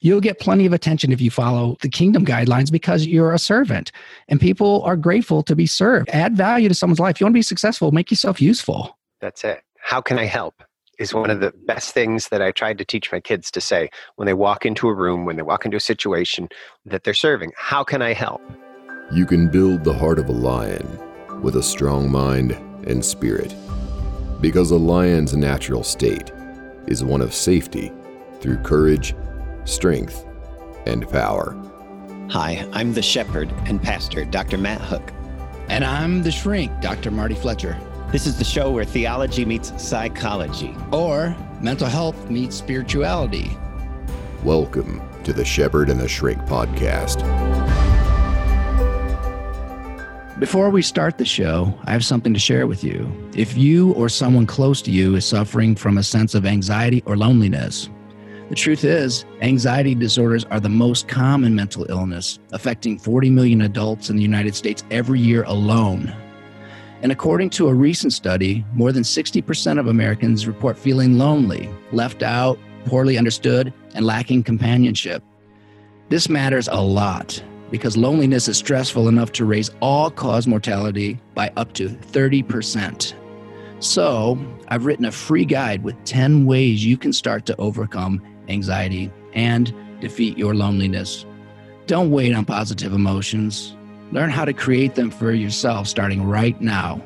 You'll 0.00 0.20
get 0.20 0.38
plenty 0.38 0.66
of 0.66 0.72
attention 0.72 1.12
if 1.12 1.20
you 1.20 1.30
follow 1.30 1.76
the 1.80 1.88
kingdom 1.88 2.24
guidelines 2.24 2.70
because 2.70 3.06
you're 3.06 3.32
a 3.32 3.38
servant 3.38 3.90
and 4.28 4.40
people 4.40 4.82
are 4.82 4.96
grateful 4.96 5.42
to 5.44 5.56
be 5.56 5.66
served. 5.66 6.08
Add 6.10 6.36
value 6.36 6.68
to 6.68 6.74
someone's 6.74 7.00
life. 7.00 7.20
You 7.20 7.26
want 7.26 7.32
to 7.32 7.38
be 7.38 7.42
successful, 7.42 7.90
make 7.92 8.10
yourself 8.10 8.40
useful. 8.40 8.96
That's 9.20 9.44
it. 9.44 9.62
How 9.80 10.00
can 10.00 10.18
I 10.18 10.24
help? 10.24 10.62
Is 10.98 11.14
one 11.14 11.30
of 11.30 11.38
the 11.38 11.52
best 11.66 11.94
things 11.94 12.28
that 12.28 12.42
I 12.42 12.50
tried 12.50 12.78
to 12.78 12.84
teach 12.84 13.12
my 13.12 13.20
kids 13.20 13.52
to 13.52 13.60
say 13.60 13.88
when 14.16 14.26
they 14.26 14.34
walk 14.34 14.66
into 14.66 14.88
a 14.88 14.94
room, 14.94 15.24
when 15.24 15.36
they 15.36 15.42
walk 15.42 15.64
into 15.64 15.76
a 15.76 15.80
situation 15.80 16.48
that 16.84 17.04
they're 17.04 17.14
serving. 17.14 17.52
How 17.56 17.84
can 17.84 18.02
I 18.02 18.14
help? 18.14 18.40
You 19.12 19.24
can 19.24 19.48
build 19.48 19.84
the 19.84 19.94
heart 19.94 20.18
of 20.18 20.28
a 20.28 20.32
lion 20.32 20.98
with 21.40 21.54
a 21.54 21.62
strong 21.62 22.10
mind 22.10 22.52
and 22.84 23.04
spirit. 23.04 23.54
Because 24.40 24.72
a 24.72 24.76
lion's 24.76 25.36
natural 25.36 25.84
state 25.84 26.32
is 26.88 27.04
one 27.04 27.22
of 27.22 27.32
safety 27.32 27.92
through 28.40 28.58
courage, 28.58 29.14
strength, 29.68 30.24
and 30.86 31.08
power. 31.10 31.56
Hi, 32.30 32.66
I'm 32.72 32.94
the 32.94 33.02
shepherd 33.02 33.52
and 33.66 33.82
pastor, 33.82 34.24
Dr. 34.24 34.58
Matt 34.58 34.80
Hook. 34.80 35.12
And 35.68 35.84
I'm 35.84 36.22
the 36.22 36.30
shrink, 36.30 36.72
Dr. 36.80 37.10
Marty 37.10 37.34
Fletcher. 37.34 37.78
This 38.10 38.26
is 38.26 38.38
the 38.38 38.44
show 38.44 38.70
where 38.70 38.84
theology 38.84 39.44
meets 39.44 39.70
psychology, 39.82 40.74
or 40.90 41.36
mental 41.60 41.88
health 41.88 42.30
meets 42.30 42.56
spirituality. 42.56 43.56
Welcome 44.42 45.02
to 45.24 45.32
the 45.34 45.44
Shepherd 45.44 45.90
and 45.90 46.00
the 46.00 46.08
Shrink 46.08 46.38
podcast. 46.42 47.22
Before 50.38 50.70
we 50.70 50.82
start 50.82 51.18
the 51.18 51.24
show, 51.24 51.78
I 51.84 51.92
have 51.92 52.04
something 52.04 52.32
to 52.32 52.38
share 52.38 52.66
with 52.66 52.84
you. 52.84 53.12
If 53.34 53.58
you 53.58 53.92
or 53.94 54.08
someone 54.08 54.46
close 54.46 54.80
to 54.82 54.90
you 54.90 55.16
is 55.16 55.26
suffering 55.26 55.74
from 55.74 55.98
a 55.98 56.02
sense 56.02 56.34
of 56.34 56.46
anxiety 56.46 57.02
or 57.06 57.16
loneliness, 57.16 57.90
the 58.48 58.54
truth 58.54 58.84
is, 58.84 59.24
anxiety 59.42 59.94
disorders 59.94 60.44
are 60.46 60.60
the 60.60 60.68
most 60.68 61.06
common 61.06 61.54
mental 61.54 61.84
illness, 61.90 62.38
affecting 62.52 62.98
40 62.98 63.30
million 63.30 63.62
adults 63.62 64.08
in 64.08 64.16
the 64.16 64.22
United 64.22 64.54
States 64.54 64.84
every 64.90 65.20
year 65.20 65.42
alone. 65.44 66.14
And 67.02 67.12
according 67.12 67.50
to 67.50 67.68
a 67.68 67.74
recent 67.74 68.12
study, 68.12 68.64
more 68.74 68.90
than 68.90 69.02
60% 69.02 69.78
of 69.78 69.86
Americans 69.86 70.46
report 70.46 70.78
feeling 70.78 71.18
lonely, 71.18 71.68
left 71.92 72.22
out, 72.22 72.58
poorly 72.86 73.18
understood, 73.18 73.72
and 73.94 74.06
lacking 74.06 74.42
companionship. 74.42 75.22
This 76.08 76.28
matters 76.28 76.68
a 76.68 76.80
lot 76.80 77.42
because 77.70 77.96
loneliness 77.98 78.48
is 78.48 78.56
stressful 78.56 79.08
enough 79.08 79.30
to 79.32 79.44
raise 79.44 79.70
all 79.80 80.10
cause 80.10 80.46
mortality 80.46 81.20
by 81.34 81.52
up 81.56 81.74
to 81.74 81.88
30%. 81.88 83.12
So, 83.80 84.38
I've 84.68 84.86
written 84.86 85.04
a 85.04 85.12
free 85.12 85.44
guide 85.44 85.84
with 85.84 86.02
10 86.04 86.46
ways 86.46 86.84
you 86.84 86.96
can 86.96 87.12
start 87.12 87.46
to 87.46 87.56
overcome 87.58 88.22
anxiety 88.48 89.10
and 89.34 89.72
defeat 90.00 90.38
your 90.38 90.54
loneliness. 90.54 91.24
Don't 91.86 92.10
wait 92.10 92.34
on 92.34 92.44
positive 92.44 92.92
emotions. 92.92 93.76
Learn 94.12 94.30
how 94.30 94.44
to 94.44 94.52
create 94.52 94.94
them 94.94 95.10
for 95.10 95.32
yourself 95.32 95.86
starting 95.86 96.24
right 96.24 96.60
now. 96.60 97.02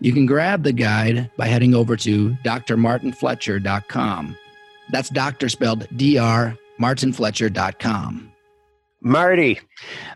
You 0.00 0.12
can 0.12 0.26
grab 0.26 0.62
the 0.62 0.72
guide 0.72 1.30
by 1.36 1.46
heading 1.46 1.74
over 1.74 1.96
to 1.96 2.30
drmartinfletcher.com. 2.44 4.36
That's 4.90 5.08
doctor 5.08 5.48
spelled 5.48 5.88
D 5.96 6.18
R 6.18 6.56
martinfletcher.com. 6.80 8.32
Marty. 9.00 9.60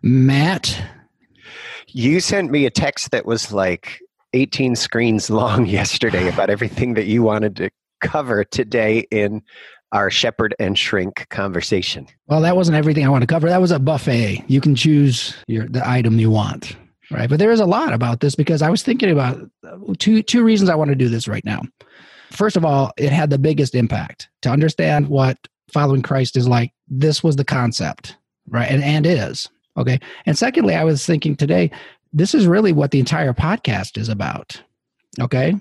Matt. 0.02 0.82
You 1.88 2.20
sent 2.20 2.50
me 2.50 2.66
a 2.66 2.70
text 2.70 3.10
that 3.10 3.27
was 3.27 3.52
like 3.52 4.00
18 4.32 4.77
screens 4.77 5.30
long 5.30 5.66
yesterday 5.66 6.28
about 6.28 6.50
everything 6.50 6.94
that 6.94 7.06
you 7.06 7.22
wanted 7.22 7.56
to 7.56 7.70
cover 8.00 8.44
today 8.44 9.06
in 9.10 9.42
our 9.92 10.10
shepherd 10.10 10.55
and 10.58 10.78
shrink 10.78 11.27
conversation. 11.30 12.06
Well, 12.27 12.41
that 12.42 12.56
wasn't 12.56 12.77
everything 12.77 13.05
I 13.05 13.08
want 13.08 13.22
to 13.22 13.27
cover. 13.27 13.48
That 13.48 13.60
was 13.60 13.70
a 13.72 13.78
buffet. 13.78 14.44
You 14.47 14.60
can 14.60 14.74
choose 14.74 15.34
your 15.47 15.66
the 15.66 15.88
item 15.88 16.19
you 16.19 16.30
want, 16.30 16.77
right? 17.10 17.28
But 17.28 17.38
there 17.38 17.50
is 17.50 17.60
a 17.60 17.66
lot 17.66 17.92
about 17.92 18.20
this 18.20 18.34
because 18.34 18.62
I 18.62 18.70
was 18.70 18.82
thinking 18.82 19.10
about 19.10 19.38
two 19.98 20.22
two 20.22 20.44
reasons 20.44 20.70
I 20.70 20.75
want 20.75 20.91
to 20.91 20.97
do 20.97 21.09
this 21.09 21.28
right 21.28 21.44
now. 21.44 21.62
First 22.31 22.56
of 22.56 22.64
all, 22.64 22.92
it 22.97 23.12
had 23.12 23.31
the 23.31 23.38
biggest 23.38 23.75
impact 23.75 24.28
to 24.42 24.50
understand 24.50 25.09
what 25.09 25.37
following 25.72 26.03
Christ 26.03 26.37
is 26.37 26.47
like. 26.47 26.72
This 26.88 27.25
was 27.25 27.37
the 27.37 27.44
concept 27.44 28.16
right? 28.50 28.70
And 28.70 28.82
and 28.82 29.06
is 29.06 29.48
okay. 29.76 29.98
And 30.26 30.37
secondly, 30.37 30.75
I 30.75 30.84
was 30.84 31.06
thinking 31.06 31.37
today, 31.37 31.70
this 32.12 32.34
is 32.34 32.47
really 32.47 32.72
what 32.72 32.91
the 32.91 32.98
entire 32.98 33.32
podcast 33.32 33.97
is 33.97 34.09
about. 34.09 34.60
Okay, 35.19 35.54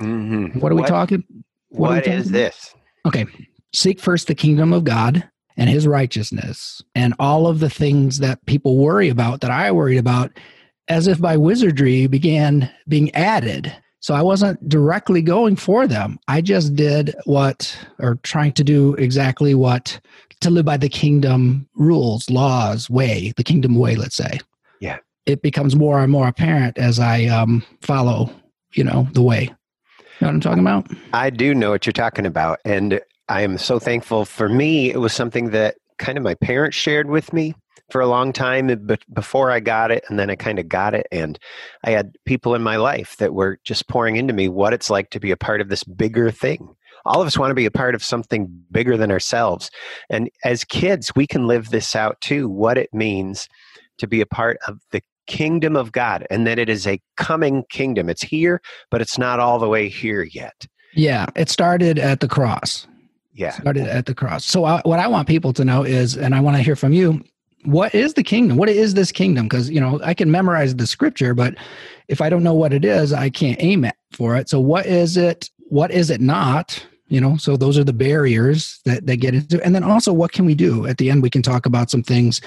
mm-hmm. 0.00 0.58
what 0.60 0.70
are 0.70 0.76
we 0.76 0.82
what, 0.82 0.88
talking? 0.88 1.24
what, 1.70 1.90
what 1.90 2.06
is 2.06 2.30
this? 2.30 2.74
Okay, 3.06 3.26
seek 3.74 4.00
first 4.00 4.26
the 4.26 4.34
kingdom 4.34 4.72
of 4.72 4.84
God 4.84 5.28
and 5.56 5.68
His 5.68 5.86
righteousness, 5.86 6.82
and 6.94 7.14
all 7.18 7.46
of 7.46 7.60
the 7.60 7.70
things 7.70 8.18
that 8.18 8.44
people 8.46 8.76
worry 8.78 9.08
about 9.08 9.40
that 9.40 9.50
I 9.50 9.70
worried 9.70 9.98
about, 9.98 10.32
as 10.88 11.06
if 11.06 11.20
by 11.20 11.36
wizardry, 11.36 12.06
began 12.06 12.70
being 12.88 13.14
added. 13.14 13.74
So 14.00 14.14
I 14.14 14.20
wasn't 14.20 14.68
directly 14.68 15.22
going 15.22 15.56
for 15.56 15.86
them. 15.86 16.18
I 16.28 16.40
just 16.40 16.74
did 16.74 17.14
what, 17.24 17.78
or 17.98 18.16
trying 18.16 18.52
to 18.52 18.64
do 18.64 18.94
exactly 18.94 19.54
what 19.54 19.98
to 20.40 20.50
live 20.50 20.66
by 20.66 20.76
the 20.76 20.90
kingdom 20.90 21.66
rules, 21.74 22.28
laws, 22.28 22.90
way, 22.90 23.32
the 23.36 23.44
kingdom 23.44 23.76
way, 23.76 23.96
let's 23.96 24.16
say. 24.16 24.40
Yeah. 24.80 24.98
It 25.24 25.40
becomes 25.40 25.74
more 25.74 26.00
and 26.00 26.12
more 26.12 26.28
apparent 26.28 26.76
as 26.76 26.98
I 26.98 27.24
um, 27.26 27.64
follow, 27.80 28.30
you 28.74 28.84
know, 28.84 29.08
the 29.12 29.22
way. 29.22 29.44
You 29.44 29.50
know 30.20 30.26
what 30.26 30.34
I'm 30.34 30.40
talking 30.40 30.60
about? 30.60 30.86
I 31.14 31.30
do 31.30 31.54
know 31.54 31.70
what 31.70 31.86
you're 31.86 31.94
talking 31.94 32.26
about. 32.26 32.60
And 32.66 33.00
I 33.28 33.42
am 33.42 33.58
so 33.58 33.78
thankful. 33.78 34.24
For 34.24 34.48
me, 34.48 34.90
it 34.90 34.98
was 34.98 35.12
something 35.12 35.50
that 35.50 35.76
kind 35.98 36.18
of 36.18 36.24
my 36.24 36.34
parents 36.34 36.76
shared 36.76 37.08
with 37.08 37.32
me 37.32 37.54
for 37.90 38.00
a 38.00 38.06
long 38.06 38.32
time 38.32 38.70
eh, 38.70 38.74
but 38.74 39.02
before 39.12 39.50
I 39.50 39.60
got 39.60 39.90
it 39.90 40.04
and 40.08 40.18
then 40.18 40.30
I 40.30 40.36
kind 40.36 40.58
of 40.58 40.68
got 40.68 40.94
it 40.94 41.06
and 41.12 41.38
I 41.84 41.90
had 41.90 42.16
people 42.24 42.54
in 42.54 42.62
my 42.62 42.76
life 42.76 43.16
that 43.18 43.34
were 43.34 43.58
just 43.62 43.88
pouring 43.88 44.16
into 44.16 44.32
me 44.32 44.48
what 44.48 44.72
it's 44.72 44.90
like 44.90 45.10
to 45.10 45.20
be 45.20 45.30
a 45.30 45.36
part 45.36 45.60
of 45.60 45.68
this 45.68 45.84
bigger 45.84 46.30
thing 46.30 46.74
all 47.04 47.20
of 47.20 47.26
us 47.26 47.38
want 47.38 47.50
to 47.50 47.54
be 47.54 47.66
a 47.66 47.70
part 47.70 47.94
of 47.94 48.02
something 48.02 48.48
bigger 48.70 48.96
than 48.96 49.10
ourselves. 49.10 49.70
And 50.08 50.30
as 50.44 50.64
kids, 50.64 51.12
we 51.14 51.26
can 51.26 51.46
live 51.46 51.70
this 51.70 51.94
out 51.94 52.20
too 52.20 52.48
what 52.48 52.78
it 52.78 52.92
means 52.92 53.48
to 53.98 54.06
be 54.06 54.20
a 54.20 54.26
part 54.26 54.58
of 54.66 54.80
the 54.90 55.02
kingdom 55.26 55.76
of 55.76 55.92
God 55.92 56.26
and 56.30 56.46
that 56.46 56.58
it 56.58 56.68
is 56.68 56.86
a 56.86 57.00
coming 57.16 57.64
kingdom. 57.70 58.08
It's 58.08 58.22
here, 58.22 58.60
but 58.90 59.00
it's 59.00 59.18
not 59.18 59.40
all 59.40 59.58
the 59.58 59.68
way 59.68 59.88
here 59.88 60.22
yet. 60.22 60.66
Yeah, 60.94 61.26
it 61.36 61.48
started 61.48 61.98
at 61.98 62.20
the 62.20 62.28
cross. 62.28 62.86
Yeah. 63.34 63.50
Started 63.50 63.88
at 63.88 64.06
the 64.06 64.14
cross. 64.14 64.44
So, 64.44 64.64
I, 64.64 64.80
what 64.84 65.00
I 65.00 65.08
want 65.08 65.28
people 65.28 65.52
to 65.54 65.64
know 65.64 65.82
is, 65.82 66.16
and 66.16 66.34
I 66.34 66.40
want 66.40 66.56
to 66.56 66.62
hear 66.62 66.76
from 66.76 66.92
you, 66.92 67.22
what 67.64 67.94
is 67.94 68.14
the 68.14 68.22
kingdom? 68.22 68.56
What 68.56 68.68
is 68.68 68.94
this 68.94 69.10
kingdom? 69.10 69.46
Because, 69.46 69.70
you 69.70 69.80
know, 69.80 70.00
I 70.04 70.14
can 70.14 70.30
memorize 70.30 70.76
the 70.76 70.86
scripture, 70.86 71.34
but 71.34 71.54
if 72.08 72.20
I 72.20 72.28
don't 72.28 72.42
know 72.42 72.54
what 72.54 72.72
it 72.72 72.84
is, 72.84 73.12
I 73.12 73.30
can't 73.30 73.60
aim 73.60 73.84
it 73.84 73.96
for 74.12 74.36
it. 74.36 74.48
So, 74.48 74.60
what 74.60 74.86
is 74.86 75.16
it? 75.16 75.50
What 75.68 75.90
is 75.90 76.10
it 76.10 76.20
not? 76.20 76.86
you 77.08 77.20
know 77.20 77.36
so 77.36 77.56
those 77.56 77.78
are 77.78 77.84
the 77.84 77.92
barriers 77.92 78.80
that 78.84 79.06
that 79.06 79.16
get 79.16 79.34
into 79.34 79.62
and 79.64 79.74
then 79.74 79.84
also 79.84 80.12
what 80.12 80.32
can 80.32 80.44
we 80.44 80.54
do 80.54 80.86
at 80.86 80.98
the 80.98 81.10
end 81.10 81.22
we 81.22 81.30
can 81.30 81.42
talk 81.42 81.66
about 81.66 81.90
some 81.90 82.02
things 82.02 82.40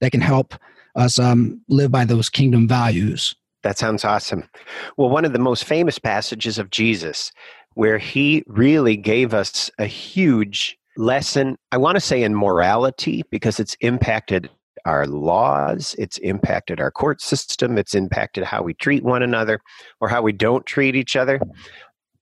that 0.00 0.12
can 0.12 0.20
help 0.20 0.54
us 0.94 1.18
um, 1.18 1.60
live 1.68 1.90
by 1.90 2.04
those 2.04 2.28
kingdom 2.28 2.68
values 2.68 3.34
that 3.62 3.78
sounds 3.78 4.04
awesome 4.04 4.48
well 4.96 5.08
one 5.08 5.24
of 5.24 5.32
the 5.32 5.38
most 5.38 5.64
famous 5.64 5.98
passages 5.98 6.58
of 6.58 6.70
jesus 6.70 7.32
where 7.76 7.98
he 7.98 8.42
really 8.46 8.96
gave 8.96 9.32
us 9.32 9.70
a 9.78 9.86
huge 9.86 10.76
lesson 10.98 11.56
i 11.72 11.76
want 11.76 11.94
to 11.94 12.00
say 12.00 12.22
in 12.22 12.34
morality 12.34 13.22
because 13.30 13.60
it's 13.60 13.76
impacted 13.80 14.50
our 14.86 15.06
laws, 15.06 15.94
it's 15.98 16.16
impacted 16.18 16.80
our 16.80 16.90
court 16.90 17.20
system, 17.20 17.76
it's 17.76 17.94
impacted 17.94 18.44
how 18.44 18.62
we 18.62 18.72
treat 18.72 19.02
one 19.02 19.22
another 19.22 19.60
or 20.00 20.08
how 20.08 20.22
we 20.22 20.32
don't 20.32 20.64
treat 20.64 20.94
each 20.94 21.16
other. 21.16 21.40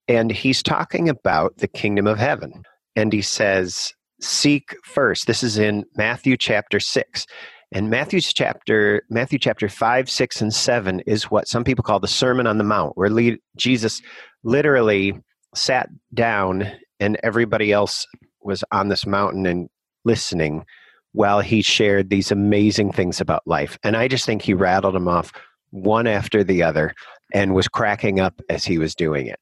And 0.09 0.33
he's 0.33 0.63
talking 0.63 1.09
about 1.09 1.59
the 1.59 1.69
kingdom 1.69 2.07
of 2.07 2.19
heaven. 2.19 2.63
And 2.97 3.13
he 3.13 3.23
says, 3.23 3.93
Seek 4.21 4.75
first. 4.85 5.27
This 5.27 5.43
is 5.43 5.59
in 5.59 5.85
Matthew 5.97 6.37
chapter 6.37 6.81
6. 6.81 7.27
And 7.73 7.91
Matthew's 7.91 8.33
chapter, 8.33 9.03
Matthew 9.11 9.39
chapter 9.39 9.69
5, 9.69 10.09
6, 10.09 10.41
and 10.41 10.55
7 10.55 11.01
is 11.01 11.25
what 11.25 11.49
some 11.49 11.65
people 11.65 11.83
call 11.83 12.01
the 12.01 12.09
Sermon 12.09 12.47
on 12.47 12.57
the 12.57 12.65
Mount, 12.65 12.97
where 12.97 13.37
Jesus 13.57 14.01
literally 14.45 15.15
sat 15.55 15.89
down 16.13 16.71
and 17.01 17.19
everybody 17.23 17.73
else 17.73 18.07
was 18.43 18.63
on 18.73 18.89
this 18.89 19.07
mountain 19.07 19.47
and 19.47 19.69
listening 20.05 20.65
while 21.13 21.41
he 21.41 21.63
shared 21.63 22.11
these 22.11 22.31
amazing 22.31 22.93
things 22.93 23.21
about 23.21 23.47
life. 23.47 23.79
And 23.83 23.97
I 23.97 24.09
just 24.09 24.27
think 24.27 24.43
he 24.43 24.55
rattled 24.55 24.95
them 24.95 25.09
off 25.09 25.33
one 25.71 26.07
after 26.07 26.45
the 26.45 26.63
other 26.63 26.95
and 27.33 27.55
was 27.55 27.69
cracking 27.69 28.21
up 28.21 28.41
as 28.49 28.65
he 28.65 28.79
was 28.79 28.95
doing 28.95 29.27
it. 29.27 29.41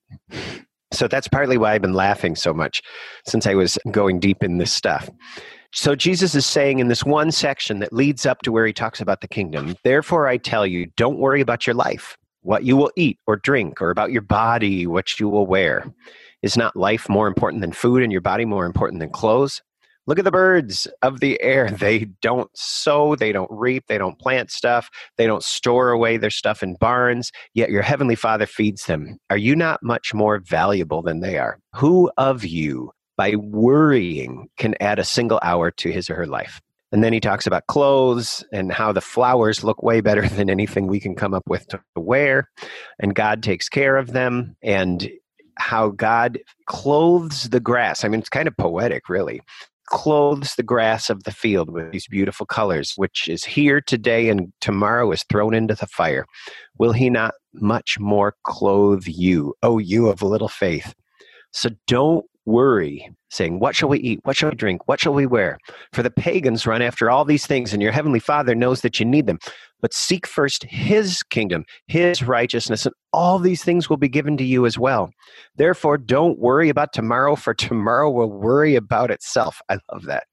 So 0.92 1.08
that's 1.08 1.28
partly 1.28 1.56
why 1.56 1.72
I've 1.72 1.82
been 1.82 1.94
laughing 1.94 2.36
so 2.36 2.52
much 2.52 2.82
since 3.26 3.46
I 3.46 3.54
was 3.54 3.78
going 3.90 4.20
deep 4.20 4.42
in 4.42 4.58
this 4.58 4.72
stuff. 4.72 5.08
So 5.72 5.94
Jesus 5.94 6.34
is 6.34 6.44
saying 6.44 6.80
in 6.80 6.88
this 6.88 7.02
one 7.02 7.32
section 7.32 7.78
that 7.78 7.94
leads 7.94 8.26
up 8.26 8.42
to 8.42 8.52
where 8.52 8.66
he 8.66 8.74
talks 8.74 9.00
about 9.00 9.22
the 9.22 9.28
kingdom, 9.28 9.74
therefore 9.84 10.28
I 10.28 10.36
tell 10.36 10.66
you, 10.66 10.86
don't 10.98 11.18
worry 11.18 11.40
about 11.40 11.66
your 11.66 11.74
life, 11.74 12.18
what 12.42 12.64
you 12.64 12.76
will 12.76 12.90
eat 12.96 13.18
or 13.26 13.36
drink, 13.36 13.80
or 13.80 13.90
about 13.90 14.12
your 14.12 14.22
body, 14.22 14.86
what 14.86 15.18
you 15.18 15.28
will 15.28 15.46
wear. 15.46 15.92
Is 16.42 16.56
not 16.56 16.76
life 16.76 17.08
more 17.08 17.28
important 17.28 17.60
than 17.60 17.72
food 17.72 18.02
and 18.02 18.10
your 18.10 18.20
body 18.20 18.44
more 18.44 18.66
important 18.66 19.00
than 19.00 19.10
clothes? 19.10 19.62
Look 20.08 20.18
at 20.18 20.24
the 20.24 20.32
birds 20.32 20.88
of 21.02 21.20
the 21.20 21.40
air. 21.40 21.70
They 21.78 22.06
don't 22.20 22.50
sow, 22.56 23.14
they 23.14 23.32
don't 23.32 23.50
reap, 23.50 23.84
they 23.86 23.98
don't 23.98 24.18
plant 24.18 24.50
stuff, 24.50 24.90
they 25.16 25.26
don't 25.26 25.44
store 25.44 25.90
away 25.90 26.16
their 26.16 26.30
stuff 26.30 26.62
in 26.62 26.74
barns, 26.74 27.30
yet 27.54 27.70
your 27.70 27.82
heavenly 27.82 28.16
Father 28.16 28.46
feeds 28.46 28.86
them. 28.86 29.18
Are 29.30 29.36
you 29.36 29.54
not 29.54 29.82
much 29.82 30.12
more 30.12 30.38
valuable 30.38 31.02
than 31.02 31.20
they 31.20 31.38
are? 31.38 31.58
Who 31.76 32.10
of 32.16 32.44
you, 32.44 32.90
by 33.16 33.36
worrying, 33.36 34.48
can 34.56 34.74
add 34.80 34.98
a 34.98 35.04
single 35.04 35.38
hour 35.42 35.70
to 35.70 35.92
his 35.92 36.10
or 36.10 36.16
her 36.16 36.26
life? 36.26 36.60
And 36.92 37.02
then 37.02 37.12
he 37.12 37.20
talks 37.20 37.46
about 37.46 37.66
clothes 37.66 38.44
and 38.52 38.70
how 38.70 38.92
the 38.92 39.00
flowers 39.00 39.64
look 39.64 39.82
way 39.82 40.00
better 40.00 40.28
than 40.28 40.50
anything 40.50 40.86
we 40.86 41.00
can 41.00 41.14
come 41.14 41.34
up 41.34 41.44
with 41.48 41.66
to 41.68 41.80
wear. 41.96 42.48
And 42.98 43.14
God 43.14 43.42
takes 43.42 43.68
care 43.68 43.96
of 43.96 44.12
them. 44.12 44.56
And 44.62 45.10
how 45.58 45.90
God 45.90 46.38
clothes 46.66 47.50
the 47.50 47.60
grass. 47.60 48.04
I 48.04 48.08
mean, 48.08 48.20
it's 48.20 48.30
kind 48.30 48.48
of 48.48 48.56
poetic, 48.56 49.10
really 49.10 49.42
clothes 49.86 50.54
the 50.54 50.62
grass 50.62 51.10
of 51.10 51.24
the 51.24 51.30
field 51.30 51.70
with 51.70 51.92
these 51.92 52.06
beautiful 52.06 52.46
colors, 52.46 52.94
which 52.96 53.28
is 53.28 53.44
here 53.44 53.80
today 53.80 54.30
and 54.30 54.50
tomorrow 54.60 55.10
is 55.12 55.22
thrown 55.24 55.54
into 55.54 55.74
the 55.74 55.86
fire. 55.86 56.24
Will 56.78 56.92
he 56.92 57.10
not 57.10 57.34
much 57.52 57.98
more 58.00 58.34
clothe 58.44 59.04
you, 59.06 59.54
O 59.62 59.78
you 59.78 60.08
of 60.08 60.22
little 60.22 60.48
faith? 60.48 60.94
So 61.50 61.68
don't 61.86 62.24
worry, 62.44 63.08
saying, 63.30 63.58
What 63.58 63.76
shall 63.76 63.88
we 63.88 63.98
eat? 63.98 64.20
What 64.24 64.36
shall 64.36 64.50
we 64.50 64.56
drink? 64.56 64.86
What 64.88 65.00
shall 65.00 65.14
we 65.14 65.26
wear? 65.26 65.58
For 65.92 66.02
the 66.02 66.10
pagans 66.10 66.66
run 66.66 66.82
after 66.82 67.10
all 67.10 67.24
these 67.24 67.46
things, 67.46 67.72
and 67.72 67.82
your 67.82 67.92
heavenly 67.92 68.20
Father 68.20 68.54
knows 68.54 68.80
that 68.80 68.98
you 68.98 69.06
need 69.06 69.26
them. 69.26 69.38
But 69.80 69.94
seek 69.94 70.26
first 70.26 70.64
his 70.64 71.22
kingdom, 71.24 71.64
his 71.88 72.22
righteousness, 72.22 72.86
and 72.86 72.94
all 73.12 73.38
these 73.38 73.64
things 73.64 73.90
will 73.90 73.96
be 73.96 74.08
given 74.08 74.36
to 74.36 74.44
you 74.44 74.64
as 74.64 74.78
well. 74.78 75.10
Therefore, 75.56 75.98
don't 75.98 76.38
worry 76.38 76.68
about 76.68 76.92
tomorrow, 76.92 77.34
for 77.34 77.54
tomorrow 77.54 78.10
will 78.10 78.30
worry 78.30 78.76
about 78.76 79.10
itself. 79.10 79.60
I 79.68 79.78
love 79.92 80.04
that. 80.04 80.24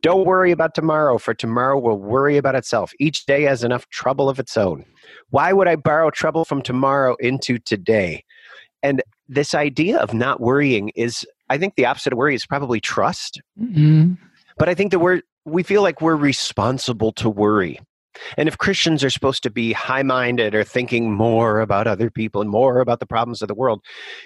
Don't 0.00 0.26
worry 0.26 0.52
about 0.52 0.74
tomorrow, 0.74 1.18
for 1.18 1.34
tomorrow 1.34 1.78
will 1.78 1.98
worry 1.98 2.36
about 2.36 2.54
itself. 2.54 2.92
Each 3.00 3.26
day 3.26 3.42
has 3.42 3.64
enough 3.64 3.88
trouble 3.88 4.28
of 4.28 4.38
its 4.38 4.56
own. 4.56 4.84
Why 5.30 5.52
would 5.52 5.66
I 5.66 5.74
borrow 5.74 6.10
trouble 6.10 6.44
from 6.44 6.62
tomorrow 6.62 7.16
into 7.18 7.58
today? 7.58 8.24
And 8.82 9.02
this 9.28 9.54
idea 9.54 9.98
of 9.98 10.14
not 10.14 10.40
worrying 10.40 10.90
is, 10.94 11.26
I 11.50 11.58
think 11.58 11.74
the 11.76 11.86
opposite 11.86 12.12
of 12.12 12.18
worry 12.18 12.34
is 12.34 12.46
probably 12.46 12.80
trust. 12.80 13.40
Mm-hmm. 13.60 14.14
But 14.56 14.68
I 14.68 14.74
think 14.74 14.90
that 14.90 14.98
we're, 14.98 15.22
we 15.44 15.62
feel 15.62 15.82
like 15.82 16.00
we're 16.00 16.16
responsible 16.16 17.12
to 17.12 17.30
worry. 17.30 17.80
And 18.36 18.48
if 18.48 18.58
Christians 18.58 19.04
are 19.04 19.10
supposed 19.10 19.42
to 19.44 19.50
be 19.50 19.72
high 19.72 20.02
minded 20.02 20.54
or 20.54 20.64
thinking 20.64 21.12
more 21.12 21.60
about 21.60 21.86
other 21.86 22.10
people 22.10 22.40
and 22.40 22.50
more 22.50 22.80
about 22.80 23.00
the 23.00 23.06
problems 23.06 23.42
of 23.42 23.48
the 23.48 23.54
world, 23.54 23.82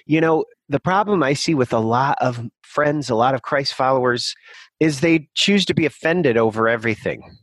you 0.06 0.20
know, 0.20 0.44
the 0.68 0.80
problem 0.80 1.22
I 1.22 1.34
see 1.34 1.54
with 1.54 1.72
a 1.72 1.78
lot 1.78 2.16
of 2.20 2.48
friends, 2.62 3.10
a 3.10 3.14
lot 3.14 3.34
of 3.34 3.42
Christ 3.42 3.74
followers, 3.74 4.34
is 4.80 5.00
they 5.00 5.28
choose 5.34 5.64
to 5.66 5.74
be 5.74 5.84
offended 5.84 6.36
over 6.36 6.68
everything. 6.68 7.36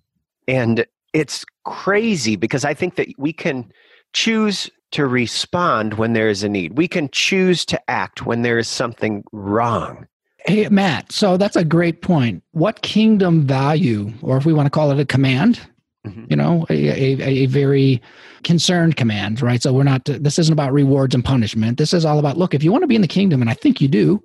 And 0.48 0.86
it's 1.14 1.46
crazy 1.66 2.36
because 2.36 2.66
I 2.66 2.74
think 2.74 2.96
that 2.96 3.10
we 3.18 3.32
can 3.32 3.72
choose 4.14 4.70
to 4.92 5.06
respond 5.06 5.96
when 5.96 6.14
there 6.14 6.30
is 6.30 6.44
a 6.44 6.50
need. 6.50 6.78
We 6.78 6.88
can 6.88 7.10
choose 7.12 7.66
to 7.66 7.90
act 7.90 8.26
when 8.26 8.42
there 8.42 8.58
is 8.58 8.68
something 8.68 9.24
wrong. 9.32 10.08
Hey, 10.46 10.68
Matt, 10.70 11.12
so 11.12 11.38
that's 11.38 11.56
a 11.56 11.66
great 11.66 12.02
point. 12.02 12.44
What 12.52 12.82
kingdom 12.82 13.46
value, 13.46 14.12
or 14.22 14.38
if 14.38 14.46
we 14.46 14.54
want 14.54 14.66
to 14.66 14.72
call 14.72 14.90
it 14.92 15.00
a 15.00 15.06
command, 15.06 15.60
mm-hmm. 16.08 16.26
you 16.30 16.36
know, 16.36 16.66
a, 16.70 16.74
a, 16.74 17.22
a, 17.22 17.46
very 17.48 18.02
concerned 18.44 18.96
command, 18.96 19.42
right? 19.42 19.62
So 19.62 19.74
we're 19.74 19.84
not, 19.84 20.06
this 20.06 20.40
isn't 20.40 20.54
about 20.54 20.74
rewards 20.74 21.14
and 21.14 21.24
punishment. 21.24 21.78
This 21.78 21.94
is 21.94 22.06
all 22.06 22.20
about, 22.20 22.38
look, 22.38 22.54
if 22.54 22.64
you 22.64 22.72
want 22.72 22.84
to 22.84 22.88
be 22.88 22.96
in 22.96 23.02
the 23.02 23.08
kingdom, 23.08 23.42
and 23.42 23.50
I 23.50 23.54
think 23.54 23.82
you 23.82 23.90
do, 23.90 24.24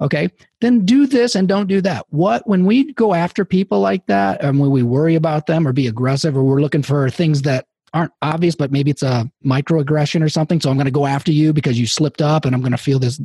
okay, 0.00 0.28
then 0.60 0.84
do 0.84 1.06
this 1.06 1.34
and 1.34 1.48
don't 1.48 1.66
do 1.66 1.80
that. 1.80 2.06
What, 2.10 2.46
when 2.46 2.64
we 2.64 2.92
go 2.92 3.12
after 3.12 3.44
people 3.44 3.80
like 3.80 4.06
that, 4.06 4.42
and 4.42 4.58
when 4.58 4.70
we 4.70 4.82
worry 4.82 5.16
about 5.16 5.46
them 5.46 5.66
or 5.66 5.72
be 5.72 5.86
aggressive, 5.86 6.36
or 6.36 6.44
we're 6.44 6.60
looking 6.60 6.82
for 6.82 7.10
things 7.10 7.42
that 7.42 7.66
aren't 7.94 8.12
obvious, 8.22 8.54
but 8.54 8.72
maybe 8.72 8.90
it's 8.90 9.02
a 9.02 9.30
microaggression 9.44 10.22
or 10.22 10.28
something. 10.28 10.60
So 10.60 10.70
I'm 10.70 10.76
going 10.76 10.86
to 10.86 10.90
go 10.90 11.06
after 11.06 11.32
you 11.32 11.52
because 11.52 11.78
you 11.78 11.86
slipped 11.86 12.22
up 12.22 12.44
and 12.44 12.54
I'm 12.54 12.60
going 12.60 12.72
to 12.72 12.78
feel 12.78 12.98
this. 12.98 13.20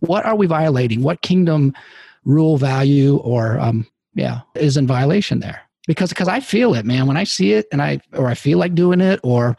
What 0.00 0.26
are 0.26 0.36
we 0.36 0.46
violating? 0.46 1.02
What 1.02 1.22
kingdom 1.22 1.74
rule 2.24 2.58
value 2.58 3.16
or, 3.18 3.58
um, 3.58 3.86
yeah, 4.14 4.40
is 4.54 4.76
in 4.76 4.86
violation 4.86 5.40
there? 5.40 5.62
Because, 5.86 6.10
because 6.10 6.28
I 6.28 6.40
feel 6.40 6.74
it, 6.74 6.84
man, 6.84 7.06
when 7.06 7.16
I 7.16 7.24
see 7.24 7.54
it 7.54 7.66
and 7.72 7.80
I, 7.80 8.00
or 8.12 8.28
I 8.28 8.34
feel 8.34 8.58
like 8.58 8.74
doing 8.74 9.00
it 9.00 9.20
or 9.22 9.56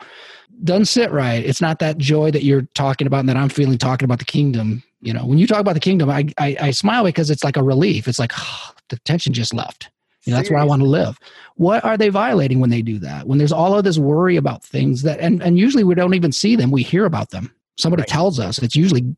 doesn't 0.63 0.85
sit 0.85 1.11
right. 1.11 1.43
It's 1.43 1.61
not 1.61 1.79
that 1.79 1.97
joy 1.97 2.31
that 2.31 2.43
you're 2.43 2.67
talking 2.73 3.07
about 3.07 3.21
and 3.21 3.29
that 3.29 3.37
I'm 3.37 3.49
feeling 3.49 3.77
talking 3.77 4.05
about 4.05 4.19
the 4.19 4.25
kingdom. 4.25 4.83
You 5.01 5.13
know, 5.13 5.25
when 5.25 5.39
you 5.39 5.47
talk 5.47 5.59
about 5.59 5.73
the 5.73 5.79
kingdom, 5.79 6.09
I, 6.09 6.27
I, 6.37 6.57
I 6.61 6.71
smile 6.71 7.03
because 7.03 7.31
it's 7.31 7.43
like 7.43 7.57
a 7.57 7.63
relief. 7.63 8.07
It's 8.07 8.19
like, 8.19 8.31
oh, 8.37 8.71
the 8.89 8.99
tension 8.99 9.33
just 9.33 9.53
left. 9.53 9.89
You 10.23 10.31
know, 10.31 10.37
that's 10.37 10.51
where 10.51 10.59
I 10.59 10.63
want 10.63 10.81
to 10.81 10.87
live. 10.87 11.19
What 11.55 11.83
are 11.83 11.97
they 11.97 12.09
violating 12.09 12.59
when 12.59 12.69
they 12.69 12.81
do 12.81 12.99
that? 12.99 13.27
When 13.27 13.37
there's 13.37 13.51
all 13.51 13.77
of 13.77 13.83
this 13.83 13.97
worry 13.97 14.35
about 14.35 14.63
things 14.63 15.01
that, 15.01 15.19
and, 15.19 15.41
and 15.41 15.57
usually 15.57 15.83
we 15.83 15.95
don't 15.95 16.13
even 16.13 16.31
see 16.31 16.55
them, 16.55 16.69
we 16.69 16.83
hear 16.83 17.05
about 17.05 17.31
them. 17.31 17.53
Somebody 17.77 18.01
right. 18.01 18.07
tells 18.07 18.39
us. 18.39 18.59
It's 18.59 18.75
usually 18.75 19.15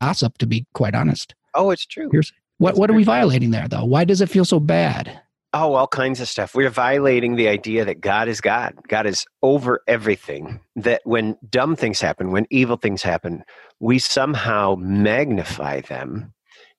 gossip, 0.00 0.38
to 0.38 0.46
be 0.46 0.66
quite 0.74 0.94
honest. 0.94 1.34
Oh, 1.54 1.70
it's 1.70 1.86
true. 1.86 2.08
Here's, 2.12 2.32
what, 2.58 2.76
what 2.76 2.88
are 2.88 2.94
we 2.94 3.04
violating 3.04 3.50
there, 3.50 3.66
though? 3.66 3.84
Why 3.84 4.04
does 4.04 4.20
it 4.20 4.30
feel 4.30 4.44
so 4.44 4.60
bad? 4.60 5.20
Oh, 5.52 5.74
all 5.74 5.86
kinds 5.86 6.20
of 6.20 6.28
stuff. 6.28 6.54
We're 6.54 6.70
violating 6.70 7.36
the 7.36 7.48
idea 7.48 7.84
that 7.84 8.00
God 8.00 8.28
is 8.28 8.40
God. 8.40 8.74
God 8.88 9.06
is 9.06 9.24
over 9.42 9.82
everything. 9.86 10.60
That 10.74 11.00
when 11.04 11.36
dumb 11.48 11.76
things 11.76 12.00
happen, 12.00 12.32
when 12.32 12.46
evil 12.50 12.76
things 12.76 13.02
happen, 13.02 13.44
we 13.78 13.98
somehow 14.00 14.76
magnify 14.76 15.82
them 15.82 16.32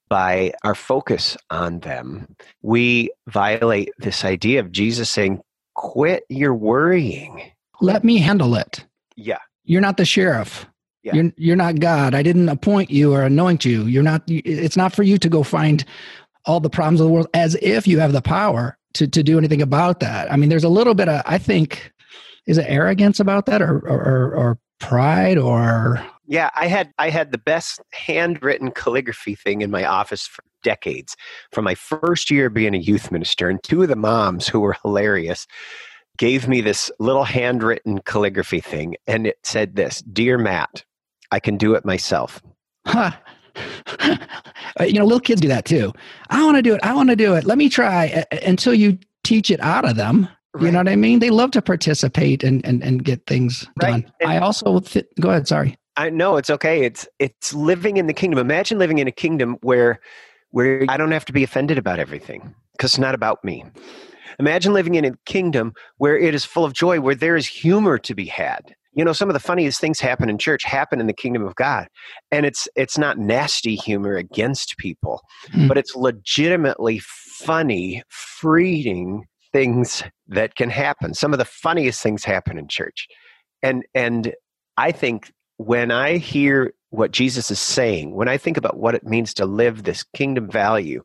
by 0.09 0.53
our 0.63 0.75
focus 0.75 1.35
on 1.49 1.79
them, 1.79 2.35
we 2.61 3.11
violate 3.27 3.91
this 3.97 4.23
idea 4.23 4.59
of 4.59 4.71
Jesus 4.71 5.09
saying, 5.09 5.41
quit 5.73 6.23
your 6.29 6.53
worrying. 6.53 7.51
Let 7.81 8.03
me 8.03 8.17
handle 8.17 8.55
it. 8.55 8.85
Yeah. 9.15 9.39
You're 9.63 9.81
not 9.81 9.97
the 9.97 10.05
sheriff. 10.05 10.65
Yeah. 11.03 11.15
You're, 11.15 11.33
you're 11.37 11.55
not 11.55 11.79
God. 11.79 12.15
I 12.15 12.23
didn't 12.23 12.49
appoint 12.49 12.89
you 12.89 13.13
or 13.13 13.23
anoint 13.23 13.65
you. 13.65 13.83
You're 13.83 14.03
not, 14.03 14.23
it's 14.27 14.77
not 14.77 14.95
for 14.95 15.03
you 15.03 15.17
to 15.17 15.29
go 15.29 15.43
find 15.43 15.83
all 16.45 16.59
the 16.59 16.69
problems 16.69 16.99
of 16.99 17.07
the 17.07 17.13
world 17.13 17.27
as 17.33 17.55
if 17.61 17.87
you 17.87 17.99
have 17.99 18.13
the 18.13 18.21
power 18.21 18.77
to, 18.93 19.07
to 19.07 19.23
do 19.23 19.37
anything 19.37 19.61
about 19.61 19.99
that. 19.99 20.31
I 20.31 20.35
mean, 20.35 20.49
there's 20.49 20.63
a 20.63 20.69
little 20.69 20.95
bit 20.95 21.09
of, 21.09 21.21
I 21.25 21.37
think, 21.37 21.91
is 22.47 22.57
it 22.57 22.65
arrogance 22.67 23.19
about 23.19 23.47
that 23.47 23.61
or, 23.61 23.79
or, 23.79 24.33
or 24.35 24.59
pride 24.79 25.37
or 25.37 26.05
yeah, 26.27 26.49
I 26.55 26.67
had 26.67 26.91
I 26.97 27.09
had 27.09 27.31
the 27.31 27.37
best 27.37 27.81
handwritten 27.93 28.71
calligraphy 28.71 29.35
thing 29.35 29.61
in 29.61 29.71
my 29.71 29.85
office 29.85 30.25
for 30.27 30.43
decades. 30.63 31.15
From 31.51 31.65
my 31.65 31.75
first 31.75 32.31
year 32.31 32.49
being 32.49 32.73
a 32.73 32.79
youth 32.79 33.11
minister, 33.11 33.49
and 33.49 33.61
two 33.63 33.83
of 33.83 33.89
the 33.89 33.95
moms 33.95 34.47
who 34.47 34.59
were 34.59 34.75
hilarious 34.81 35.47
gave 36.17 36.47
me 36.47 36.61
this 36.61 36.91
little 36.99 37.25
handwritten 37.25 37.99
calligraphy 37.99 38.61
thing, 38.61 38.95
and 39.07 39.27
it 39.27 39.37
said 39.43 39.75
this: 39.75 40.01
"Dear 40.01 40.37
Matt, 40.37 40.83
I 41.31 41.39
can 41.39 41.57
do 41.57 41.75
it 41.75 41.85
myself." 41.85 42.41
Huh. 42.85 43.11
Uh, 44.77 44.83
you 44.83 44.99
know, 44.99 45.05
little 45.05 45.21
kids 45.21 45.39
do 45.39 45.47
that 45.47 45.63
too. 45.63 45.93
I 46.29 46.43
want 46.43 46.57
to 46.57 46.61
do 46.61 46.73
it. 46.73 46.81
I 46.83 46.93
want 46.93 47.09
to 47.09 47.15
do 47.15 47.33
it. 47.33 47.45
Let 47.45 47.57
me 47.57 47.69
try 47.69 48.09
uh, 48.09 48.23
uh, 48.35 48.39
until 48.45 48.73
you 48.73 48.99
teach 49.23 49.49
it 49.49 49.61
out 49.61 49.89
of 49.89 49.95
them. 49.95 50.27
Right. 50.53 50.65
You 50.65 50.71
know 50.71 50.79
what 50.79 50.89
I 50.89 50.97
mean? 50.97 51.19
They 51.19 51.29
love 51.29 51.51
to 51.51 51.61
participate 51.61 52.43
and 52.43 52.65
and, 52.65 52.83
and 52.83 53.01
get 53.01 53.25
things 53.25 53.65
right. 53.81 53.91
done. 53.91 54.11
And 54.19 54.29
I 54.29 54.39
also 54.39 54.81
th- 54.81 55.05
go 55.21 55.29
ahead. 55.29 55.47
Sorry. 55.47 55.77
I 55.97 56.09
know 56.09 56.37
it's 56.37 56.49
okay. 56.49 56.83
It's 56.83 57.07
it's 57.19 57.53
living 57.53 57.97
in 57.97 58.07
the 58.07 58.13
kingdom. 58.13 58.39
Imagine 58.39 58.79
living 58.79 58.97
in 58.97 59.07
a 59.07 59.11
kingdom 59.11 59.57
where 59.61 59.99
where 60.51 60.85
I 60.89 60.97
don't 60.97 61.11
have 61.11 61.25
to 61.25 61.33
be 61.33 61.43
offended 61.43 61.77
about 61.77 61.99
everything 61.99 62.55
because 62.73 62.91
it's 62.91 62.99
not 62.99 63.15
about 63.15 63.43
me. 63.43 63.63
Imagine 64.39 64.73
living 64.73 64.95
in 64.95 65.05
a 65.05 65.11
kingdom 65.25 65.73
where 65.97 66.17
it 66.17 66.35
is 66.35 66.43
full 66.43 66.65
of 66.65 66.73
joy, 66.73 66.99
where 66.99 67.15
there 67.15 67.35
is 67.35 67.47
humor 67.47 67.97
to 67.99 68.13
be 68.13 68.25
had. 68.25 68.75
You 68.93 69.03
know, 69.03 69.13
some 69.13 69.29
of 69.29 69.33
the 69.33 69.39
funniest 69.39 69.81
things 69.81 69.99
happen 69.99 70.29
in 70.29 70.37
church 70.37 70.63
happen 70.63 71.01
in 71.01 71.07
the 71.07 71.13
kingdom 71.13 71.45
of 71.45 71.55
God. 71.55 71.87
And 72.31 72.45
it's 72.45 72.67
it's 72.75 72.97
not 72.97 73.17
nasty 73.17 73.75
humor 73.75 74.15
against 74.15 74.77
people, 74.77 75.21
mm. 75.51 75.67
but 75.67 75.77
it's 75.77 75.95
legitimately 75.95 76.99
funny, 76.99 78.01
freeing 78.09 79.25
things 79.51 80.03
that 80.27 80.55
can 80.55 80.69
happen. 80.69 81.13
Some 81.13 81.33
of 81.33 81.39
the 81.39 81.45
funniest 81.45 82.01
things 82.01 82.23
happen 82.23 82.57
in 82.57 82.67
church. 82.67 83.07
And 83.61 83.83
and 83.93 84.33
I 84.77 84.91
think 84.91 85.31
when 85.57 85.91
I 85.91 86.17
hear 86.17 86.73
what 86.89 87.11
Jesus 87.11 87.51
is 87.51 87.59
saying, 87.59 88.13
when 88.13 88.27
I 88.27 88.37
think 88.37 88.57
about 88.57 88.77
what 88.77 88.95
it 88.95 89.05
means 89.05 89.33
to 89.35 89.45
live 89.45 89.83
this 89.83 90.03
kingdom 90.13 90.49
value, 90.49 91.03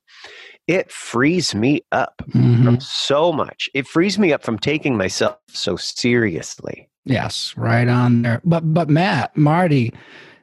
it 0.66 0.90
frees 0.90 1.54
me 1.54 1.82
up 1.92 2.22
mm-hmm. 2.28 2.64
from 2.64 2.80
so 2.80 3.32
much. 3.32 3.68
It 3.74 3.86
frees 3.86 4.18
me 4.18 4.32
up 4.32 4.44
from 4.44 4.58
taking 4.58 4.96
myself 4.96 5.36
so 5.48 5.76
seriously. 5.76 6.88
Yes, 7.04 7.54
right 7.56 7.88
on 7.88 8.22
there. 8.22 8.40
But 8.44 8.72
but 8.72 8.88
Matt, 8.88 9.36
Marty, 9.36 9.92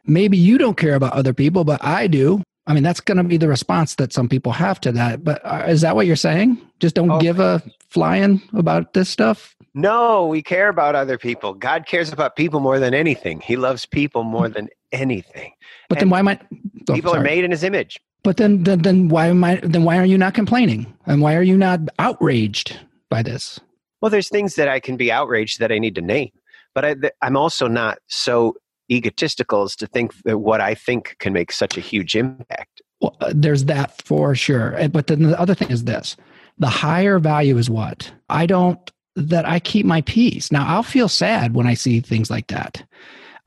maybe 0.06 0.38
you 0.38 0.58
don't 0.58 0.78
care 0.78 0.96
about 0.96 1.14
other 1.14 1.34
people, 1.34 1.64
but 1.64 1.84
I 1.84 2.08
do. 2.08 2.42
I 2.66 2.74
mean, 2.74 2.84
that's 2.84 3.00
going 3.00 3.18
to 3.18 3.24
be 3.24 3.38
the 3.38 3.48
response 3.48 3.96
that 3.96 4.12
some 4.12 4.28
people 4.28 4.52
have 4.52 4.82
to 4.82 4.92
that. 4.92 5.24
But 5.24 5.42
uh, 5.46 5.66
is 5.68 5.82
that 5.82 5.96
what 5.96 6.06
you're 6.06 6.18
saying? 6.18 6.60
Just 6.82 6.96
don't 6.96 7.12
oh, 7.12 7.20
give 7.20 7.40
a 7.40 7.64
flying 7.90 8.42
about 8.54 8.94
this 8.94 9.08
stuff? 9.08 9.56
No, 9.78 10.26
we 10.26 10.42
care 10.42 10.70
about 10.70 10.96
other 10.96 11.20
people. 11.20 11.54
God 11.54 11.86
cares 11.86 12.12
about 12.12 12.36
people 12.36 12.60
more 12.60 12.80
than 12.80 12.96
anything. 12.96 13.40
He 13.42 13.56
loves 13.56 13.86
people 13.86 14.24
more 14.24 14.50
than 14.50 14.70
anything. 14.92 15.54
But 15.88 16.00
and 16.00 16.02
then 16.02 16.10
why 16.10 16.24
might 16.24 16.42
oh, 16.90 16.96
people 16.96 17.12
sorry. 17.12 17.22
are 17.22 17.24
made 17.24 17.44
in 17.44 17.52
His 17.52 17.64
image? 17.64 18.00
But 18.24 18.38
then, 18.38 18.64
then, 18.64 18.82
then 18.82 19.08
why 19.08 19.28
am 19.28 19.44
I? 19.44 19.58
Then 19.58 19.84
why 19.84 20.00
are 20.00 20.06
you 20.06 20.18
not 20.18 20.34
complaining? 20.34 20.92
And 21.06 21.22
why 21.22 21.36
are 21.36 21.44
you 21.44 21.56
not 21.56 21.80
outraged 22.00 22.80
by 23.12 23.22
this? 23.22 23.60
Well, 24.02 24.10
there's 24.10 24.30
things 24.30 24.56
that 24.56 24.68
I 24.68 24.80
can 24.80 24.98
be 24.98 25.12
outraged 25.12 25.60
that 25.60 25.72
I 25.72 25.78
need 25.78 25.94
to 25.94 26.02
name, 26.02 26.32
but 26.74 26.84
I, 26.84 26.96
I'm 27.22 27.38
also 27.38 27.68
not 27.68 28.00
so 28.08 28.56
egotistical 28.92 29.62
as 29.62 29.76
to 29.76 29.86
think 29.86 30.12
that 30.24 30.40
what 30.40 30.60
I 30.60 30.74
think 30.74 31.18
can 31.20 31.34
make 31.34 31.52
such 31.52 31.78
a 31.78 31.82
huge 31.82 32.16
impact. 32.16 32.82
Well, 33.00 33.16
uh, 33.22 33.32
there's 33.36 33.66
that 33.66 34.02
for 34.02 34.34
sure. 34.34 34.76
But 34.90 35.06
then 35.06 35.22
the 35.22 35.40
other 35.40 35.54
thing 35.54 35.70
is 35.70 35.84
this: 35.84 36.18
the 36.58 36.66
higher 36.66 37.20
value 37.20 37.60
is 37.60 37.70
what 37.70 38.12
I 38.28 38.48
don't 38.48 38.92
that 39.18 39.48
I 39.48 39.60
keep 39.60 39.86
my 39.86 40.02
peace. 40.02 40.52
Now 40.52 40.66
I'll 40.68 40.84
feel 40.84 41.10
sad 41.10 41.56
when 41.56 41.68
I 41.68 41.74
see 41.74 42.00
things 42.00 42.30
like 42.30 42.48
that. 42.48 42.84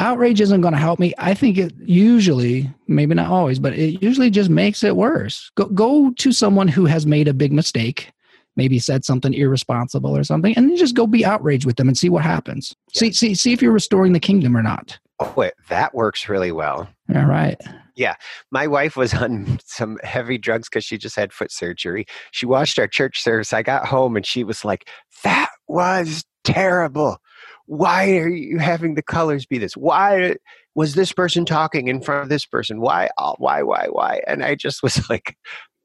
Outrage 0.00 0.40
isn't 0.40 0.62
going 0.62 0.72
to 0.72 0.80
help 0.80 0.98
me. 0.98 1.12
I 1.18 1.34
think 1.34 1.58
it 1.58 1.74
usually, 1.78 2.70
maybe 2.88 3.14
not 3.14 3.30
always, 3.30 3.58
but 3.58 3.74
it 3.74 4.02
usually 4.02 4.30
just 4.30 4.48
makes 4.48 4.82
it 4.82 4.96
worse. 4.96 5.50
Go 5.56 5.66
go 5.66 6.12
to 6.12 6.32
someone 6.32 6.68
who 6.68 6.86
has 6.86 7.06
made 7.06 7.28
a 7.28 7.34
big 7.34 7.52
mistake 7.52 8.12
maybe 8.56 8.78
said 8.78 9.04
something 9.04 9.32
irresponsible 9.32 10.16
or 10.16 10.24
something, 10.24 10.54
and 10.56 10.76
just 10.76 10.94
go 10.94 11.06
be 11.06 11.24
outraged 11.24 11.64
with 11.64 11.76
them 11.76 11.88
and 11.88 11.96
see 11.96 12.08
what 12.08 12.22
happens. 12.22 12.74
Yeah. 12.92 12.98
See, 13.00 13.12
see, 13.12 13.34
see 13.34 13.52
if 13.52 13.62
you're 13.62 13.72
restoring 13.72 14.12
the 14.12 14.20
kingdom 14.20 14.56
or 14.56 14.62
not. 14.62 14.98
Oh, 15.18 15.32
wait, 15.36 15.52
that 15.68 15.94
works 15.94 16.28
really 16.28 16.52
well. 16.52 16.88
All 17.14 17.26
right. 17.26 17.60
Yeah, 17.94 18.14
my 18.50 18.66
wife 18.66 18.96
was 18.96 19.12
on 19.12 19.58
some 19.64 19.98
heavy 20.02 20.38
drugs 20.38 20.68
because 20.68 20.84
she 20.84 20.96
just 20.96 21.16
had 21.16 21.32
foot 21.32 21.52
surgery. 21.52 22.06
She 22.32 22.46
watched 22.46 22.78
our 22.78 22.88
church 22.88 23.22
service. 23.22 23.52
I 23.52 23.62
got 23.62 23.86
home 23.86 24.16
and 24.16 24.24
she 24.24 24.44
was 24.44 24.64
like, 24.64 24.88
"That 25.24 25.49
was 25.70 26.24
terrible. 26.44 27.18
Why 27.66 28.18
are 28.18 28.28
you 28.28 28.58
having 28.58 28.94
the 28.94 29.02
colors 29.02 29.46
be 29.46 29.58
this? 29.58 29.74
Why 29.74 30.36
was 30.74 30.94
this 30.94 31.12
person 31.12 31.44
talking 31.44 31.88
in 31.88 32.00
front 32.00 32.24
of 32.24 32.28
this 32.28 32.44
person? 32.44 32.80
Why? 32.80 33.08
Why? 33.38 33.62
Why? 33.62 33.86
Why?" 33.90 34.20
And 34.26 34.42
I 34.42 34.56
just 34.56 34.82
was 34.82 35.08
like, 35.10 35.36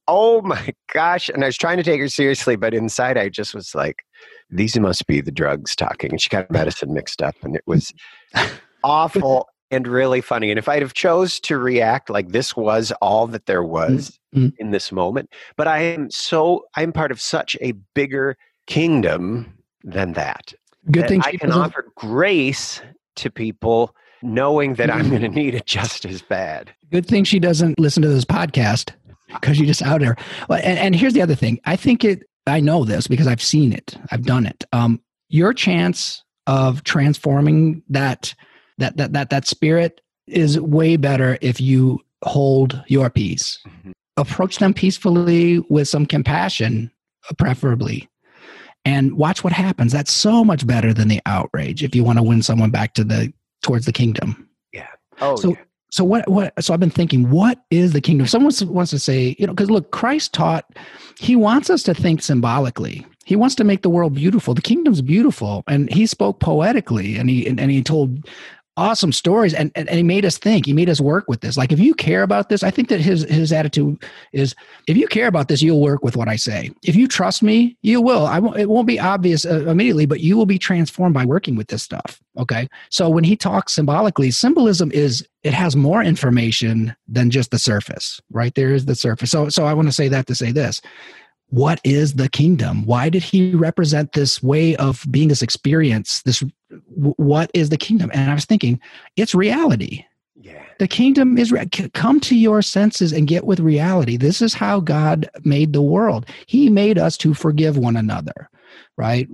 oh 0.07 0.41
my 0.41 0.73
gosh. 0.93 1.29
And 1.29 1.43
I 1.43 1.47
was 1.47 1.57
trying 1.57 1.77
to 1.77 1.83
take 1.83 1.99
her 1.99 2.09
seriously, 2.09 2.55
but 2.55 2.73
inside 2.73 3.17
I 3.17 3.29
just 3.29 3.53
was 3.53 3.73
like, 3.73 4.03
these 4.49 4.77
must 4.77 5.07
be 5.07 5.21
the 5.21 5.31
drugs 5.31 5.75
talking. 5.75 6.11
And 6.11 6.21
she 6.21 6.29
got 6.29 6.51
medicine 6.51 6.93
mixed 6.93 7.21
up 7.21 7.35
and 7.41 7.55
it 7.55 7.63
was 7.65 7.91
awful 8.83 9.47
and 9.71 9.87
really 9.87 10.21
funny. 10.21 10.51
And 10.51 10.59
if 10.59 10.69
I'd 10.69 10.81
have 10.81 10.93
chose 10.93 11.39
to 11.41 11.57
react 11.57 12.09
like 12.09 12.29
this 12.29 12.55
was 12.55 12.91
all 13.01 13.27
that 13.27 13.47
there 13.47 13.63
was 13.63 14.19
mm-hmm. 14.35 14.49
in 14.59 14.71
this 14.71 14.91
moment, 14.91 15.29
but 15.57 15.67
I 15.67 15.79
am 15.79 16.11
so 16.11 16.65
I'm 16.75 16.91
part 16.91 17.11
of 17.11 17.19
such 17.19 17.57
a 17.61 17.73
bigger 17.93 18.37
kingdom 18.67 19.54
than 19.85 20.13
that. 20.13 20.53
Good 20.91 21.03
that 21.03 21.09
thing 21.09 21.21
I 21.23 21.37
can 21.37 21.51
offer 21.51 21.85
grace 21.95 22.81
to 23.15 23.31
people 23.31 23.95
knowing 24.21 24.73
that 24.75 24.91
I'm 24.91 25.09
going 25.09 25.21
to 25.21 25.29
need 25.29 25.55
it 25.55 25.65
just 25.65 26.05
as 26.05 26.21
bad. 26.21 26.73
Good 26.91 27.05
thing 27.05 27.23
she 27.23 27.39
doesn't 27.39 27.79
listen 27.79 28.03
to 28.03 28.09
this 28.09 28.25
podcast 28.25 28.91
because 29.27 29.59
you 29.59 29.65
just 29.65 29.81
out 29.81 30.01
there. 30.01 30.15
Well, 30.49 30.59
and, 30.63 30.77
and 30.77 30.95
here's 30.95 31.13
the 31.13 31.21
other 31.21 31.35
thing. 31.35 31.59
I 31.65 31.75
think 31.75 32.03
it. 32.03 32.23
I 32.47 32.59
know 32.59 32.83
this 32.85 33.07
because 33.07 33.25
I've 33.25 33.41
seen 33.41 33.73
it. 33.73 33.97
I've 34.11 34.23
done 34.23 34.45
it. 34.45 34.63
Um, 34.71 35.01
your 35.29 35.51
chance 35.51 36.23
of 36.45 36.83
transforming 36.83 37.81
that 37.89 38.35
that 38.77 38.97
that 38.97 39.13
that 39.13 39.29
that 39.31 39.47
spirit 39.47 40.01
is 40.27 40.59
way 40.59 40.95
better 40.97 41.37
if 41.41 41.59
you 41.59 41.99
hold 42.23 42.83
your 42.87 43.09
peace. 43.09 43.59
Mm-hmm. 43.67 43.91
Approach 44.17 44.59
them 44.59 44.73
peacefully 44.73 45.59
with 45.69 45.87
some 45.87 46.05
compassion, 46.05 46.91
preferably, 47.37 48.07
and 48.85 49.17
watch 49.17 49.43
what 49.43 49.51
happens. 49.51 49.91
That's 49.91 50.11
so 50.11 50.43
much 50.43 50.65
better 50.65 50.93
than 50.93 51.07
the 51.07 51.21
outrage 51.25 51.83
if 51.83 51.95
you 51.95 52.03
want 52.03 52.19
to 52.19 52.23
win 52.23 52.41
someone 52.41 52.71
back 52.71 52.93
to 52.93 53.03
the 53.03 53.33
towards 53.61 53.85
the 53.85 53.93
kingdom. 53.93 54.47
Yeah. 54.71 54.87
Oh, 55.19 55.35
so 55.35 55.49
yeah 55.49 55.55
so 55.95 56.03
what 56.03 56.27
what 56.29 56.53
so 56.61 56.73
i've 56.73 56.79
been 56.79 56.89
thinking 56.89 57.29
what 57.29 57.63
is 57.71 57.93
the 57.93 58.01
kingdom 58.01 58.27
someone 58.27 58.51
wants 58.63 58.91
to 58.91 58.99
say 58.99 59.35
you 59.39 59.47
know 59.47 59.53
because 59.53 59.69
look 59.69 59.91
christ 59.91 60.33
taught 60.33 60.65
he 61.19 61.35
wants 61.35 61.69
us 61.69 61.83
to 61.83 61.93
think 61.93 62.21
symbolically 62.21 63.05
he 63.23 63.35
wants 63.35 63.55
to 63.55 63.63
make 63.63 63.81
the 63.81 63.89
world 63.89 64.13
beautiful 64.13 64.53
the 64.53 64.61
kingdom's 64.61 65.01
beautiful 65.01 65.63
and 65.67 65.91
he 65.91 66.05
spoke 66.05 66.39
poetically 66.39 67.17
and 67.17 67.29
he 67.29 67.47
and, 67.47 67.59
and 67.59 67.71
he 67.71 67.81
told 67.81 68.27
awesome 68.77 69.11
stories 69.11 69.53
and, 69.53 69.71
and, 69.75 69.87
and 69.87 69.97
he 69.97 70.03
made 70.03 70.25
us 70.25 70.37
think 70.37 70.65
he 70.65 70.73
made 70.73 70.89
us 70.89 70.99
work 70.99 71.25
with 71.27 71.41
this. 71.41 71.57
Like 71.57 71.71
if 71.71 71.79
you 71.79 71.93
care 71.93 72.23
about 72.23 72.49
this 72.49 72.63
i 72.63 72.71
think 72.71 72.89
that 72.89 72.99
his 72.99 73.23
his 73.23 73.51
attitude 73.51 74.03
is 74.33 74.55
if 74.87 74.97
you 74.97 75.07
care 75.07 75.27
about 75.27 75.47
this 75.47 75.61
you'll 75.61 75.81
work 75.81 76.03
with 76.03 76.15
what 76.17 76.27
i 76.27 76.35
say. 76.35 76.71
If 76.83 76.95
you 76.95 77.07
trust 77.07 77.41
me 77.41 77.77
you 77.81 78.01
will. 78.01 78.25
I 78.25 78.39
won't 78.39 78.59
it 78.59 78.69
won't 78.69 78.87
be 78.87 78.99
obvious 78.99 79.45
uh, 79.45 79.65
immediately 79.67 80.05
but 80.05 80.19
you 80.19 80.35
will 80.37 80.45
be 80.45 80.59
transformed 80.59 81.13
by 81.13 81.25
working 81.25 81.55
with 81.55 81.67
this 81.67 81.83
stuff 81.83 82.21
okay? 82.37 82.67
So 82.89 83.09
when 83.09 83.23
he 83.23 83.35
talks 83.35 83.73
symbolically 83.73 84.31
symbolism 84.31 84.91
is 84.91 85.25
it 85.43 85.53
has 85.53 85.75
more 85.75 86.03
information 86.03 86.95
than 87.07 87.29
just 87.29 87.51
the 87.51 87.59
surface 87.59 88.19
right? 88.31 88.53
There 88.55 88.73
is 88.73 88.85
the 88.85 88.95
surface. 88.95 89.31
So 89.31 89.49
so 89.49 89.65
i 89.65 89.73
want 89.73 89.87
to 89.87 89.93
say 89.93 90.07
that 90.09 90.27
to 90.27 90.35
say 90.35 90.51
this. 90.51 90.81
What 91.49 91.79
is 91.83 92.15
the 92.15 92.27
kingdom? 92.27 92.85
Why 92.85 93.07
did 93.07 93.21
he 93.21 93.53
represent 93.53 94.13
this 94.13 94.41
way 94.41 94.75
of 94.77 95.05
being 95.11 95.27
this 95.27 95.43
experience 95.43 96.21
this 96.23 96.43
what 96.87 97.51
is 97.53 97.69
the 97.69 97.77
kingdom 97.77 98.09
and 98.13 98.29
i 98.29 98.33
was 98.33 98.45
thinking 98.45 98.79
it's 99.15 99.35
reality 99.35 100.05
yeah. 100.45 100.63
The 100.79 100.87
kingdom 100.87 101.37
is 101.37 101.51
re- 101.51 101.65
come 101.93 102.19
to 102.19 102.35
your 102.35 102.61
senses 102.61 103.11
and 103.11 103.27
get 103.27 103.45
with 103.45 103.59
reality. 103.59 104.15
This 104.17 104.41
is 104.41 104.53
how 104.53 104.79
God 104.79 105.29
made 105.43 105.73
the 105.73 105.81
world. 105.81 106.27
He 106.45 106.69
made 106.69 106.99
us 106.99 107.17
to 107.17 107.33
forgive 107.33 107.77
one 107.77 107.95
another, 107.95 108.49
right? 108.97 109.27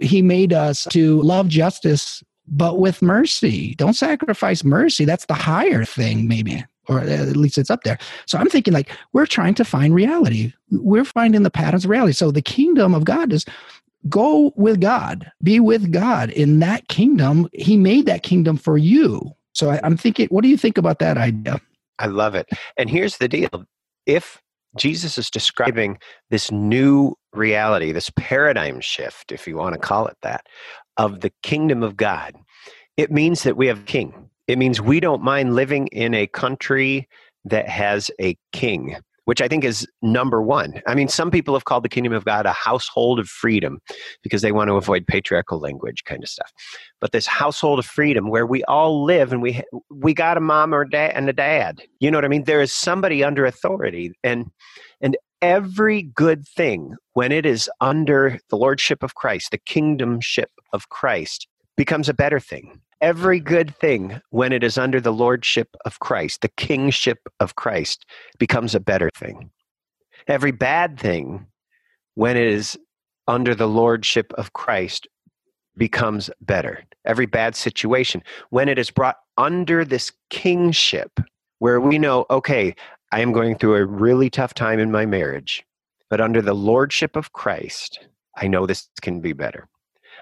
He 0.00 0.22
made 0.22 0.52
us 0.52 0.84
to 0.90 1.20
love 1.22 1.48
justice, 1.48 2.22
but 2.46 2.78
with 2.78 3.02
mercy. 3.02 3.74
Don't 3.74 3.94
sacrifice 3.94 4.64
mercy. 4.64 5.04
That's 5.04 5.26
the 5.26 5.34
higher 5.34 5.84
thing, 5.84 6.28
maybe 6.28 6.64
or 6.88 7.00
at 7.00 7.36
least 7.36 7.58
it's 7.58 7.70
up 7.70 7.82
there. 7.82 7.98
So 8.26 8.38
I'm 8.38 8.48
thinking 8.48 8.72
like 8.72 8.90
we're 9.12 9.26
trying 9.26 9.54
to 9.54 9.64
find 9.64 9.94
reality. 9.94 10.54
We're 10.70 11.04
finding 11.04 11.42
the 11.42 11.50
patterns 11.50 11.84
of 11.84 11.90
reality. 11.90 12.14
So 12.14 12.30
the 12.30 12.40
kingdom 12.40 12.94
of 12.94 13.04
God 13.04 13.32
is 13.32 13.44
go 14.08 14.52
with 14.56 14.80
God, 14.80 15.30
be 15.42 15.60
with 15.60 15.92
God 15.92 16.30
in 16.30 16.60
that 16.60 16.88
kingdom. 16.88 17.48
He 17.52 17.76
made 17.76 18.06
that 18.06 18.22
kingdom 18.22 18.56
for 18.56 18.78
you. 18.78 19.32
So 19.54 19.70
I, 19.70 19.80
I'm 19.82 19.96
thinking, 19.96 20.28
what 20.28 20.42
do 20.42 20.48
you 20.48 20.56
think 20.56 20.78
about 20.78 20.98
that 21.00 21.16
idea? 21.16 21.60
I 21.98 22.06
love 22.06 22.34
it. 22.34 22.48
And 22.76 22.88
here's 22.88 23.16
the 23.16 23.28
deal 23.28 23.64
if 24.06 24.40
Jesus 24.76 25.18
is 25.18 25.30
describing 25.30 25.98
this 26.30 26.50
new 26.50 27.14
reality, 27.32 27.92
this 27.92 28.10
paradigm 28.16 28.80
shift, 28.80 29.32
if 29.32 29.46
you 29.46 29.56
want 29.56 29.74
to 29.74 29.80
call 29.80 30.06
it 30.06 30.16
that, 30.22 30.46
of 30.96 31.20
the 31.20 31.32
kingdom 31.42 31.82
of 31.82 31.96
God, 31.96 32.34
it 32.96 33.10
means 33.10 33.42
that 33.42 33.56
we 33.56 33.66
have 33.66 33.80
a 33.80 33.84
king. 33.84 34.30
It 34.46 34.58
means 34.58 34.80
we 34.80 35.00
don't 35.00 35.22
mind 35.22 35.54
living 35.54 35.88
in 35.88 36.14
a 36.14 36.26
country 36.26 37.08
that 37.44 37.68
has 37.68 38.10
a 38.20 38.36
king, 38.52 38.96
which 39.28 39.42
I 39.42 39.46
think 39.46 39.62
is 39.62 39.86
number 40.00 40.40
one. 40.40 40.80
I 40.86 40.94
mean, 40.94 41.08
some 41.08 41.30
people 41.30 41.52
have 41.52 41.66
called 41.66 41.82
the 41.82 41.90
kingdom 41.90 42.14
of 42.14 42.24
God 42.24 42.46
a 42.46 42.52
household 42.52 43.18
of 43.18 43.28
freedom 43.28 43.78
because 44.22 44.40
they 44.40 44.52
want 44.52 44.68
to 44.68 44.76
avoid 44.76 45.06
patriarchal 45.06 45.60
language 45.60 46.02
kind 46.04 46.22
of 46.22 46.30
stuff. 46.30 46.50
But 46.98 47.12
this 47.12 47.26
household 47.26 47.78
of 47.78 47.84
freedom 47.84 48.30
where 48.30 48.46
we 48.46 48.64
all 48.64 49.04
live 49.04 49.30
and 49.30 49.42
we 49.42 49.60
we 49.90 50.14
got 50.14 50.38
a 50.38 50.40
mom 50.40 50.74
or 50.74 50.86
dad 50.86 51.12
and 51.14 51.28
a 51.28 51.34
dad. 51.34 51.82
You 52.00 52.10
know 52.10 52.16
what 52.16 52.24
I 52.24 52.28
mean? 52.28 52.44
There 52.44 52.62
is 52.62 52.72
somebody 52.72 53.22
under 53.22 53.44
authority 53.44 54.12
and 54.24 54.46
and 55.02 55.14
every 55.42 56.04
good 56.04 56.48
thing 56.48 56.94
when 57.12 57.30
it 57.30 57.44
is 57.44 57.68
under 57.82 58.38
the 58.48 58.56
lordship 58.56 59.02
of 59.02 59.14
Christ, 59.14 59.50
the 59.50 59.58
kingdomship 59.58 60.48
of 60.72 60.88
Christ 60.88 61.48
becomes 61.76 62.08
a 62.08 62.14
better 62.14 62.40
thing 62.40 62.80
every 63.00 63.40
good 63.40 63.74
thing 63.76 64.20
when 64.30 64.52
it 64.52 64.62
is 64.62 64.78
under 64.78 65.00
the 65.00 65.12
lordship 65.12 65.76
of 65.84 66.00
Christ, 66.00 66.40
the 66.40 66.48
kingship 66.48 67.28
of 67.40 67.56
Christ, 67.56 68.04
becomes 68.38 68.74
a 68.74 68.80
better 68.80 69.10
thing. 69.16 69.50
Every 70.26 70.52
bad 70.52 70.98
thing 70.98 71.46
when 72.14 72.36
it 72.36 72.46
is 72.46 72.78
under 73.26 73.54
the 73.54 73.68
lordship 73.68 74.32
of 74.34 74.52
Christ 74.52 75.06
becomes 75.76 76.30
better. 76.40 76.82
Every 77.04 77.26
bad 77.26 77.54
situation 77.54 78.22
when 78.50 78.68
it 78.68 78.78
is 78.78 78.90
brought 78.90 79.16
under 79.36 79.84
this 79.84 80.12
kingship 80.30 81.20
where 81.60 81.80
we 81.80 81.98
know, 81.98 82.26
okay, 82.30 82.74
I 83.12 83.20
am 83.20 83.32
going 83.32 83.56
through 83.56 83.76
a 83.76 83.86
really 83.86 84.28
tough 84.28 84.54
time 84.54 84.78
in 84.78 84.90
my 84.90 85.06
marriage, 85.06 85.64
but 86.10 86.20
under 86.20 86.42
the 86.42 86.54
lordship 86.54 87.16
of 87.16 87.32
Christ, 87.32 88.00
I 88.36 88.48
know 88.48 88.66
this 88.66 88.88
can 89.00 89.20
be 89.20 89.32
better. 89.32 89.68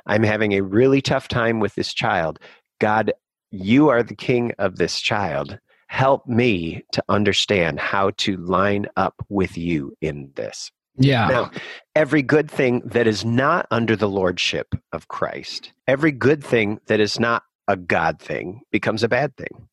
I'm 0.06 0.22
having 0.22 0.52
a 0.52 0.62
really 0.62 1.02
tough 1.02 1.26
time 1.26 1.58
with 1.58 1.74
this 1.74 1.92
child, 1.92 2.38
God, 2.78 3.12
you 3.50 3.88
are 3.88 4.02
the 4.02 4.14
king 4.14 4.52
of 4.58 4.76
this 4.76 5.00
child. 5.00 5.58
Help 5.88 6.26
me 6.26 6.84
to 6.92 7.02
understand 7.08 7.78
how 7.78 8.10
to 8.18 8.36
line 8.36 8.86
up 8.96 9.14
with 9.28 9.56
you 9.56 9.96
in 10.00 10.30
this. 10.34 10.70
Yeah. 10.98 11.28
Now, 11.28 11.50
every 11.94 12.22
good 12.22 12.50
thing 12.50 12.80
that 12.86 13.06
is 13.06 13.24
not 13.24 13.66
under 13.70 13.96
the 13.96 14.08
lordship 14.08 14.74
of 14.92 15.08
Christ, 15.08 15.72
every 15.86 16.12
good 16.12 16.42
thing 16.42 16.80
that 16.86 17.00
is 17.00 17.20
not 17.20 17.42
a 17.68 17.76
God 17.76 18.20
thing 18.20 18.62
becomes 18.72 19.02
a 19.02 19.08
bad 19.08 19.36
thing. 19.36 19.68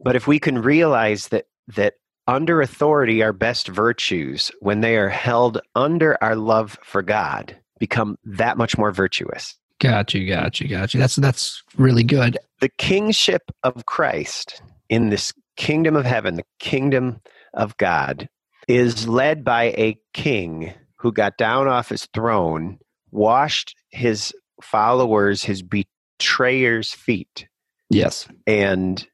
But 0.00 0.16
if 0.16 0.26
we 0.26 0.38
can 0.38 0.58
realize 0.58 1.28
that 1.28 1.46
that 1.68 1.94
under 2.26 2.60
authority 2.60 3.22
our 3.22 3.32
best 3.32 3.68
virtues 3.68 4.50
when 4.60 4.80
they 4.80 4.96
are 4.96 5.08
held 5.08 5.60
under 5.74 6.22
our 6.22 6.36
love 6.36 6.78
for 6.82 7.02
God 7.02 7.56
become 7.78 8.16
that 8.24 8.56
much 8.56 8.78
more 8.78 8.92
virtuous. 8.92 9.56
Got 9.82 10.14
you, 10.14 10.28
got 10.28 10.60
you, 10.60 10.68
got 10.68 10.94
you. 10.94 11.00
That's 11.00 11.16
that's 11.16 11.60
really 11.76 12.04
good. 12.04 12.38
The 12.60 12.68
kingship 12.78 13.42
of 13.64 13.84
Christ 13.84 14.62
in 14.88 15.10
this 15.10 15.32
kingdom 15.56 15.96
of 15.96 16.04
heaven, 16.04 16.36
the 16.36 16.44
kingdom 16.60 17.20
of 17.54 17.76
God, 17.78 18.28
is 18.68 19.08
led 19.08 19.44
by 19.44 19.64
a 19.76 19.96
king 20.14 20.72
who 20.98 21.10
got 21.10 21.36
down 21.36 21.66
off 21.66 21.88
his 21.88 22.06
throne, 22.14 22.78
washed 23.10 23.74
his 23.90 24.32
followers, 24.62 25.42
his 25.42 25.62
betrayers' 25.62 26.92
feet, 26.92 27.48
Yes. 27.90 28.28
and 28.46 29.04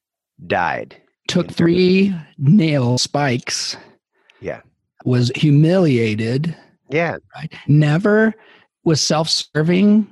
died. 0.47 1.01
Took 1.29 1.51
three 1.51 2.15
nail 2.37 2.99
spikes. 2.99 3.75
Yeah. 4.43 4.61
Was 5.07 5.33
humiliated. 5.35 6.55
Yeah, 6.91 7.17
Right. 7.35 7.53
Never 7.67 8.35
was 8.85 9.01
self-serving. 9.01 10.07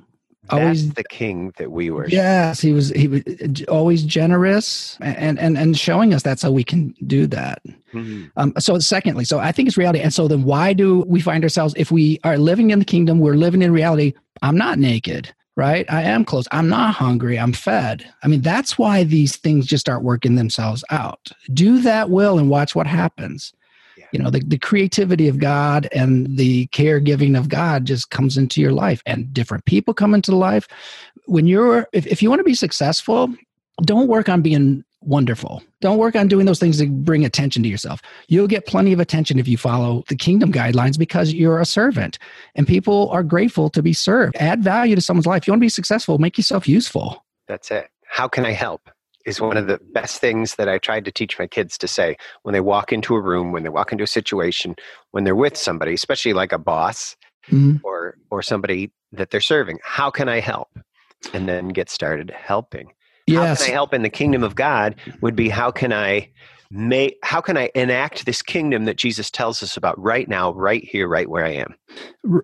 That's 0.49 0.61
Always 0.61 0.93
the 0.93 1.03
king 1.03 1.53
that 1.57 1.71
we 1.71 1.89
were. 1.89 2.07
Yes, 2.07 2.61
he 2.61 2.71
was. 2.73 2.89
He 2.89 3.07
was 3.07 3.23
always 3.69 4.03
generous, 4.03 4.97
and 5.01 5.37
and 5.39 5.57
and 5.57 5.77
showing 5.77 6.13
us 6.13 6.23
that's 6.23 6.41
how 6.41 6.51
we 6.51 6.63
can 6.63 6.93
do 7.05 7.27
that. 7.27 7.61
Mhm. 7.93 8.31
Um, 8.37 8.53
so, 8.59 8.79
secondly, 8.79 9.25
so 9.25 9.39
I 9.39 9.51
think 9.51 9.67
it's 9.67 9.77
reality. 9.77 9.99
And 9.99 10.13
so, 10.13 10.27
then 10.27 10.43
why 10.43 10.73
do 10.73 11.03
we 11.07 11.19
find 11.21 11.43
ourselves 11.43 11.73
if 11.77 11.91
we 11.91 12.19
are 12.23 12.37
living 12.37 12.71
in 12.71 12.79
the 12.79 12.85
kingdom? 12.85 13.19
We're 13.19 13.35
living 13.35 13.61
in 13.61 13.71
reality. 13.71 14.13
I'm 14.41 14.57
not 14.57 14.77
naked, 14.79 15.33
right? 15.55 15.85
I 15.89 16.03
am 16.03 16.23
clothed. 16.25 16.47
I'm 16.51 16.69
not 16.69 16.93
hungry. 16.93 17.39
I'm 17.39 17.53
fed. 17.53 18.05
I 18.23 18.27
mean, 18.27 18.41
that's 18.41 18.77
why 18.77 19.03
these 19.03 19.35
things 19.35 19.65
just 19.65 19.81
start 19.81 20.03
working 20.03 20.35
themselves 20.35 20.83
out. 20.89 21.31
Do 21.53 21.79
that 21.81 22.09
will 22.09 22.37
and 22.37 22.49
watch 22.49 22.75
what 22.75 22.87
happens. 22.87 23.53
You 24.11 24.19
know, 24.19 24.29
the, 24.29 24.39
the 24.39 24.57
creativity 24.57 25.27
of 25.27 25.39
God 25.39 25.87
and 25.91 26.37
the 26.37 26.67
caregiving 26.67 27.37
of 27.37 27.49
God 27.49 27.85
just 27.85 28.09
comes 28.09 28.37
into 28.37 28.61
your 28.61 28.71
life, 28.71 29.01
and 29.05 29.33
different 29.33 29.65
people 29.65 29.93
come 29.93 30.13
into 30.13 30.35
life. 30.35 30.67
When 31.25 31.47
you're, 31.47 31.87
if, 31.91 32.07
if 32.07 32.21
you 32.21 32.29
want 32.29 32.39
to 32.39 32.45
be 32.45 32.55
successful, 32.55 33.33
don't 33.83 34.07
work 34.07 34.29
on 34.29 34.41
being 34.41 34.83
wonderful. 35.01 35.63
Don't 35.81 35.97
work 35.97 36.15
on 36.15 36.27
doing 36.27 36.45
those 36.45 36.59
things 36.59 36.79
to 36.79 36.87
bring 36.87 37.23
attention 37.23 37.63
to 37.63 37.69
yourself. 37.69 38.01
You'll 38.27 38.47
get 38.47 38.65
plenty 38.65 38.93
of 38.93 38.99
attention 38.99 39.39
if 39.39 39.47
you 39.47 39.57
follow 39.57 40.03
the 40.07 40.15
kingdom 40.15 40.51
guidelines 40.51 40.97
because 40.97 41.33
you're 41.33 41.59
a 41.59 41.65
servant 41.65 42.17
and 42.55 42.67
people 42.67 43.09
are 43.09 43.23
grateful 43.23 43.69
to 43.69 43.81
be 43.81 43.93
served. 43.93 44.35
Add 44.37 44.63
value 44.63 44.95
to 44.95 45.01
someone's 45.01 45.27
life. 45.27 45.47
You 45.47 45.51
want 45.51 45.59
to 45.59 45.65
be 45.65 45.69
successful, 45.69 46.17
make 46.17 46.37
yourself 46.37 46.67
useful. 46.67 47.23
That's 47.47 47.71
it. 47.71 47.89
How 48.05 48.27
can 48.27 48.45
I 48.45 48.51
help? 48.51 48.89
Is 49.27 49.41
one 49.41 49.57
of 49.57 49.67
the 49.67 49.77
best 49.93 50.21
things 50.21 50.55
that 50.55 50.69
I 50.69 50.77
tried 50.77 51.03
to 51.03 51.11
teach 51.11 51.37
my 51.37 51.47
kids 51.47 51.77
to 51.79 51.87
say 51.87 52.15
when 52.43 52.53
they 52.53 52.61
walk 52.61 52.93
into 52.93 53.13
a 53.13 53.19
room, 53.19 53.51
when 53.51 53.63
they 53.63 53.69
walk 53.69 53.91
into 53.91 54.05
a 54.05 54.07
situation, 54.07 54.73
when 55.11 55.25
they're 55.25 55.35
with 55.35 55.57
somebody, 55.57 55.93
especially 55.93 56.31
like 56.31 56.53
a 56.53 56.57
boss 56.57 57.17
Mhm. 57.51 57.81
or 57.83 58.15
or 58.31 58.41
somebody 58.41 58.89
that 59.11 59.29
they're 59.29 59.41
serving. 59.41 59.79
How 59.83 60.09
can 60.09 60.29
I 60.29 60.39
help? 60.39 60.69
And 61.33 61.47
then 61.49 61.67
get 61.69 61.89
started 61.89 62.31
helping. 62.31 62.93
Yes. 63.25 63.37
How 63.59 63.65
can 63.65 63.71
I 63.73 63.73
help 63.75 63.93
in 63.93 64.01
the 64.01 64.09
kingdom 64.09 64.43
of 64.43 64.55
God 64.55 64.95
would 65.19 65.35
be 65.35 65.49
how 65.49 65.71
can 65.71 65.91
I 65.91 66.29
make 66.71 67.17
how 67.23 67.41
can 67.41 67.57
I 67.57 67.69
enact 67.75 68.25
this 68.25 68.41
kingdom 68.41 68.85
that 68.85 68.95
Jesus 68.95 69.29
tells 69.29 69.61
us 69.61 69.75
about 69.75 70.01
right 70.01 70.29
now, 70.29 70.53
right 70.53 70.85
here, 70.85 71.09
right 71.09 71.29
where 71.29 71.43
I 71.45 71.51
am? 71.51 71.75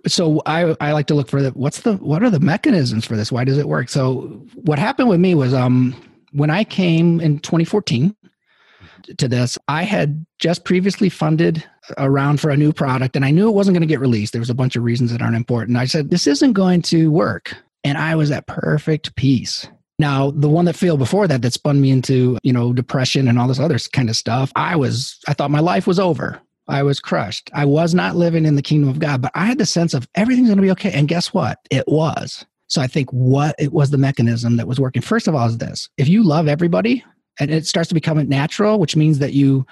So 0.05 0.41
I, 0.45 0.75
I 0.81 0.91
like 0.91 1.07
to 1.07 1.15
look 1.15 1.29
for 1.29 1.41
the 1.41 1.51
what's 1.51 1.79
the 1.81 1.93
what 1.95 2.23
are 2.23 2.29
the 2.29 2.41
mechanisms 2.41 3.05
for 3.05 3.15
this 3.15 3.31
why 3.31 3.45
does 3.45 3.57
it 3.57 3.69
work 3.69 3.87
so 3.87 4.45
what 4.55 4.79
happened 4.79 5.07
with 5.07 5.21
me 5.21 5.33
was 5.33 5.53
um 5.53 5.95
when 6.33 6.49
i 6.49 6.63
came 6.63 7.19
in 7.19 7.39
2014 7.39 8.15
mm-hmm. 8.25 9.13
to 9.15 9.27
this 9.27 9.57
i 9.67 9.83
had 9.83 10.25
just 10.39 10.63
previously 10.63 11.09
funded 11.09 11.63
a 11.97 12.09
round 12.09 12.39
for 12.39 12.49
a 12.49 12.57
new 12.57 12.73
product 12.73 13.15
and 13.15 13.25
i 13.25 13.31
knew 13.31 13.47
it 13.47 13.53
wasn't 13.53 13.73
going 13.73 13.81
to 13.81 13.87
get 13.87 13.99
released 13.99 14.33
there 14.33 14.41
was 14.41 14.49
a 14.49 14.55
bunch 14.55 14.75
of 14.75 14.83
reasons 14.83 15.11
that 15.11 15.21
aren't 15.21 15.35
important 15.35 15.77
i 15.77 15.85
said 15.85 16.09
this 16.09 16.27
isn't 16.27 16.53
going 16.53 16.81
to 16.81 17.11
work 17.11 17.55
and 17.83 17.97
i 17.97 18.15
was 18.15 18.31
at 18.31 18.47
perfect 18.47 19.15
peace 19.15 19.67
now 19.99 20.31
the 20.31 20.49
one 20.49 20.65
that 20.65 20.75
failed 20.75 20.99
before 20.99 21.27
that 21.27 21.41
that 21.41 21.53
spun 21.53 21.79
me 21.81 21.91
into 21.91 22.37
you 22.43 22.53
know 22.53 22.73
depression 22.73 23.27
and 23.27 23.39
all 23.39 23.47
this 23.47 23.59
other 23.59 23.79
kind 23.91 24.09
of 24.09 24.15
stuff 24.15 24.51
i 24.55 24.75
was 24.75 25.19
i 25.27 25.33
thought 25.33 25.51
my 25.51 25.59
life 25.59 25.87
was 25.87 25.99
over 25.99 26.41
I 26.67 26.83
was 26.83 26.99
crushed. 26.99 27.49
I 27.53 27.65
was 27.65 27.93
not 27.93 28.15
living 28.15 28.45
in 28.45 28.55
the 28.55 28.61
kingdom 28.61 28.89
of 28.89 28.99
God, 28.99 29.21
but 29.21 29.31
I 29.35 29.45
had 29.45 29.57
the 29.57 29.65
sense 29.65 29.93
of 29.93 30.07
everything's 30.15 30.47
going 30.47 30.57
to 30.57 30.63
be 30.63 30.71
okay. 30.71 30.91
And 30.91 31.07
guess 31.07 31.33
what? 31.33 31.59
It 31.69 31.83
was. 31.87 32.45
So 32.73 32.81
I 32.81 32.87
think 32.87 33.07
what 33.11 33.55
it 33.59 33.71
was 33.71 33.91
the 33.91 33.99
mechanism 33.99 34.57
that 34.57 34.67
was 34.67 34.79
working. 34.79 35.03
First 35.03 35.27
of 35.27 35.35
all, 35.35 35.47
is 35.47 35.59
this: 35.59 35.89
if 35.97 36.07
you 36.07 36.23
love 36.23 36.47
everybody, 36.47 37.03
and 37.39 37.51
it 37.51 37.67
starts 37.67 37.87
to 37.89 37.93
become 37.93 38.27
natural, 38.27 38.79
which 38.79 38.95
means 38.95 39.19
that 39.19 39.33
you 39.33 39.65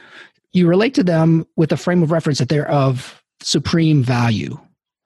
you 0.53 0.67
relate 0.67 0.93
to 0.93 1.03
them 1.03 1.47
with 1.55 1.71
a 1.71 1.77
frame 1.77 2.03
of 2.03 2.11
reference 2.11 2.37
that 2.37 2.49
they're 2.49 2.69
of 2.69 3.23
supreme 3.41 4.03
value. 4.03 4.55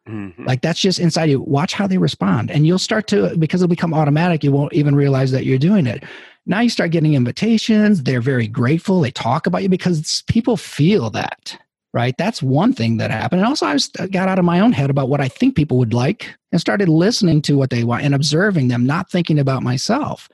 Mhm. 0.09 0.45
Like 0.45 0.61
that's 0.61 0.81
just 0.81 0.99
inside 0.99 1.29
you. 1.29 1.39
Watch 1.41 1.73
how 1.73 1.87
they 1.87 1.97
respond, 1.97 2.51
and 2.51 2.67
you'll 2.67 2.79
start 2.79 3.07
to 3.07 3.35
because 3.37 3.61
it'll 3.61 3.69
become 3.69 3.93
automatic. 3.93 4.43
You 4.43 4.51
won't 4.51 4.73
even 4.73 4.93
realize 4.93 5.31
that 5.31 5.45
you're 5.45 5.57
doing 5.57 5.87
it. 5.87 6.03
Now 6.45 6.59
you 6.59 6.69
start 6.69 6.91
getting 6.91 7.13
invitations. 7.13 8.03
They're 8.03 8.21
very 8.21 8.47
grateful. 8.47 8.99
They 8.99 9.11
talk 9.11 9.47
about 9.47 9.63
you 9.63 9.69
because 9.69 10.21
people 10.27 10.57
feel 10.57 11.09
that 11.11 11.57
right? 11.95 12.13
That's 12.17 12.43
one 12.43 12.73
thing 12.73 12.97
that 12.97 13.09
happened. 13.09 13.39
And 13.39 13.47
also, 13.47 13.65
I 13.65 13.73
was, 13.73 13.87
got 13.87 14.27
out 14.27 14.37
of 14.37 14.43
my 14.43 14.59
own 14.59 14.73
head 14.73 14.89
about 14.89 15.07
what 15.07 15.21
I 15.21 15.29
think 15.29 15.55
people 15.55 15.77
would 15.77 15.93
like 15.93 16.35
and 16.51 16.59
started 16.59 16.89
listening 16.89 17.41
to 17.43 17.57
what 17.57 17.69
they 17.69 17.85
want 17.85 18.03
and 18.03 18.13
observing 18.13 18.67
them, 18.67 18.85
not 18.85 19.09
thinking 19.09 19.39
about 19.39 19.63
myself. 19.63 20.27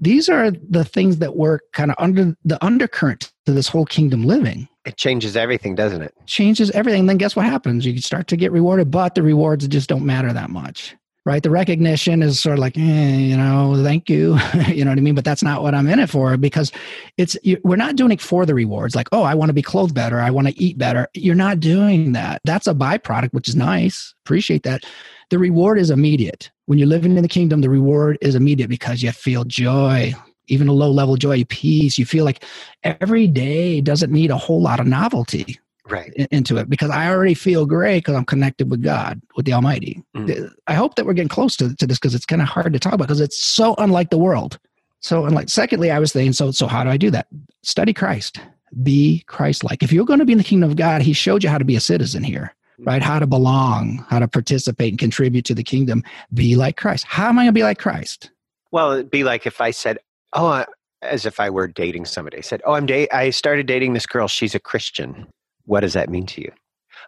These 0.00 0.28
are 0.28 0.50
the 0.50 0.84
things 0.84 1.18
that 1.18 1.36
work 1.36 1.62
kind 1.72 1.92
of 1.92 1.96
under 2.00 2.36
the 2.44 2.62
undercurrent 2.62 3.32
to 3.46 3.52
this 3.52 3.68
whole 3.68 3.86
kingdom 3.86 4.24
living. 4.24 4.68
It 4.84 4.96
changes 4.96 5.36
everything, 5.36 5.76
doesn't 5.76 6.02
it? 6.02 6.12
Changes 6.26 6.72
everything. 6.72 7.06
Then 7.06 7.16
guess 7.16 7.36
what 7.36 7.46
happens? 7.46 7.86
You 7.86 7.96
start 8.00 8.26
to 8.28 8.36
get 8.36 8.50
rewarded, 8.50 8.90
but 8.90 9.14
the 9.14 9.22
rewards 9.22 9.68
just 9.68 9.88
don't 9.88 10.04
matter 10.04 10.32
that 10.32 10.50
much. 10.50 10.96
Right. 11.26 11.42
The 11.42 11.48
recognition 11.48 12.22
is 12.22 12.38
sort 12.38 12.54
of 12.54 12.58
like, 12.58 12.76
eh, 12.76 13.16
you 13.16 13.34
know, 13.34 13.82
thank 13.82 14.10
you. 14.10 14.38
you 14.68 14.84
know 14.84 14.90
what 14.90 14.98
I 14.98 15.00
mean? 15.00 15.14
But 15.14 15.24
that's 15.24 15.42
not 15.42 15.62
what 15.62 15.74
I'm 15.74 15.88
in 15.88 15.98
it 15.98 16.10
for 16.10 16.36
because 16.36 16.70
it's, 17.16 17.34
you, 17.42 17.58
we're 17.64 17.76
not 17.76 17.96
doing 17.96 18.12
it 18.12 18.20
for 18.20 18.44
the 18.44 18.52
rewards. 18.52 18.94
Like, 18.94 19.08
oh, 19.10 19.22
I 19.22 19.34
want 19.34 19.48
to 19.48 19.54
be 19.54 19.62
clothed 19.62 19.94
better. 19.94 20.20
I 20.20 20.30
want 20.30 20.48
to 20.48 20.62
eat 20.62 20.76
better. 20.76 21.08
You're 21.14 21.34
not 21.34 21.60
doing 21.60 22.12
that. 22.12 22.42
That's 22.44 22.66
a 22.66 22.74
byproduct, 22.74 23.32
which 23.32 23.48
is 23.48 23.56
nice. 23.56 24.14
Appreciate 24.26 24.64
that. 24.64 24.84
The 25.30 25.38
reward 25.38 25.78
is 25.78 25.90
immediate. 25.90 26.50
When 26.66 26.78
you're 26.78 26.88
living 26.88 27.16
in 27.16 27.22
the 27.22 27.28
kingdom, 27.28 27.62
the 27.62 27.70
reward 27.70 28.18
is 28.20 28.34
immediate 28.34 28.68
because 28.68 29.02
you 29.02 29.10
feel 29.10 29.44
joy, 29.44 30.12
even 30.48 30.68
a 30.68 30.74
low 30.74 30.90
level 30.90 31.16
joy, 31.16 31.42
peace. 31.44 31.96
You 31.96 32.04
feel 32.04 32.26
like 32.26 32.44
every 32.82 33.28
day 33.28 33.80
doesn't 33.80 34.12
need 34.12 34.30
a 34.30 34.36
whole 34.36 34.60
lot 34.60 34.78
of 34.78 34.86
novelty 34.86 35.58
Right. 35.86 36.14
into 36.30 36.56
it 36.56 36.70
because 36.70 36.88
I 36.88 37.10
already 37.10 37.34
feel 37.34 37.66
great 37.66 37.98
because 37.98 38.14
I'm 38.14 38.24
connected 38.24 38.70
with 38.70 38.82
God, 38.82 39.20
with 39.36 39.44
the 39.44 39.52
Almighty. 39.52 40.02
Mm. 40.16 40.50
I 40.66 40.72
hope 40.72 40.94
that 40.94 41.04
we're 41.04 41.12
getting 41.12 41.28
close 41.28 41.56
to, 41.56 41.76
to 41.76 41.86
this 41.86 41.98
because 41.98 42.14
it's 42.14 42.24
kind 42.24 42.40
of 42.40 42.48
hard 42.48 42.72
to 42.72 42.78
talk 42.78 42.94
about 42.94 43.08
because 43.08 43.20
it's 43.20 43.42
so 43.44 43.74
unlike 43.76 44.08
the 44.08 44.16
world. 44.16 44.58
So 45.00 45.26
unlike, 45.26 45.50
secondly, 45.50 45.90
I 45.90 45.98
was 45.98 46.14
thinking, 46.14 46.32
so, 46.32 46.50
so 46.52 46.66
how 46.66 46.84
do 46.84 46.88
I 46.88 46.96
do 46.96 47.10
that? 47.10 47.26
Study 47.62 47.92
Christ, 47.92 48.40
be 48.82 49.22
Christ-like. 49.26 49.82
If 49.82 49.92
you're 49.92 50.06
going 50.06 50.20
to 50.20 50.24
be 50.24 50.32
in 50.32 50.38
the 50.38 50.44
kingdom 50.44 50.70
of 50.70 50.76
God, 50.76 51.02
he 51.02 51.12
showed 51.12 51.44
you 51.44 51.50
how 51.50 51.58
to 51.58 51.64
be 51.66 51.76
a 51.76 51.80
citizen 51.80 52.24
here, 52.24 52.54
right? 52.78 53.02
How 53.02 53.18
to 53.18 53.26
belong, 53.26 54.06
how 54.08 54.18
to 54.18 54.26
participate 54.26 54.92
and 54.92 54.98
contribute 54.98 55.44
to 55.44 55.54
the 55.54 55.62
kingdom. 55.62 56.02
Be 56.32 56.56
like 56.56 56.78
Christ. 56.78 57.04
How 57.06 57.28
am 57.28 57.38
I 57.38 57.42
going 57.42 57.48
to 57.48 57.58
be 57.58 57.62
like 57.62 57.78
Christ? 57.78 58.30
Well, 58.70 58.92
it'd 58.92 59.10
be 59.10 59.22
like 59.22 59.46
if 59.46 59.60
I 59.60 59.70
said, 59.70 59.98
"Oh," 60.32 60.64
as 61.02 61.26
if 61.26 61.38
I 61.38 61.50
were 61.50 61.68
dating 61.68 62.06
somebody. 62.06 62.38
I 62.38 62.40
said, 62.40 62.62
"Oh, 62.64 62.72
I'm 62.72 62.86
date. 62.86 63.12
I 63.12 63.28
started 63.28 63.66
dating 63.66 63.92
this 63.92 64.06
girl. 64.06 64.26
She's 64.26 64.54
a 64.54 64.58
Christian. 64.58 65.26
What 65.66 65.80
does 65.80 65.94
that 65.94 66.08
mean 66.08 66.26
to 66.26 66.40
you?" 66.40 66.52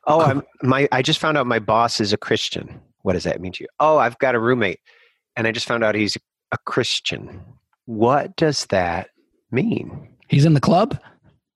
Oh, 0.06 0.20
I'm 0.20 0.42
my. 0.62 0.88
I 0.92 1.02
just 1.02 1.18
found 1.18 1.36
out 1.36 1.46
my 1.46 1.58
boss 1.58 2.00
is 2.00 2.12
a 2.12 2.16
Christian. 2.16 2.80
What 3.02 3.14
does 3.14 3.24
that 3.24 3.40
mean 3.40 3.52
to 3.52 3.64
you? 3.64 3.68
Oh, 3.80 3.98
I've 3.98 4.18
got 4.18 4.34
a 4.34 4.40
roommate, 4.40 4.80
and 5.36 5.46
I 5.46 5.52
just 5.52 5.66
found 5.66 5.84
out 5.84 5.94
he's 5.94 6.16
a 6.52 6.58
Christian. 6.58 7.42
What 7.86 8.36
does 8.36 8.66
that 8.66 9.10
mean? 9.50 10.08
He's 10.28 10.44
in 10.44 10.54
the 10.54 10.60
club. 10.60 10.98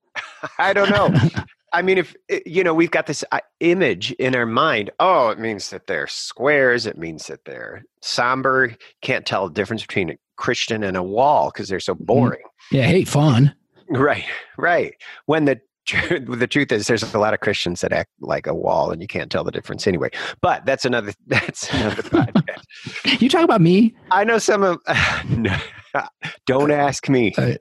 I 0.59 0.73
don't 0.73 0.91
know. 0.91 1.15
I 1.73 1.83
mean, 1.83 1.99
if 1.99 2.15
eh, 2.29 2.41
you 2.47 2.65
know, 2.65 2.75
we've 2.75 2.91
got 2.91 3.07
this 3.07 3.25
uh, 3.33 3.41
image 3.61 4.13
in 4.13 4.35
our 4.35 4.47
mind. 4.47 4.91
Oh, 4.99 5.29
it 5.29 5.39
means 5.39 5.71
that 5.71 5.87
they're 5.87 6.07
squares. 6.07 6.87
It 6.87 6.99
means 6.99 7.27
that 7.27 7.45
they're 7.45 7.85
somber. 8.01 8.75
Can't 9.03 9.27
tell 9.27 9.49
the 9.49 9.55
difference 9.55 9.83
between 9.83 10.11
a 10.11 10.17
Christian 10.37 10.83
and 10.83 10.97
a 10.97 11.03
wall 11.03 11.51
because 11.53 11.69
they're 11.69 11.81
so 11.81 11.95
boring. 11.95 12.43
Yeah, 12.73 12.87
hey, 12.87 13.05
fun. 13.05 13.55
Right, 13.89 14.25
right. 14.57 14.95
When 15.27 15.45
the 15.45 15.61
the 15.89 16.47
truth 16.49 16.71
is, 16.73 16.87
there's 16.87 17.03
a 17.15 17.19
lot 17.19 17.35
of 17.35 17.41
Christians 17.41 17.81
that 17.81 17.93
act 17.93 18.11
like 18.21 18.47
a 18.47 18.55
wall, 18.55 18.91
and 18.91 19.01
you 19.03 19.09
can't 19.09 19.31
tell 19.31 19.45
the 19.45 19.51
difference 19.51 19.87
anyway. 19.87 20.11
But 20.41 20.65
that's 20.67 20.85
another. 20.85 21.13
That's 21.27 21.73
another 21.73 22.03
podcast. 22.03 23.21
You 23.21 23.29
talk 23.29 23.45
about 23.45 23.61
me. 23.61 23.95
I 24.11 24.25
know 24.25 24.39
some 24.39 24.63
of. 24.63 24.79
no, 25.29 25.57
don't 26.47 26.71
ask 26.71 27.09
me. 27.09 27.33
Uh, 27.37 27.55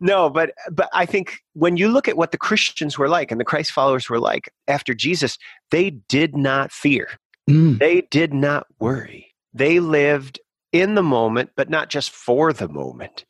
No, 0.00 0.28
but 0.30 0.52
but 0.70 0.88
I 0.92 1.06
think 1.06 1.38
when 1.54 1.76
you 1.76 1.88
look 1.88 2.08
at 2.08 2.16
what 2.16 2.32
the 2.32 2.38
Christians 2.38 2.98
were 2.98 3.08
like 3.08 3.30
and 3.30 3.40
the 3.40 3.44
Christ 3.44 3.70
followers 3.72 4.10
were 4.10 4.20
like 4.20 4.50
after 4.68 4.94
Jesus, 4.94 5.38
they 5.70 5.90
did 5.90 6.36
not 6.36 6.72
fear. 6.72 7.08
mm, 7.48 7.78
They 7.78 8.02
did 8.10 8.34
not 8.34 8.66
worry. 8.80 9.28
They 9.54 9.80
lived 9.80 10.40
in 10.72 10.94
the 10.94 11.02
moment, 11.02 11.50
but 11.56 11.70
not 11.70 11.88
just 11.90 12.10
for 12.10 12.52
the 12.52 12.68
moment. 12.68 13.24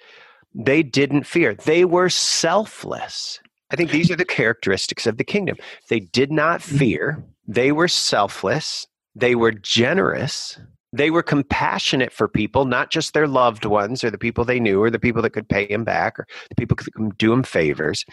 They 0.54 0.82
didn't 0.82 1.24
fear. 1.26 1.54
They 1.54 1.84
were 1.84 2.08
selfless. 2.08 3.40
I 3.72 3.76
think 3.76 3.90
these 3.90 4.10
are 4.10 4.16
the 4.16 4.24
characteristics 4.24 5.06
of 5.06 5.16
the 5.16 5.24
kingdom. 5.24 5.56
They 5.88 6.00
did 6.00 6.30
not 6.30 6.60
mm-hmm. 6.60 6.76
fear. 6.76 7.24
They 7.48 7.72
were 7.72 7.88
selfless. 7.88 8.86
They 9.14 9.34
were 9.34 9.52
generous. 9.52 10.58
They 10.92 11.10
were 11.10 11.22
compassionate 11.22 12.12
for 12.12 12.28
people, 12.28 12.66
not 12.66 12.90
just 12.90 13.14
their 13.14 13.26
loved 13.26 13.64
ones 13.64 14.04
or 14.04 14.10
the 14.10 14.18
people 14.18 14.44
they 14.44 14.60
knew 14.60 14.82
or 14.82 14.90
the 14.90 14.98
people 14.98 15.22
that 15.22 15.30
could 15.30 15.48
pay 15.48 15.66
them 15.66 15.84
back 15.84 16.18
or 16.18 16.26
the 16.50 16.54
people 16.54 16.76
that 16.76 16.92
could 16.92 17.16
do 17.16 17.30
them 17.30 17.42
favors. 17.42 18.04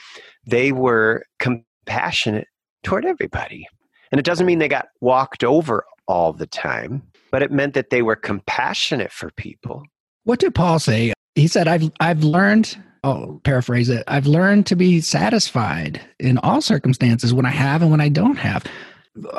They 0.46 0.72
were 0.72 1.26
compassionate 1.40 2.48
toward 2.84 3.06
everybody. 3.06 3.68
And 4.12 4.20
it 4.20 4.26
doesn't 4.26 4.46
mean 4.46 4.60
they 4.60 4.70
got 4.70 4.88
walked 5.02 5.44
over 5.44 5.84
all 6.08 6.32
the 6.32 6.48
time, 6.48 7.04
but 7.32 7.44
it 7.44 7.52
meant 7.52 7.74
that 7.74 7.90
they 7.90 8.02
were 8.02 8.16
compassionate 8.16 9.12
for 9.12 9.30
people. 9.32 9.84
What 10.24 10.40
did 10.40 10.56
Paul 10.56 10.80
say? 10.80 11.14
He 11.36 11.48
said, 11.48 11.68
I've, 11.68 11.92
I've 12.00 12.24
learned, 12.24 12.82
oh, 13.04 13.40
paraphrase 13.44 13.90
it, 13.90 14.04
I've 14.08 14.28
learned 14.28 14.66
to 14.68 14.76
be 14.76 15.02
satisfied 15.02 16.02
in 16.20 16.38
all 16.40 16.62
circumstances 16.62 17.34
when 17.34 17.46
I 17.46 17.52
have 17.52 17.82
and 17.82 17.92
when 17.92 18.02
I 18.02 18.10
don't 18.10 18.38
have. 18.38 18.66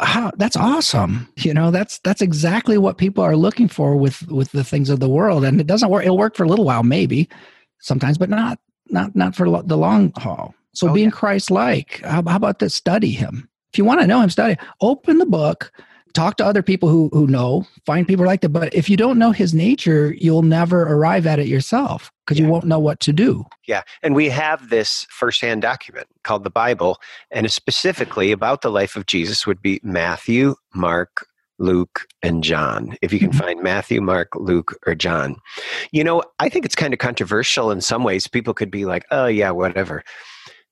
How, 0.01 0.33
that's 0.37 0.57
awesome. 0.57 1.29
You 1.37 1.55
know, 1.55 1.71
that's 1.71 1.99
that's 2.01 2.21
exactly 2.21 2.77
what 2.77 2.99
people 2.99 3.25
are 3.25 3.37
looking 3.37 3.69
for 3.69 3.97
with 3.97 4.27
with 4.29 4.53
the 4.53 4.65
things 4.65 4.91
of 4.91 5.01
the 5.01 5.09
world. 5.09 5.45
And 5.45 5.61
it 5.61 5.67
doesn't 5.67 5.89
work. 5.89 6.05
It'll 6.05 6.19
work 6.19 6.37
for 6.37 6.45
a 6.45 6.49
little 6.49 6.65
while, 6.65 6.83
maybe, 6.83 7.29
sometimes, 7.79 8.19
but 8.19 8.29
not 8.29 8.59
not 8.89 9.15
not 9.17 9.35
for 9.35 9.63
the 9.63 9.77
long 9.77 10.13
haul. 10.17 10.55
So 10.73 10.89
oh, 10.89 10.93
being 10.93 11.09
yeah. 11.09 11.17
Christ-like. 11.17 12.01
How, 12.05 12.23
how 12.23 12.37
about 12.37 12.59
this? 12.59 12.75
Study 12.75 13.11
Him. 13.11 13.49
If 13.73 13.79
you 13.79 13.85
want 13.85 14.01
to 14.01 14.07
know 14.07 14.21
Him, 14.21 14.31
study. 14.31 14.57
Open 14.81 15.19
the 15.19 15.27
book 15.27 15.73
talk 16.13 16.37
to 16.37 16.45
other 16.45 16.63
people 16.63 16.89
who 16.89 17.09
who 17.13 17.27
know 17.27 17.67
find 17.87 18.07
people 18.07 18.25
like 18.25 18.41
that 18.41 18.49
but 18.51 18.73
if 18.75 18.89
you 18.89 18.97
don't 18.97 19.19
know 19.19 19.33
his 19.33 19.55
nature 19.55 20.15
you'll 20.19 20.43
never 20.43 20.83
arrive 20.83 21.27
at 21.27 21.39
it 21.39 21.47
yourself 21.47 22.11
because 22.25 22.39
yeah. 22.39 22.47
you 22.47 22.51
won't 22.53 22.65
know 22.65 22.79
what 22.79 23.01
to 23.01 23.13
do 23.13 23.45
yeah 23.67 23.83
and 24.03 24.15
we 24.15 24.29
have 24.29 24.71
this 24.71 25.07
firsthand 25.11 25.63
document 25.63 26.07
called 26.25 26.45
the 26.45 26.51
bible 26.51 26.99
and 27.31 27.51
specifically 27.51 28.33
about 28.33 28.63
the 28.63 28.71
life 28.71 28.97
of 28.97 29.07
jesus 29.07 29.47
would 29.47 29.63
be 29.63 29.81
matthew 29.83 30.55
mark 30.75 31.27
Luke 31.61 32.07
and 32.23 32.43
John. 32.43 32.97
If 33.03 33.13
you 33.13 33.19
can 33.19 33.31
mm-hmm. 33.31 33.39
find 33.39 33.63
Matthew, 33.63 34.01
Mark, 34.01 34.35
Luke, 34.35 34.79
or 34.87 34.95
John. 34.95 35.37
You 35.93 36.03
know, 36.03 36.23
I 36.39 36.49
think 36.49 36.65
it's 36.65 36.75
kind 36.75 36.93
of 36.93 36.99
controversial 36.99 37.71
in 37.71 37.83
some 37.83 38.03
ways. 38.03 38.27
People 38.27 38.55
could 38.55 38.71
be 38.71 38.87
like, 38.87 39.05
oh, 39.11 39.27
yeah, 39.27 39.51
whatever. 39.51 40.03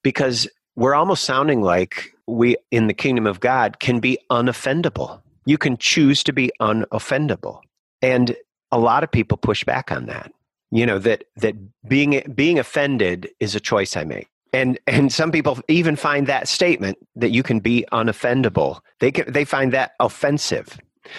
Because 0.02 0.48
we're 0.74 0.94
almost 0.94 1.24
sounding 1.24 1.60
like 1.60 2.12
we 2.26 2.56
in 2.70 2.86
the 2.86 2.94
kingdom 2.94 3.26
of 3.26 3.40
God 3.40 3.80
can 3.80 4.00
be 4.00 4.18
unoffendable. 4.30 5.20
You 5.48 5.56
can 5.56 5.78
choose 5.78 6.22
to 6.24 6.32
be 6.32 6.50
unoffendable. 6.60 7.60
And 8.02 8.36
a 8.70 8.78
lot 8.78 9.02
of 9.02 9.10
people 9.10 9.38
push 9.38 9.64
back 9.64 9.90
on 9.90 10.04
that. 10.04 10.30
You 10.70 10.84
know, 10.84 10.98
that 10.98 11.24
that 11.36 11.54
being 11.88 12.22
being 12.34 12.58
offended 12.58 13.30
is 13.40 13.54
a 13.54 13.60
choice 13.60 13.96
I 13.96 14.04
make. 14.04 14.28
And 14.52 14.78
and 14.86 15.10
some 15.10 15.32
people 15.32 15.58
even 15.68 15.96
find 15.96 16.26
that 16.26 16.48
statement 16.48 16.98
that 17.16 17.30
you 17.30 17.42
can 17.42 17.60
be 17.60 17.86
unoffendable. 17.92 18.80
They 19.00 19.10
can, 19.10 19.32
they 19.32 19.46
find 19.46 19.72
that 19.72 19.92
offensive. 19.98 20.78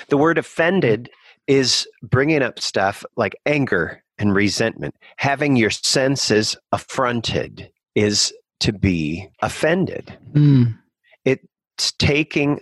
The 0.10 0.18
word 0.18 0.38
offended 0.38 1.10
is 1.48 1.88
bringing 2.04 2.44
up 2.44 2.60
stuff 2.60 3.04
like 3.16 3.36
anger 3.48 4.04
and 4.20 4.36
resentment. 4.36 4.94
Having 5.18 5.56
your 5.56 5.72
senses 5.72 6.56
affronted 6.72 7.72
is 7.96 8.32
to 8.60 8.74
be 8.74 9.28
offended. 9.42 10.16
Mm. 10.34 10.78
It's 11.26 11.94
taking 11.98 12.60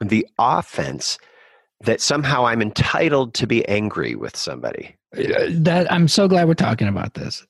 the 0.00 0.26
offense 0.38 1.18
that 1.80 2.00
somehow 2.00 2.46
I'm 2.46 2.62
entitled 2.62 3.34
to 3.34 3.46
be 3.46 3.66
angry 3.68 4.14
with 4.14 4.36
somebody. 4.36 4.96
Uh, 5.16 5.48
that 5.50 5.90
I'm 5.92 6.08
so 6.08 6.28
glad 6.28 6.48
we're 6.48 6.54
talking 6.54 6.88
about 6.88 7.14
this 7.14 7.46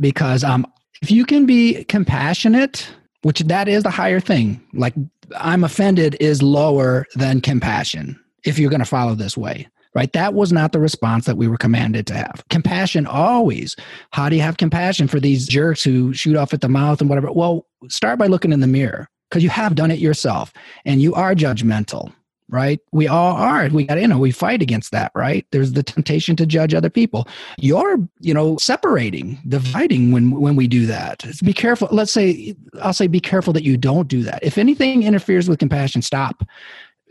because 0.00 0.42
um, 0.42 0.66
if 1.02 1.10
you 1.10 1.24
can 1.24 1.46
be 1.46 1.84
compassionate, 1.84 2.88
which 3.22 3.40
that 3.40 3.68
is 3.68 3.82
the 3.82 3.90
higher 3.90 4.20
thing, 4.20 4.60
like 4.72 4.94
I'm 5.36 5.64
offended 5.64 6.16
is 6.20 6.42
lower 6.42 7.06
than 7.14 7.40
compassion 7.40 8.18
if 8.44 8.58
you're 8.58 8.70
going 8.70 8.80
to 8.80 8.86
follow 8.86 9.14
this 9.14 9.36
way. 9.36 9.68
Right? 9.94 10.12
That 10.12 10.34
was 10.34 10.52
not 10.52 10.72
the 10.72 10.80
response 10.80 11.24
that 11.24 11.38
we 11.38 11.48
were 11.48 11.56
commanded 11.56 12.06
to 12.08 12.14
have. 12.14 12.44
Compassion 12.50 13.06
always. 13.06 13.74
How 14.10 14.28
do 14.28 14.36
you 14.36 14.42
have 14.42 14.58
compassion 14.58 15.08
for 15.08 15.18
these 15.18 15.48
jerks 15.48 15.82
who 15.82 16.12
shoot 16.12 16.36
off 16.36 16.52
at 16.52 16.60
the 16.60 16.68
mouth 16.68 17.00
and 17.00 17.08
whatever? 17.08 17.32
Well, 17.32 17.66
start 17.88 18.18
by 18.18 18.26
looking 18.26 18.52
in 18.52 18.60
the 18.60 18.66
mirror 18.66 19.08
because 19.28 19.42
you 19.42 19.50
have 19.50 19.74
done 19.74 19.90
it 19.90 19.98
yourself 19.98 20.52
and 20.84 21.00
you 21.02 21.14
are 21.14 21.34
judgmental 21.34 22.12
right? 22.48 22.80
We 22.92 23.08
all 23.08 23.36
are 23.36 23.68
we 23.68 23.84
got 23.84 24.00
you 24.00 24.06
know 24.06 24.18
we 24.18 24.30
fight 24.30 24.62
against 24.62 24.92
that 24.92 25.10
right? 25.14 25.46
There's 25.50 25.72
the 25.72 25.82
temptation 25.82 26.36
to 26.36 26.46
judge 26.46 26.74
other 26.74 26.90
people. 26.90 27.26
You're 27.58 27.98
you 28.20 28.34
know 28.34 28.56
separating 28.58 29.38
dividing 29.48 30.12
when 30.12 30.30
when 30.30 30.56
we 30.56 30.68
do 30.68 30.86
that. 30.86 31.24
Be 31.42 31.52
careful 31.52 31.88
let's 31.90 32.12
say 32.12 32.54
i'll 32.80 32.92
say 32.92 33.06
be 33.06 33.20
careful 33.20 33.52
that 33.52 33.64
you 33.64 33.76
don't 33.76 34.08
do 34.08 34.22
that. 34.22 34.42
If 34.42 34.58
anything 34.58 35.02
interferes 35.02 35.48
with 35.48 35.58
compassion 35.58 36.02
stop. 36.02 36.44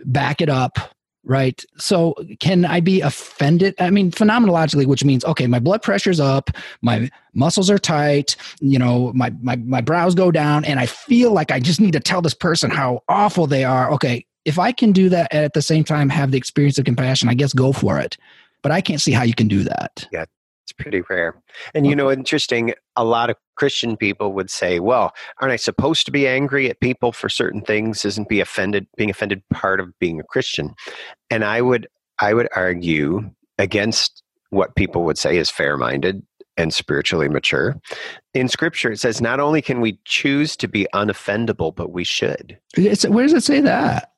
Back 0.03 0.41
it 0.41 0.49
up 0.49 0.94
right? 1.25 1.63
So 1.77 2.15
can 2.39 2.65
I 2.65 2.79
be 2.79 3.01
offended? 3.01 3.75
I 3.79 3.89
mean, 3.89 4.11
phenomenologically, 4.11 4.85
which 4.85 5.03
means 5.03 5.25
okay, 5.25 5.47
my 5.47 5.59
blood 5.59 5.81
pressure's 5.81 6.19
up, 6.19 6.49
my 6.81 7.09
muscles 7.33 7.69
are 7.69 7.77
tight, 7.77 8.35
you 8.61 8.79
know, 8.79 9.11
my 9.13 9.31
my 9.41 9.57
my 9.57 9.81
brows 9.81 10.15
go 10.15 10.31
down, 10.31 10.63
and 10.65 10.79
I 10.79 10.85
feel 10.85 11.31
like 11.31 11.51
I 11.51 11.59
just 11.59 11.81
need 11.81 11.93
to 11.93 11.99
tell 11.99 12.21
this 12.21 12.33
person 12.33 12.69
how 12.71 13.01
awful 13.09 13.47
they 13.47 13.63
are. 13.63 13.91
Okay, 13.91 14.25
if 14.45 14.59
I 14.59 14.71
can 14.71 14.91
do 14.91 15.09
that 15.09 15.33
at 15.33 15.53
the 15.53 15.61
same 15.61 15.83
time 15.83 16.09
have 16.09 16.31
the 16.31 16.37
experience 16.37 16.77
of 16.77 16.85
compassion, 16.85 17.27
I 17.27 17.33
guess 17.33 17.53
go 17.53 17.73
for 17.73 17.99
it. 17.99 18.17
But 18.61 18.71
I 18.71 18.81
can't 18.81 19.01
see 19.01 19.11
how 19.11 19.23
you 19.23 19.35
can 19.35 19.47
do 19.47 19.63
that. 19.63 20.07
Yeah, 20.11 20.25
it's 20.63 20.71
pretty 20.71 21.01
rare. 21.09 21.35
And 21.73 21.85
you 21.85 21.95
know, 21.95 22.11
interesting, 22.11 22.73
a 22.95 23.03
lot 23.03 23.29
of 23.29 23.37
Christian 23.55 23.97
people 23.97 24.33
would 24.33 24.49
say, 24.49 24.79
well, 24.79 25.13
aren't 25.39 25.53
I 25.53 25.57
supposed 25.57 26.05
to 26.05 26.11
be 26.11 26.27
angry 26.27 26.69
at 26.69 26.79
people 26.79 27.11
for 27.11 27.29
certain 27.29 27.61
things? 27.61 28.05
Isn't 28.05 28.29
be 28.29 28.39
offended 28.39 28.87
being 28.97 29.09
offended 29.09 29.41
part 29.51 29.79
of 29.79 29.97
being 29.99 30.19
a 30.19 30.23
Christian? 30.23 30.73
And 31.29 31.43
I 31.43 31.61
would 31.61 31.87
I 32.19 32.33
would 32.33 32.47
argue 32.55 33.29
against 33.57 34.23
what 34.49 34.75
people 34.75 35.03
would 35.03 35.17
say 35.17 35.37
is 35.37 35.49
fair 35.49 35.77
minded 35.77 36.23
and 36.57 36.73
spiritually 36.73 37.27
mature. 37.27 37.75
In 38.33 38.47
scripture, 38.47 38.91
it 38.91 38.99
says 38.99 39.21
not 39.21 39.39
only 39.39 39.61
can 39.61 39.81
we 39.81 39.99
choose 40.05 40.55
to 40.57 40.67
be 40.67 40.87
unoffendable, 40.93 41.75
but 41.75 41.91
we 41.91 42.03
should. 42.03 42.57
It's, 42.77 43.05
where 43.05 43.25
does 43.25 43.33
it 43.33 43.43
say 43.43 43.59
that? 43.61 44.11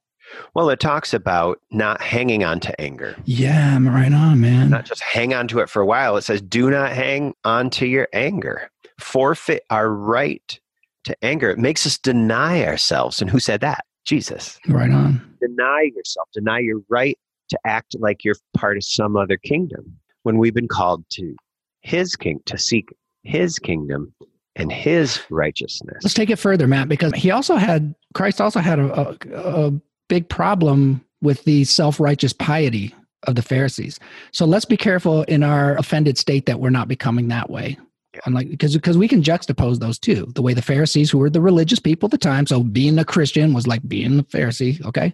Well, 0.53 0.69
it 0.69 0.79
talks 0.79 1.13
about 1.13 1.59
not 1.71 2.01
hanging 2.01 2.43
on 2.43 2.59
to 2.59 2.81
anger. 2.81 3.15
Yeah, 3.25 3.75
I'm 3.75 3.87
right 3.87 4.11
on, 4.11 4.41
man. 4.41 4.69
Not 4.69 4.85
just 4.85 5.01
hang 5.01 5.33
on 5.33 5.47
to 5.47 5.59
it 5.59 5.69
for 5.69 5.81
a 5.81 5.85
while. 5.85 6.17
It 6.17 6.23
says, 6.23 6.41
do 6.41 6.69
not 6.69 6.91
hang 6.91 7.33
on 7.43 7.69
to 7.71 7.87
your 7.87 8.07
anger. 8.13 8.69
Forfeit 8.99 9.63
our 9.69 9.89
right 9.89 10.59
to 11.05 11.15
anger. 11.23 11.49
It 11.49 11.59
makes 11.59 11.85
us 11.85 11.97
deny 11.97 12.65
ourselves. 12.65 13.21
And 13.21 13.29
who 13.29 13.39
said 13.39 13.61
that? 13.61 13.85
Jesus. 14.05 14.59
Right 14.67 14.91
on. 14.91 15.21
Deny 15.41 15.89
yourself, 15.95 16.29
deny 16.33 16.59
your 16.59 16.81
right 16.89 17.17
to 17.49 17.59
act 17.65 17.95
like 17.99 18.23
you're 18.23 18.35
part 18.55 18.77
of 18.77 18.83
some 18.83 19.15
other 19.15 19.37
kingdom 19.37 19.97
when 20.23 20.37
we've 20.37 20.53
been 20.53 20.67
called 20.67 21.05
to 21.11 21.35
his 21.81 22.15
king, 22.15 22.39
to 22.45 22.57
seek 22.57 22.89
his 23.23 23.59
kingdom 23.59 24.13
and 24.55 24.71
his 24.71 25.21
righteousness. 25.29 25.99
Let's 26.03 26.13
take 26.13 26.29
it 26.29 26.37
further, 26.37 26.67
Matt, 26.67 26.89
because 26.89 27.13
he 27.13 27.31
also 27.31 27.55
had, 27.55 27.93
Christ 28.13 28.41
also 28.41 28.59
had 28.59 28.79
a, 28.79 29.09
a, 29.09 29.67
a 29.67 29.71
big 30.09 30.27
problem 30.27 31.03
with 31.21 31.43
the 31.43 31.63
self 31.63 31.99
righteous 31.99 32.33
piety 32.33 32.93
of 33.23 33.35
the 33.35 33.41
Pharisees. 33.41 33.99
So 34.31 34.45
let's 34.45 34.65
be 34.65 34.77
careful 34.77 35.23
in 35.23 35.43
our 35.43 35.77
offended 35.77 36.17
state 36.17 36.45
that 36.45 36.59
we're 36.59 36.69
not 36.69 36.87
becoming 36.87 37.27
that 37.29 37.49
way. 37.49 37.77
And 38.25 38.35
like 38.35 38.49
because 38.49 38.75
because 38.75 38.97
we 38.97 39.07
can 39.07 39.21
juxtapose 39.21 39.79
those 39.79 39.99
two. 39.99 40.31
The 40.35 40.41
way 40.41 40.53
the 40.53 40.61
Pharisees, 40.61 41.11
who 41.11 41.17
were 41.17 41.29
the 41.29 41.41
religious 41.41 41.79
people 41.79 42.07
at 42.07 42.11
the 42.11 42.17
time, 42.17 42.45
so 42.47 42.63
being 42.63 42.97
a 42.99 43.05
Christian 43.05 43.53
was 43.53 43.67
like 43.67 43.87
being 43.87 44.19
a 44.19 44.23
Pharisee, 44.23 44.83
okay? 44.85 45.13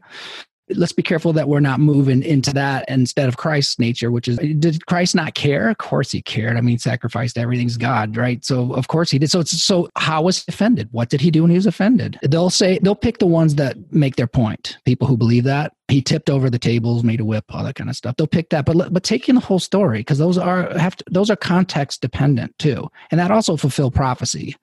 Let's 0.73 0.91
be 0.91 1.03
careful 1.03 1.33
that 1.33 1.47
we're 1.47 1.59
not 1.59 1.79
moving 1.79 2.23
into 2.23 2.53
that 2.53 2.85
instead 2.87 3.27
of 3.27 3.37
Christ's 3.37 3.79
nature, 3.79 4.11
which 4.11 4.27
is 4.27 4.37
did 4.37 4.85
Christ 4.85 5.15
not 5.15 5.33
care? 5.33 5.69
Of 5.69 5.77
course 5.77 6.11
he 6.11 6.21
cared. 6.21 6.57
I 6.57 6.61
mean, 6.61 6.77
sacrificed 6.77 7.37
everything's 7.37 7.77
God, 7.77 8.17
right? 8.17 8.43
So 8.43 8.73
of 8.73 8.87
course 8.87 9.11
he 9.11 9.19
did. 9.19 9.31
So 9.31 9.39
it's 9.39 9.63
so 9.63 9.89
how 9.95 10.23
was 10.23 10.43
he 10.43 10.45
offended? 10.49 10.89
What 10.91 11.09
did 11.09 11.21
he 11.21 11.31
do 11.31 11.43
when 11.43 11.51
he 11.51 11.57
was 11.57 11.65
offended? 11.65 12.19
They'll 12.23 12.49
say 12.49 12.79
they'll 12.81 12.95
pick 12.95 13.19
the 13.19 13.27
ones 13.27 13.55
that 13.55 13.77
make 13.91 14.15
their 14.15 14.27
point. 14.27 14.77
People 14.85 15.07
who 15.07 15.17
believe 15.17 15.43
that 15.45 15.73
he 15.87 16.01
tipped 16.01 16.29
over 16.29 16.49
the 16.49 16.59
tables, 16.59 17.03
made 17.03 17.19
a 17.19 17.25
whip, 17.25 17.45
all 17.49 17.63
that 17.63 17.75
kind 17.75 17.89
of 17.89 17.95
stuff. 17.95 18.15
They'll 18.17 18.27
pick 18.27 18.49
that, 18.49 18.65
but 18.65 18.91
but 18.91 19.03
taking 19.03 19.35
the 19.35 19.41
whole 19.41 19.59
story 19.59 19.99
because 19.99 20.17
those 20.17 20.37
are 20.37 20.77
have 20.77 20.95
to, 20.95 21.03
those 21.09 21.29
are 21.29 21.35
context 21.35 22.01
dependent 22.01 22.57
too, 22.57 22.89
and 23.11 23.19
that 23.19 23.31
also 23.31 23.57
fulfill 23.57 23.91
prophecy. 23.91 24.55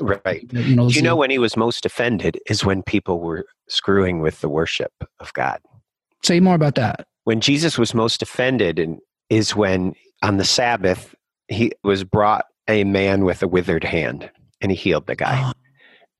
Right. 0.00 0.44
You 0.52 0.76
know, 0.76 0.88
you 0.88 1.02
know 1.02 1.16
when 1.16 1.30
he 1.30 1.38
was 1.38 1.56
most 1.56 1.86
offended 1.86 2.38
is 2.48 2.64
when 2.64 2.82
people 2.82 3.20
were 3.20 3.46
screwing 3.68 4.20
with 4.20 4.40
the 4.40 4.48
worship 4.48 4.92
of 5.20 5.32
God. 5.34 5.60
Say 6.22 6.40
more 6.40 6.54
about 6.54 6.74
that. 6.76 7.06
When 7.24 7.40
Jesus 7.40 7.78
was 7.78 7.94
most 7.94 8.22
offended 8.22 8.78
and 8.78 8.98
is 9.30 9.54
when 9.54 9.94
on 10.22 10.36
the 10.36 10.44
Sabbath 10.44 11.14
he 11.48 11.72
was 11.84 12.02
brought 12.02 12.46
a 12.68 12.84
man 12.84 13.24
with 13.24 13.42
a 13.42 13.48
withered 13.48 13.84
hand 13.84 14.30
and 14.60 14.72
he 14.72 14.76
healed 14.76 15.06
the 15.06 15.16
guy. 15.16 15.40
Oh. 15.44 15.52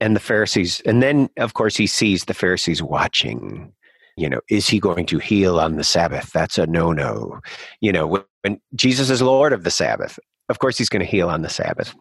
And 0.01 0.15
the 0.15 0.21
Pharisees 0.21 0.81
and 0.83 1.03
then 1.03 1.29
of 1.39 1.55
course 1.55 1.77
he 1.77 1.87
sees 1.87 2.25
the 2.25 2.35
Pharisees 2.35 2.83
watching 2.83 3.73
you 4.17 4.29
know 4.29 4.41
is 4.49 4.69
he 4.69 4.79
going 4.79 5.07
to 5.07 5.19
heal 5.19 5.59
on 5.59 5.77
the 5.77 5.85
sabbath 5.85 6.31
that's 6.33 6.59
a 6.59 6.67
no 6.67 6.93
no 6.93 7.41
you 7.81 7.93
know 7.93 8.07
when, 8.07 8.23
when 8.43 8.61
jesus 8.75 9.11
is 9.11 9.21
lord 9.21 9.53
of 9.53 9.65
the 9.65 9.71
sabbath 9.71 10.19
of 10.49 10.59
course 10.59 10.77
he's 10.79 10.89
going 10.89 11.01
to 11.05 11.07
heal 11.11 11.29
on 11.31 11.43
the 11.43 11.49
sabbath 11.49 11.95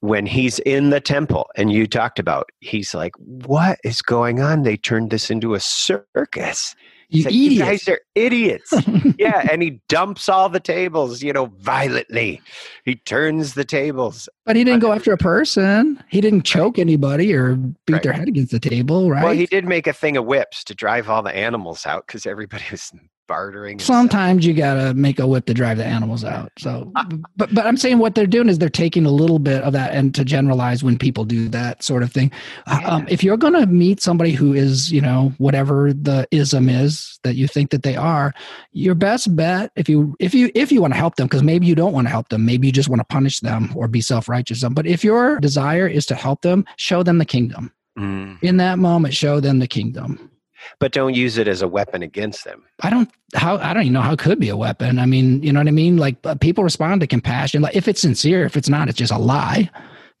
when 0.00 0.26
he's 0.26 0.58
in 0.60 0.90
the 0.90 1.00
temple 1.00 1.48
and 1.56 1.72
you 1.72 1.86
talked 1.86 2.18
about 2.18 2.48
he's 2.60 2.94
like 2.94 3.12
what 3.18 3.78
is 3.84 4.02
going 4.02 4.40
on 4.40 4.62
they 4.62 4.76
turned 4.76 5.10
this 5.10 5.30
into 5.30 5.54
a 5.54 5.60
circus 5.60 6.74
You 7.12 7.22
idiots. 7.26 7.34
You 7.34 7.58
guys 7.58 7.88
are 7.88 8.00
idiots. 8.14 8.72
yeah, 9.18 9.48
and 9.50 9.62
he 9.62 9.80
dumps 9.88 10.28
all 10.28 10.48
the 10.48 10.60
tables, 10.60 11.24
you 11.24 11.32
know, 11.32 11.46
violently. 11.58 12.40
He 12.84 12.94
turns 12.94 13.54
the 13.54 13.64
tables. 13.64 14.28
But 14.46 14.54
he 14.54 14.62
didn't 14.62 14.78
go 14.78 14.92
after 14.92 15.12
a 15.12 15.16
person. 15.16 16.00
He 16.08 16.20
didn't 16.20 16.42
choke 16.42 16.78
anybody 16.78 17.34
or 17.34 17.56
beat 17.56 17.94
Right. 17.94 18.02
their 18.04 18.12
head 18.12 18.28
against 18.28 18.52
the 18.52 18.60
table, 18.60 19.10
right? 19.10 19.24
Well, 19.24 19.34
he 19.34 19.46
did 19.46 19.64
make 19.66 19.88
a 19.88 19.92
thing 19.92 20.16
of 20.16 20.24
whips 20.24 20.62
to 20.64 20.74
drive 20.74 21.10
all 21.10 21.20
the 21.24 21.34
animals 21.34 21.84
out 21.84 22.06
because 22.06 22.26
everybody 22.26 22.62
was 22.70 22.92
bartering. 23.30 23.78
Sometimes 23.78 24.44
you 24.44 24.52
gotta 24.52 24.92
make 24.92 25.20
a 25.20 25.26
whip 25.26 25.46
to 25.46 25.54
drive 25.54 25.78
the 25.78 25.84
animals 25.84 26.24
out. 26.24 26.50
So, 26.58 26.92
but 27.36 27.54
but 27.54 27.64
I'm 27.64 27.76
saying 27.76 27.98
what 27.98 28.16
they're 28.16 28.26
doing 28.26 28.48
is 28.48 28.58
they're 28.58 28.68
taking 28.68 29.06
a 29.06 29.10
little 29.10 29.38
bit 29.38 29.62
of 29.62 29.72
that, 29.72 29.94
and 29.94 30.12
to 30.16 30.24
generalize 30.24 30.82
when 30.82 30.98
people 30.98 31.24
do 31.24 31.48
that 31.48 31.82
sort 31.84 32.02
of 32.02 32.12
thing. 32.12 32.32
Uh, 32.66 32.80
Um, 32.90 33.06
if 33.08 33.22
you're 33.22 33.36
gonna 33.36 33.66
meet 33.66 34.02
somebody 34.02 34.32
who 34.32 34.52
is, 34.52 34.90
you 34.90 35.00
know, 35.00 35.32
whatever 35.38 35.92
the 35.92 36.26
ism 36.32 36.68
is 36.68 37.20
that 37.22 37.36
you 37.36 37.46
think 37.46 37.70
that 37.70 37.84
they 37.84 37.94
are, 37.94 38.34
your 38.72 38.96
best 38.96 39.34
bet 39.36 39.70
if 39.76 39.88
you 39.88 40.16
if 40.18 40.34
you 40.34 40.50
if 40.56 40.72
you 40.72 40.80
want 40.80 40.92
to 40.92 40.98
help 40.98 41.14
them, 41.14 41.28
because 41.28 41.44
maybe 41.44 41.66
you 41.66 41.76
don't 41.76 41.92
want 41.92 42.08
to 42.08 42.10
help 42.10 42.30
them, 42.30 42.44
maybe 42.44 42.66
you 42.66 42.72
just 42.72 42.88
want 42.88 43.00
to 43.00 43.04
punish 43.04 43.38
them 43.40 43.72
or 43.76 43.86
be 43.86 44.00
self 44.00 44.28
righteous. 44.28 44.64
But 44.68 44.86
if 44.86 45.04
your 45.04 45.38
desire 45.38 45.86
is 45.86 46.04
to 46.06 46.16
help 46.16 46.42
them, 46.42 46.64
show 46.76 47.04
them 47.04 47.18
the 47.18 47.24
kingdom. 47.24 47.72
Mm. 47.98 48.42
In 48.42 48.56
that 48.56 48.78
moment, 48.78 49.14
show 49.14 49.40
them 49.40 49.58
the 49.60 49.68
kingdom. 49.68 50.29
But 50.78 50.92
don't 50.92 51.14
use 51.14 51.38
it 51.38 51.48
as 51.48 51.62
a 51.62 51.68
weapon 51.68 52.02
against 52.02 52.44
them. 52.44 52.64
I 52.80 52.90
don't 52.90 53.10
how 53.34 53.58
I 53.58 53.72
don't 53.72 53.84
even 53.84 53.92
know 53.92 54.02
how 54.02 54.12
it 54.12 54.18
could 54.18 54.38
be 54.38 54.48
a 54.48 54.56
weapon. 54.56 54.98
I 54.98 55.06
mean, 55.06 55.42
you 55.42 55.52
know 55.52 55.60
what 55.60 55.68
I 55.68 55.72
mean? 55.72 55.96
Like 55.96 56.16
uh, 56.24 56.34
people 56.34 56.64
respond 56.64 57.00
to 57.00 57.06
compassion. 57.06 57.62
Like 57.62 57.76
if 57.76 57.88
it's 57.88 58.00
sincere, 58.00 58.44
if 58.44 58.56
it's 58.56 58.68
not, 58.68 58.88
it's 58.88 58.98
just 58.98 59.12
a 59.12 59.18
lie. 59.18 59.70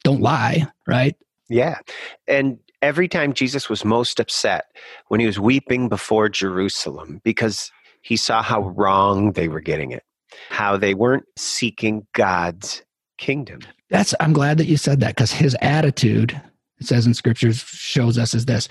Don't 0.04 0.20
lie, 0.20 0.66
right? 0.86 1.14
Yeah. 1.48 1.78
And 2.26 2.58
every 2.82 3.08
time 3.08 3.32
Jesus 3.32 3.68
was 3.68 3.84
most 3.84 4.20
upset 4.20 4.66
when 5.08 5.20
he 5.20 5.26
was 5.26 5.38
weeping 5.38 5.88
before 5.88 6.28
Jerusalem 6.28 7.20
because 7.24 7.70
he 8.02 8.16
saw 8.16 8.42
how 8.42 8.68
wrong 8.70 9.32
they 9.32 9.48
were 9.48 9.60
getting 9.60 9.90
it, 9.90 10.04
how 10.48 10.76
they 10.76 10.94
weren't 10.94 11.26
seeking 11.36 12.06
God's 12.14 12.82
kingdom. 13.18 13.60
That's 13.90 14.14
I'm 14.20 14.32
glad 14.32 14.58
that 14.58 14.66
you 14.66 14.76
said 14.76 15.00
that 15.00 15.14
because 15.16 15.32
his 15.32 15.56
attitude, 15.60 16.40
it 16.78 16.86
says 16.86 17.06
in 17.06 17.14
scriptures, 17.14 17.58
shows 17.58 18.16
us 18.18 18.34
is 18.34 18.46
this. 18.46 18.68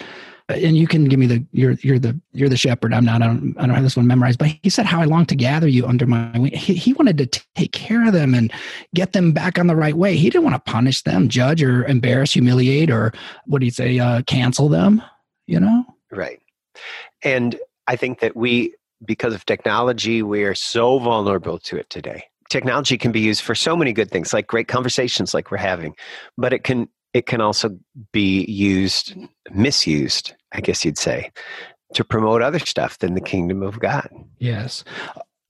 And 0.50 0.76
you 0.76 0.88
can 0.88 1.06
give 1.06 1.20
me 1.20 1.28
the 1.28 1.46
you're 1.52 1.74
you're 1.82 2.00
the 2.00 2.20
you're 2.32 2.50
the 2.50 2.58
shepherd. 2.58 2.92
I'm 2.92 3.06
not. 3.06 3.22
I 3.22 3.28
don't, 3.28 3.56
I 3.60 3.68
don't 3.68 3.76
have 3.76 3.84
this 3.84 3.96
one 3.96 4.08
memorized. 4.08 4.40
But 4.40 4.56
he 4.64 4.70
said 4.70 4.88
how 4.88 5.00
I 5.00 5.06
long 5.06 5.28
to 5.28 5.36
gather 5.36 5.68
you 5.68 5.86
under 5.86 6.08
my 6.08 6.38
wing. 6.40 6.52
He, 6.54 6.74
he 6.74 6.94
wanted 6.94 7.20
to 7.20 7.44
take 7.56 7.72
care 7.72 8.08
of 8.08 8.14
them 8.14 8.34
and 8.34 8.52
get 8.96 9.14
them 9.14 9.32
back 9.32 9.60
on 9.60 9.68
the 9.68 9.76
right 9.76 9.96
way. 9.96 10.18
He 10.18 10.30
didn't 10.30 10.46
want 10.46 10.56
to 10.56 10.72
punish 10.72 11.04
them, 11.04 11.30
judge 11.30 11.62
or 11.62 11.86
embarrass, 11.86 12.34
humiliate, 12.34 12.90
or 12.90 13.14
what 13.46 13.60
do 13.60 13.66
you 13.66 13.72
say, 13.72 14.00
uh, 14.00 14.24
cancel 14.24 14.70
them. 14.70 15.04
You 15.46 15.60
know. 15.60 15.86
Right. 16.12 16.40
And 17.24 17.56
I 17.88 17.96
think 17.96 18.20
that 18.22 18.36
we, 18.36 18.74
because 19.06 19.36
of 19.36 19.46
technology, 19.46 20.24
we 20.24 20.44
are 20.44 20.56
so 20.56 20.98
vulnerable 20.98 21.60
to 21.60 21.78
it 21.78 21.90
today. 21.92 22.24
Technology 22.50 22.98
can 22.98 23.12
be 23.12 23.20
used 23.20 23.44
for 23.44 23.54
so 23.54 23.76
many 23.76 23.94
good 23.94 24.10
things, 24.10 24.34
like 24.34 24.48
great 24.48 24.68
conversations 24.68 25.36
like 25.36 25.52
we're 25.52 25.58
having, 25.58 25.94
but 26.38 26.54
it 26.54 26.64
can 26.64 26.90
it 27.14 27.26
can 27.26 27.42
also 27.42 27.78
be 28.12 28.46
used, 28.46 29.16
misused, 29.52 30.34
I 30.52 30.62
guess 30.62 30.86
you'd 30.86 30.98
say, 30.98 31.32
to 31.94 32.04
promote 32.04 32.42
other 32.42 32.60
stuff 32.60 33.00
than 33.00 33.16
the 33.16 33.22
kingdom 33.22 33.64
of 33.64 33.80
God. 33.80 34.10
Yes. 34.38 34.84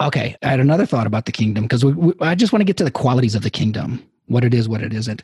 Okay. 0.02 0.36
I 0.42 0.48
had 0.48 0.60
another 0.60 0.86
thought 0.86 1.08
about 1.08 1.26
the 1.26 1.32
kingdom 1.32 1.66
because 1.66 1.84
I 2.22 2.36
just 2.36 2.54
want 2.54 2.62
to 2.62 2.66
get 2.66 2.78
to 2.78 2.86
the 2.86 2.92
qualities 2.92 3.36
of 3.36 3.42
the 3.44 3.50
kingdom, 3.50 4.02
what 4.28 4.46
it 4.46 4.54
is, 4.54 4.70
what 4.70 4.82
it 4.82 4.94
isn't. 4.94 5.22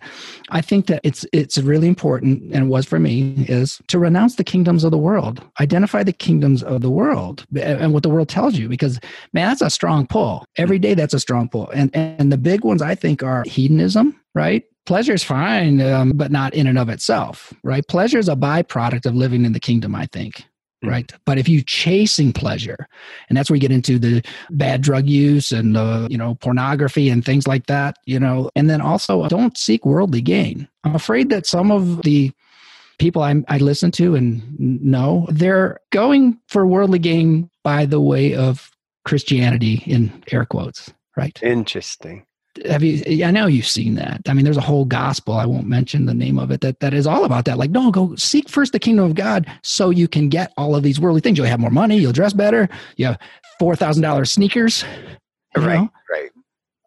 I 0.50 0.60
think 0.60 0.88
that 0.88 1.00
it's 1.06 1.26
it's 1.32 1.58
really 1.58 1.88
important, 1.88 2.54
and 2.54 2.65
it 2.65 2.67
was 2.67 2.86
for 2.86 3.00
me, 3.00 3.45
is 3.48 3.82
to 3.88 3.98
renounce 3.98 4.36
the 4.36 4.43
kingdoms 4.43 4.84
of 4.84 4.91
the 4.91 4.98
world, 4.98 5.41
identify 5.62 6.04
the 6.04 6.12
kingdoms 6.12 6.62
of 6.63 6.82
the 6.82 6.89
world, 6.89 7.45
and 7.58 7.82
and 7.82 7.93
what 7.93 8.04
the 8.04 8.10
world 8.10 8.28
tells 8.28 8.58
you. 8.58 8.67
Because 8.67 9.00
man, 9.32 9.48
that's 9.48 9.62
a 9.62 9.69
strong 9.69 10.06
pull. 10.08 10.43
Every 10.58 10.80
mm. 10.80 10.82
day, 10.82 10.93
that's 10.95 11.13
a 11.13 11.19
strong 11.21 11.48
pull, 11.48 11.69
and 11.69 11.95
and 11.95 12.30
the 12.30 12.38
big 12.38 12.65
ones 12.65 12.82
I 12.82 12.95
think 12.95 13.24
are 13.24 13.45
hedonism, 13.48 14.19
right? 14.34 14.65
Pleasure 14.86 15.13
is 15.13 15.24
fine, 15.24 15.82
um, 15.82 16.12
but 16.12 16.32
not 16.32 16.54
in 16.54 16.67
and 16.67 16.78
of 16.78 16.89
itself, 16.89 17.54
right? 17.63 17.88
Pleasure 17.88 18.19
is 18.19 18.30
a 18.30 18.36
byproduct 18.36 19.06
of 19.06 19.15
living 19.15 19.45
in 19.45 19.54
the 19.54 19.60
kingdom, 19.60 19.95
I 19.95 20.06
think 20.08 20.45
Mm. 20.84 20.89
right 20.89 21.13
but 21.26 21.38
if 21.38 21.48
you 21.48 21.62
chasing 21.63 22.34
pleasure 22.34 22.88
and 23.30 23.38
that's 23.38 23.50
where 23.50 23.56
you 23.56 23.62
get 23.62 23.71
into 23.71 23.98
the 23.98 24.21
bad 24.52 24.82
drug 24.82 25.08
use 25.08 25.52
and 25.54 25.78
uh, 25.78 26.06
you 26.12 26.17
know 26.17 26.36
pornography 26.36 27.10
and 27.10 27.24
things 27.24 27.48
like 27.48 27.67
that 27.67 27.98
you 28.06 28.19
know 28.19 28.50
and 28.56 28.69
then 28.69 28.82
also 28.82 29.26
don't 29.28 29.58
seek 29.58 29.86
worldly 29.86 30.21
gain 30.21 30.67
i'm 30.84 30.93
afraid 30.93 31.30
that 31.30 31.45
some 31.45 31.71
of 31.71 32.02
the 32.04 32.30
people 33.00 33.21
I, 33.21 33.41
I 33.48 33.58
listen 33.58 33.89
to 33.91 34.15
and 34.15 34.43
know 34.60 35.28
they're 35.32 35.80
going 35.91 36.39
for 36.50 36.67
worldly 36.67 37.00
gain 37.00 37.50
by 37.63 37.86
the 37.86 38.02
way 38.02 38.36
of 38.36 38.69
christianity 39.06 39.82
in 39.86 40.12
air 40.32 40.45
quotes 40.45 40.93
right 41.15 41.41
Interesting. 41.41 42.26
Have 42.65 42.84
you 42.84 43.26
i 43.26 43.32
know 43.32 43.48
you've 43.48 43.68
seen 43.68 43.96
that 43.96 44.22
i 44.28 44.34
mean 44.34 44.46
there's 44.46 44.56
a 44.58 44.62
whole 44.62 44.86
gospel 44.86 45.34
i 45.34 45.46
won't 45.46 45.68
mention 45.68 46.06
the 46.06 46.13
name 46.13 46.39
of 46.39 46.52
it 46.52 46.62
that 46.62 46.80
that 46.80 46.94
is 46.94 47.06
all 47.06 47.26
about 47.26 47.46
that 47.46 47.58
like 47.58 47.70
no 47.72 47.91
go 47.91 48.15
seek 48.15 48.48
first 48.50 48.72
the 48.72 48.80
kingdom 48.80 49.04
of 49.06 49.13
god 49.15 49.46
so 49.63 49.89
you 49.89 50.08
can 50.08 50.30
get 50.30 50.54
all 50.58 50.76
of 50.76 50.82
these 50.84 51.00
worldly 51.00 51.20
things 51.22 51.38
you'll 51.38 51.48
have 51.48 51.60
more 51.60 51.70
money 51.70 51.98
you'll 51.98 52.12
dress 52.13 52.34
better 52.34 52.70
you 52.98 53.06
have 53.06 53.20
$4000 53.62 54.28
sneakers 54.28 54.84
Right. 55.58 55.76
know? 55.76 55.89
Right. 56.12 56.32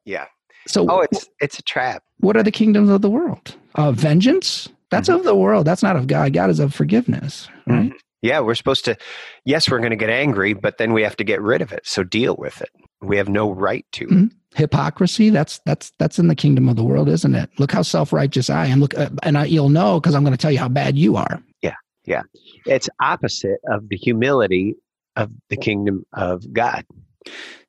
Yeah. 0.04 0.26
so 0.66 0.86
Oh, 0.90 1.00
it's 1.00 1.28
it's 1.40 1.58
a 1.58 1.62
trap. 1.62 2.02
what 2.20 2.36
are 2.36 2.42
the 2.42 2.50
kingdoms 2.50 2.90
of 2.90 3.00
the 3.02 3.10
world 3.10 3.54
uh, 3.74 3.92
vengeance 3.92 4.68
that's 4.90 5.08
of 5.08 5.24
the 5.24 5.34
world 5.34 5.66
that's 5.66 5.82
not 5.82 5.96
of 5.96 6.06
god 6.06 6.32
god 6.32 6.50
is 6.50 6.60
of 6.60 6.74
forgiveness 6.74 7.48
right 7.66 7.90
Mhm. 7.90 7.92
Yeah, 8.20 8.40
we're 8.40 8.56
supposed 8.56 8.84
to. 8.86 8.96
Yes, 9.44 9.70
we're 9.70 9.78
going 9.78 9.90
to 9.90 9.96
get 9.96 10.10
angry, 10.10 10.52
but 10.52 10.78
then 10.78 10.92
we 10.92 11.04
have 11.04 11.14
to 11.18 11.22
get 11.24 11.40
rid 11.40 11.62
of 11.62 11.70
it. 11.72 11.82
So 11.86 12.02
deal 12.02 12.34
with 12.36 12.60
it. 12.60 12.70
We 13.00 13.16
have 13.16 13.28
no 13.28 13.48
right 13.52 13.86
to. 13.92 14.06
Mhm. 14.08 14.32
Hypocrisy 14.54 15.30
that's 15.30 15.60
that's 15.66 15.92
that's 15.98 16.18
in 16.18 16.28
the 16.28 16.34
kingdom 16.34 16.68
of 16.68 16.76
the 16.76 16.84
world 16.84 17.08
isn't 17.08 17.34
it? 17.34 17.50
Look 17.58 17.72
how 17.72 17.82
self-righteous 17.82 18.50
i 18.50 18.66
am. 18.66 18.80
Look 18.80 18.96
uh, 18.96 19.10
and 19.22 19.38
I, 19.38 19.44
you'll 19.44 19.68
know 19.68 20.00
because 20.00 20.14
i'm 20.14 20.24
going 20.24 20.32
to 20.32 20.38
tell 20.38 20.50
you 20.52 20.58
how 20.58 20.68
bad 20.68 20.96
you 20.96 21.16
are. 21.16 21.42
Yeah 21.62 21.76
yeah. 22.08 22.22
It's 22.66 22.88
opposite 23.00 23.60
of 23.70 23.88
the 23.88 23.96
humility 23.96 24.74
of 25.16 25.30
the 25.50 25.56
kingdom 25.56 26.04
of 26.12 26.52
God. 26.52 26.84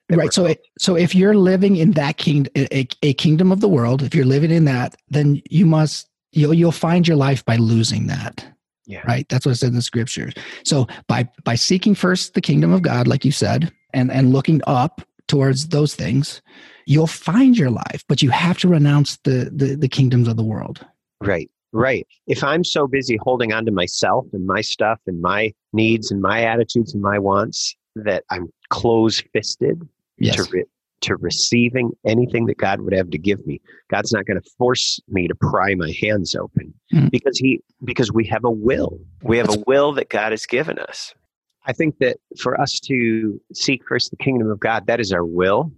right 0.09 0.33
so 0.33 0.45
it, 0.45 0.61
so 0.79 0.95
if 0.95 1.13
you're 1.13 1.35
living 1.35 1.75
in 1.75 1.91
that 1.91 2.17
kingdom 2.17 2.51
a, 2.55 2.87
a 3.03 3.13
kingdom 3.13 3.51
of 3.51 3.59
the 3.59 3.67
world 3.67 4.01
if 4.01 4.15
you're 4.15 4.25
living 4.25 4.51
in 4.51 4.65
that 4.65 4.95
then 5.09 5.41
you 5.49 5.65
must 5.65 6.09
you'll 6.31 6.53
you'll 6.53 6.71
find 6.71 7.07
your 7.07 7.17
life 7.17 7.43
by 7.45 7.57
losing 7.57 8.07
that. 8.07 8.45
Yeah. 8.85 9.03
right? 9.07 9.27
That's 9.29 9.45
what 9.45 9.51
it 9.51 9.55
says 9.55 9.69
in 9.69 9.75
the 9.75 9.83
scriptures. 9.83 10.33
So 10.63 10.87
by 11.07 11.29
by 11.43 11.55
seeking 11.55 11.93
first 11.93 12.33
the 12.33 12.41
kingdom 12.41 12.71
of 12.71 12.81
god 12.81 13.07
like 13.07 13.25
you 13.25 13.31
said 13.31 13.71
and 13.93 14.11
and 14.11 14.31
looking 14.31 14.61
up 14.65 15.01
towards 15.29 15.69
those 15.69 15.95
things 15.95 16.41
you'll 16.85 17.07
find 17.07 17.57
your 17.57 17.69
life 17.69 18.03
but 18.09 18.21
you 18.21 18.29
have 18.29 18.57
to 18.57 18.67
renounce 18.67 19.17
the 19.23 19.49
the, 19.53 19.75
the 19.75 19.87
kingdoms 19.87 20.27
of 20.27 20.35
the 20.35 20.43
world 20.43 20.85
Right. 21.21 21.49
Right. 21.71 22.07
If 22.27 22.43
I'm 22.43 22.63
so 22.63 22.87
busy 22.87 23.17
holding 23.21 23.51
on 23.53 23.65
to 23.65 23.71
myself 23.71 24.25
and 24.33 24.47
my 24.47 24.61
stuff 24.61 24.99
and 25.05 25.21
my 25.21 25.53
needs 25.73 26.11
and 26.11 26.21
my 26.21 26.43
attitudes 26.43 26.93
and 26.93 27.03
my 27.03 27.19
wants 27.19 27.75
that 27.95 28.23
I'm 28.31 28.47
close 28.69 29.21
fisted 29.33 29.87
yes 30.17 30.35
to 30.37 30.43
re- 30.51 30.63
to 31.01 31.15
receiving 31.17 31.91
anything 32.05 32.45
that 32.47 32.57
God 32.57 32.81
would 32.81 32.93
have 32.93 33.09
to 33.11 33.17
give 33.17 33.45
me. 33.45 33.61
God's 33.89 34.11
not 34.11 34.25
going 34.25 34.41
to 34.41 34.49
force 34.57 34.99
me 35.07 35.27
to 35.27 35.35
pry 35.35 35.75
my 35.75 35.93
hands 36.01 36.35
open 36.35 36.73
Mhm. 36.93 37.11
because 37.11 37.37
he 37.37 37.59
because 37.83 38.11
we 38.11 38.25
have 38.27 38.43
a 38.45 38.51
will. 38.51 38.99
We 39.23 39.37
have 39.37 39.49
a 39.49 39.63
will 39.67 39.91
that 39.93 40.09
God 40.09 40.31
has 40.31 40.45
given 40.45 40.79
us. 40.79 41.13
I 41.69 41.71
think 41.71 41.99
that 41.99 42.17
for 42.39 42.59
us 42.59 42.79
to 42.85 43.39
seek 43.53 43.83
first 43.87 44.09
the 44.09 44.17
kingdom 44.17 44.49
of 44.49 44.59
God, 44.59 44.87
that 44.87 44.99
is 44.99 45.13
our 45.13 45.23
will 45.23 45.71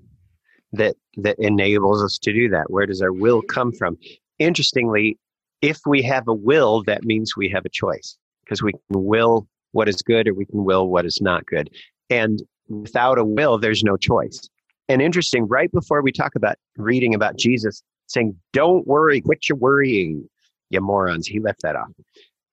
that 0.72 0.96
that 1.18 1.36
enables 1.38 2.02
us 2.02 2.18
to 2.20 2.32
do 2.32 2.48
that. 2.48 2.72
Where 2.72 2.86
does 2.86 3.02
our 3.02 3.12
will 3.12 3.42
come 3.42 3.74
from? 3.74 3.98
Interestingly, 4.40 5.18
if 5.62 5.80
we 5.86 6.02
have 6.04 6.30
a 6.30 6.34
will, 6.34 6.82
that 6.84 7.04
means 7.04 7.36
we 7.36 7.50
have 7.50 7.66
a 7.66 7.70
choice 7.70 8.18
because 8.46 8.64
we 8.64 8.72
can 8.72 9.04
will 9.04 9.50
what 9.74 9.90
is 9.90 10.02
good 10.02 10.30
or 10.30 10.34
we 10.34 10.46
can 10.46 10.64
will 10.64 10.88
what 10.88 11.06
is 11.06 11.20
not 11.22 11.46
good. 11.46 11.70
And 12.10 12.42
without 12.70 13.18
a 13.18 13.26
will, 13.26 13.58
there's 13.58 13.84
no 13.84 13.98
choice. 13.98 14.50
And 14.88 15.02
interesting, 15.02 15.46
right 15.46 15.70
before 15.74 16.02
we 16.02 16.14
talk 16.14 16.36
about 16.36 16.56
reading 16.78 17.14
about 17.14 17.38
Jesus 17.38 17.84
saying, 18.08 18.34
Don't 18.54 18.88
worry, 18.88 19.20
quit 19.20 19.50
your 19.50 19.58
worrying, 19.58 20.30
you 20.70 20.80
morons. 20.80 21.28
He 21.28 21.42
left 21.42 21.64
that 21.64 21.76
off. 21.76 21.92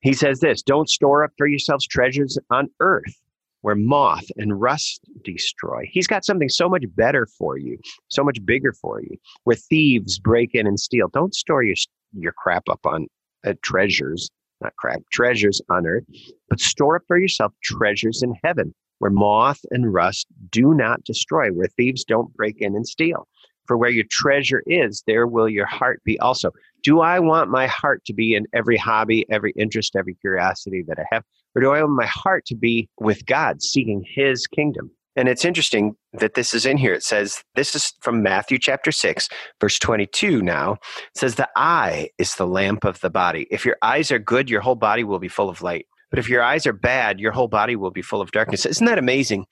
He 0.00 0.12
says 0.12 0.40
this 0.40 0.60
Don't 0.60 0.90
store 0.90 1.22
up 1.22 1.30
for 1.38 1.46
yourselves 1.46 1.86
treasures 1.86 2.36
on 2.50 2.68
earth 2.80 3.14
where 3.62 3.74
moth 3.74 4.24
and 4.36 4.60
rust 4.60 5.00
destroy. 5.24 5.88
He's 5.90 6.06
got 6.06 6.24
something 6.24 6.48
so 6.48 6.68
much 6.68 6.84
better 6.94 7.26
for 7.38 7.58
you, 7.58 7.78
so 8.08 8.22
much 8.22 8.44
bigger 8.44 8.72
for 8.72 9.00
you, 9.02 9.16
where 9.44 9.56
thieves 9.56 10.18
break 10.18 10.54
in 10.54 10.66
and 10.66 10.78
steal. 10.78 11.08
Don't 11.08 11.34
store 11.34 11.62
your, 11.62 11.76
your 12.12 12.32
crap 12.32 12.68
up 12.70 12.80
on 12.84 13.06
uh, 13.46 13.54
treasures, 13.62 14.30
not 14.60 14.74
crap, 14.76 15.00
treasures 15.12 15.60
on 15.70 15.86
earth, 15.86 16.04
but 16.48 16.60
store 16.60 16.96
up 16.96 17.02
for 17.06 17.18
yourself 17.18 17.52
treasures 17.62 18.22
in 18.22 18.34
heaven 18.44 18.74
where 18.98 19.10
moth 19.10 19.60
and 19.70 19.92
rust 19.92 20.26
do 20.50 20.74
not 20.74 21.04
destroy, 21.04 21.48
where 21.50 21.68
thieves 21.76 22.04
don't 22.04 22.34
break 22.34 22.60
in 22.60 22.74
and 22.74 22.86
steal. 22.86 23.28
For 23.66 23.76
where 23.76 23.90
your 23.90 24.06
treasure 24.10 24.62
is, 24.66 25.02
there 25.06 25.26
will 25.26 25.48
your 25.48 25.66
heart 25.66 26.00
be 26.04 26.18
also. 26.20 26.50
Do 26.82 27.00
I 27.00 27.18
want 27.18 27.50
my 27.50 27.66
heart 27.66 28.02
to 28.06 28.14
be 28.14 28.34
in 28.34 28.46
every 28.54 28.78
hobby, 28.78 29.26
every 29.30 29.52
interest, 29.58 29.94
every 29.94 30.14
curiosity 30.14 30.82
that 30.88 30.98
I 30.98 31.04
have? 31.12 31.22
Or 31.54 31.62
do 31.62 31.70
I 31.70 31.80
open 31.80 31.96
my 31.96 32.06
heart 32.06 32.44
to 32.46 32.54
be 32.54 32.88
with 33.00 33.26
God, 33.26 33.62
seeking 33.62 34.04
his 34.06 34.46
kingdom? 34.46 34.90
And 35.16 35.28
it's 35.28 35.44
interesting 35.44 35.96
that 36.12 36.34
this 36.34 36.54
is 36.54 36.64
in 36.64 36.76
here. 36.76 36.94
It 36.94 37.02
says, 37.02 37.42
this 37.56 37.74
is 37.74 37.92
from 38.00 38.22
Matthew 38.22 38.56
chapter 38.56 38.92
6, 38.92 39.28
verse 39.60 39.78
22 39.80 40.42
now. 40.42 40.74
It 40.74 41.18
says, 41.18 41.34
The 41.34 41.48
eye 41.56 42.10
is 42.18 42.36
the 42.36 42.46
lamp 42.46 42.84
of 42.84 43.00
the 43.00 43.10
body. 43.10 43.48
If 43.50 43.64
your 43.64 43.76
eyes 43.82 44.12
are 44.12 44.20
good, 44.20 44.48
your 44.48 44.60
whole 44.60 44.76
body 44.76 45.02
will 45.02 45.18
be 45.18 45.26
full 45.26 45.48
of 45.48 45.60
light. 45.60 45.86
But 46.10 46.20
if 46.20 46.28
your 46.28 46.42
eyes 46.42 46.66
are 46.68 46.72
bad, 46.72 47.18
your 47.18 47.32
whole 47.32 47.48
body 47.48 47.74
will 47.74 47.90
be 47.90 48.00
full 48.00 48.20
of 48.20 48.30
darkness. 48.30 48.64
Isn't 48.64 48.86
that 48.86 48.98
amazing? 48.98 49.46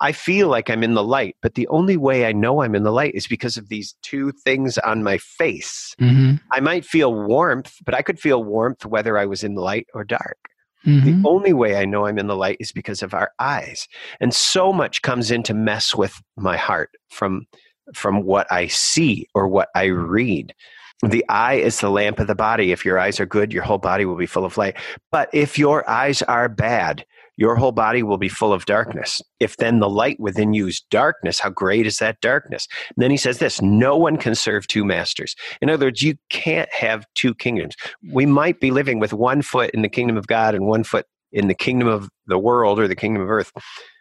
I 0.00 0.12
feel 0.12 0.48
like 0.48 0.70
I'm 0.70 0.82
in 0.82 0.94
the 0.94 1.04
light, 1.04 1.36
but 1.42 1.56
the 1.56 1.68
only 1.68 1.96
way 1.96 2.24
I 2.24 2.32
know 2.32 2.62
I'm 2.62 2.74
in 2.74 2.84
the 2.84 2.92
light 2.92 3.14
is 3.14 3.26
because 3.26 3.58
of 3.58 3.68
these 3.68 3.94
two 4.00 4.32
things 4.32 4.78
on 4.78 5.02
my 5.02 5.18
face. 5.18 5.94
Mm-hmm. 6.00 6.36
I 6.52 6.60
might 6.60 6.86
feel 6.86 7.12
warmth, 7.12 7.76
but 7.84 7.94
I 7.94 8.00
could 8.00 8.18
feel 8.18 8.42
warmth 8.42 8.86
whether 8.86 9.18
I 9.18 9.26
was 9.26 9.44
in 9.44 9.54
the 9.54 9.60
light 9.60 9.88
or 9.92 10.04
dark. 10.04 10.38
Mm-hmm. 10.86 11.22
The 11.22 11.28
only 11.28 11.52
way 11.52 11.76
I 11.76 11.84
know 11.84 12.06
I'm 12.06 12.18
in 12.18 12.26
the 12.26 12.36
light 12.36 12.56
is 12.60 12.72
because 12.72 13.02
of 13.02 13.14
our 13.14 13.32
eyes. 13.38 13.86
And 14.20 14.34
so 14.34 14.72
much 14.72 15.02
comes 15.02 15.30
in 15.30 15.42
to 15.44 15.54
mess 15.54 15.94
with 15.94 16.20
my 16.36 16.56
heart 16.56 16.90
from 17.10 17.46
from 17.94 18.22
what 18.22 18.50
I 18.52 18.68
see 18.68 19.26
or 19.34 19.48
what 19.48 19.68
I 19.74 19.86
read. 19.86 20.54
The 21.02 21.24
eye 21.28 21.54
is 21.54 21.80
the 21.80 21.90
lamp 21.90 22.20
of 22.20 22.26
the 22.26 22.34
body. 22.34 22.72
If 22.72 22.84
your 22.84 22.98
eyes 22.98 23.18
are 23.20 23.26
good, 23.26 23.52
your 23.52 23.62
whole 23.62 23.78
body 23.78 24.04
will 24.04 24.16
be 24.16 24.26
full 24.26 24.44
of 24.44 24.56
light. 24.56 24.76
But 25.10 25.28
if 25.32 25.58
your 25.58 25.88
eyes 25.88 26.22
are 26.22 26.48
bad, 26.48 27.04
your 27.40 27.56
whole 27.56 27.72
body 27.72 28.02
will 28.02 28.18
be 28.18 28.28
full 28.28 28.52
of 28.52 28.66
darkness. 28.66 29.22
If 29.40 29.56
then 29.56 29.80
the 29.80 29.88
light 29.88 30.20
within 30.20 30.52
you 30.52 30.66
is 30.66 30.82
darkness, 30.90 31.40
how 31.40 31.48
great 31.48 31.86
is 31.86 31.96
that 31.96 32.20
darkness? 32.20 32.68
And 32.94 33.02
then 33.02 33.10
he 33.10 33.16
says 33.16 33.38
this 33.38 33.62
no 33.62 33.96
one 33.96 34.18
can 34.18 34.34
serve 34.34 34.66
two 34.66 34.84
masters. 34.84 35.34
In 35.62 35.70
other 35.70 35.86
words, 35.86 36.02
you 36.02 36.16
can't 36.28 36.70
have 36.70 37.06
two 37.14 37.34
kingdoms. 37.34 37.74
We 38.12 38.26
might 38.26 38.60
be 38.60 38.70
living 38.70 39.00
with 39.00 39.14
one 39.14 39.40
foot 39.40 39.70
in 39.70 39.80
the 39.80 39.88
kingdom 39.88 40.18
of 40.18 40.26
God 40.26 40.54
and 40.54 40.66
one 40.66 40.84
foot 40.84 41.06
in 41.32 41.48
the 41.48 41.54
kingdom 41.54 41.88
of 41.88 42.10
the 42.26 42.38
world 42.38 42.78
or 42.78 42.86
the 42.86 42.94
kingdom 42.94 43.22
of 43.22 43.30
earth. 43.30 43.52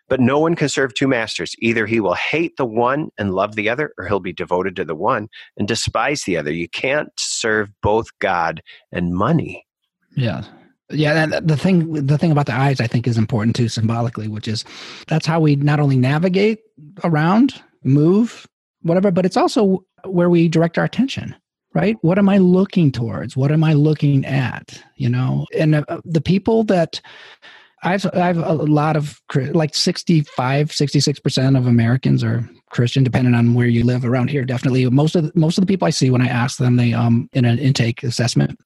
But 0.09 0.19
no 0.19 0.37
one 0.37 0.55
can 0.55 0.67
serve 0.67 0.93
two 0.93 1.07
masters. 1.07 1.55
Either 1.59 1.85
he 1.85 2.01
will 2.01 2.15
hate 2.15 2.57
the 2.57 2.65
one 2.65 3.07
and 3.17 3.33
love 3.33 3.55
the 3.55 3.69
other, 3.69 3.93
or 3.97 4.05
he'll 4.05 4.19
be 4.19 4.33
devoted 4.33 4.75
to 4.75 4.83
the 4.83 4.95
one 4.95 5.29
and 5.55 5.65
despise 5.65 6.23
the 6.23 6.35
other. 6.35 6.51
You 6.51 6.67
can't 6.67 7.09
serve 7.17 7.69
both 7.81 8.07
God 8.19 8.61
and 8.91 9.13
money. 9.13 9.65
Yeah. 10.17 10.43
Yeah, 10.91 11.27
the 11.27 11.57
thing 11.57 11.93
the 11.93 12.17
thing 12.17 12.31
about 12.31 12.47
the 12.47 12.53
eyes 12.53 12.81
I 12.81 12.87
think 12.87 13.07
is 13.07 13.17
important 13.17 13.55
too 13.55 13.69
symbolically, 13.69 14.27
which 14.27 14.47
is 14.47 14.65
that's 15.07 15.27
how 15.27 15.39
we 15.39 15.55
not 15.55 15.79
only 15.79 15.97
navigate 15.97 16.59
around, 17.03 17.61
move, 17.83 18.47
whatever, 18.81 19.11
but 19.11 19.25
it's 19.25 19.37
also 19.37 19.85
where 20.05 20.29
we 20.29 20.47
direct 20.47 20.77
our 20.77 20.85
attention. 20.85 21.35
Right? 21.75 21.97
What 22.01 22.17
am 22.17 22.27
I 22.27 22.39
looking 22.39 22.91
towards? 22.91 23.37
What 23.37 23.51
am 23.51 23.63
I 23.63 23.73
looking 23.73 24.25
at? 24.25 24.81
You 24.95 25.09
know, 25.09 25.45
and 25.55 25.75
uh, 25.75 26.01
the 26.03 26.21
people 26.21 26.63
that 26.63 26.99
I've 27.83 28.05
I've 28.13 28.37
a 28.37 28.53
lot 28.53 28.97
of 28.97 29.21
like 29.35 29.75
65 29.75 30.69
66% 30.69 31.57
of 31.57 31.67
Americans 31.67 32.23
are 32.23 32.49
Christian 32.71 33.03
depending 33.03 33.35
on 33.35 33.53
where 33.53 33.67
you 33.67 33.83
live 33.83 34.05
around 34.05 34.29
here 34.29 34.43
definitely 34.43 34.87
most 34.89 35.15
of 35.15 35.23
the, 35.23 35.31
most 35.35 35.57
of 35.57 35.61
the 35.61 35.67
people 35.67 35.85
I 35.85 35.91
see 35.91 36.09
when 36.09 36.21
I 36.21 36.27
ask 36.27 36.57
them 36.57 36.75
they 36.75 36.93
um 36.93 37.29
in 37.33 37.45
an 37.45 37.57
intake 37.57 38.03
assessment 38.03 38.59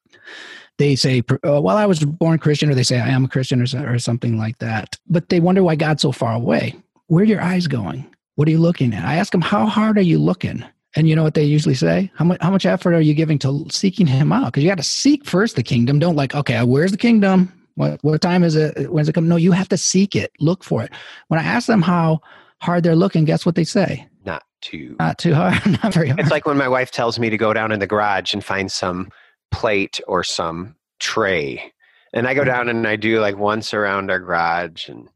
they 0.78 0.96
say, 0.96 1.24
oh, 1.44 1.62
well, 1.62 1.78
I 1.78 1.86
was 1.86 2.04
born 2.04 2.40
Christian, 2.40 2.70
or 2.70 2.76
they 2.76 2.84
say, 2.84 3.00
I 3.00 3.10
am 3.10 3.26
a 3.26 3.30
Christian, 3.30 3.62
or, 3.62 3.94
or 3.94 4.00
something 4.00 4.38
like 4.38 4.58
that. 4.60 4.98
But 5.08 5.30
they 5.30 5.40
wonder 5.40 5.64
why 5.64 5.76
God's 5.76 6.02
so 6.02 6.12
far 6.12 6.34
away. 6.34 6.76
Where 7.08 7.24
are 7.24 7.28
your 7.28 7.42
eyes 7.42 7.68
going? 7.68 8.10
What 8.36 8.48
are 8.48 8.52
you 8.52 8.60
looking 8.60 8.94
at? 8.94 9.06
I 9.06 9.16
ask 9.16 9.32
them, 9.32 9.42
how 9.42 9.68
hard 9.68 9.98
are 9.98 10.02
you 10.02 10.18
looking? 10.18 10.64
And 10.96 11.08
you 11.08 11.16
know 11.16 11.24
what 11.24 11.34
they 11.34 11.44
usually 11.44 11.76
say? 11.76 12.12
How 12.16 12.26
much, 12.26 12.42
how 12.42 12.52
much 12.52 12.66
effort 12.66 12.94
are 12.94 13.02
you 13.02 13.14
giving 13.14 13.40
to 13.40 13.66
seeking 13.72 14.08
him 14.08 14.32
out? 14.32 14.46
Because 14.46 14.64
you 14.64 14.70
got 14.70 14.78
to 14.78 14.84
seek 14.84 15.26
first 15.26 15.56
the 15.56 15.64
kingdom. 15.64 16.00
Don't 16.00 16.16
like, 16.16 16.36
okay, 16.36 16.58
uh, 16.58 16.66
where's 16.66 16.92
the 16.92 16.98
kingdom? 16.98 17.52
What, 17.76 18.04
what 18.04 18.22
time 18.22 18.44
is 18.44 18.56
it? 18.56 18.92
When's 18.92 19.10
it 19.10 19.14
come? 19.14 19.28
No, 19.28 19.36
you 19.36 19.52
have 19.52 19.70
to 19.70 19.78
seek 19.78 20.16
it, 20.16 20.32
look 20.40 20.64
for 20.64 20.84
it. 20.84 20.92
When 21.28 21.40
I 21.40 21.44
ask 21.44 21.68
them 21.68 21.82
how 21.82 22.22
hard 22.62 22.84
they're 22.84 22.96
looking, 22.96 23.26
guess 23.26 23.46
what 23.46 23.56
they 23.56 23.64
say? 23.64 24.08
Not 24.24 24.44
too. 24.62 24.96
Not 25.00 25.18
too 25.18 25.34
hard. 25.34 25.66
Not 25.84 25.94
very 25.94 26.10
hard. 26.10 26.20
It's 26.20 26.32
like 26.32 26.46
when 26.46 26.58
my 26.58 26.68
wife 26.68 26.92
tells 26.92 27.18
me 27.18 27.32
to 27.32 27.38
go 27.38 27.54
down 27.54 27.72
in 27.72 27.80
the 27.80 27.88
garage 27.88 28.34
and 28.34 28.44
find 28.44 28.72
some 28.72 29.10
plate 29.54 30.02
or 30.08 30.24
some 30.24 30.76
tray. 31.00 31.72
And 32.14 32.28
I 32.28 32.34
go 32.34 32.42
mm-hmm. 32.42 32.50
down 32.50 32.70
and 32.70 32.88
I 32.88 32.96
do 32.96 33.20
like 33.20 33.38
once 33.38 33.74
around 33.74 34.12
our 34.12 34.20
garage 34.20 34.90
and 34.90 35.08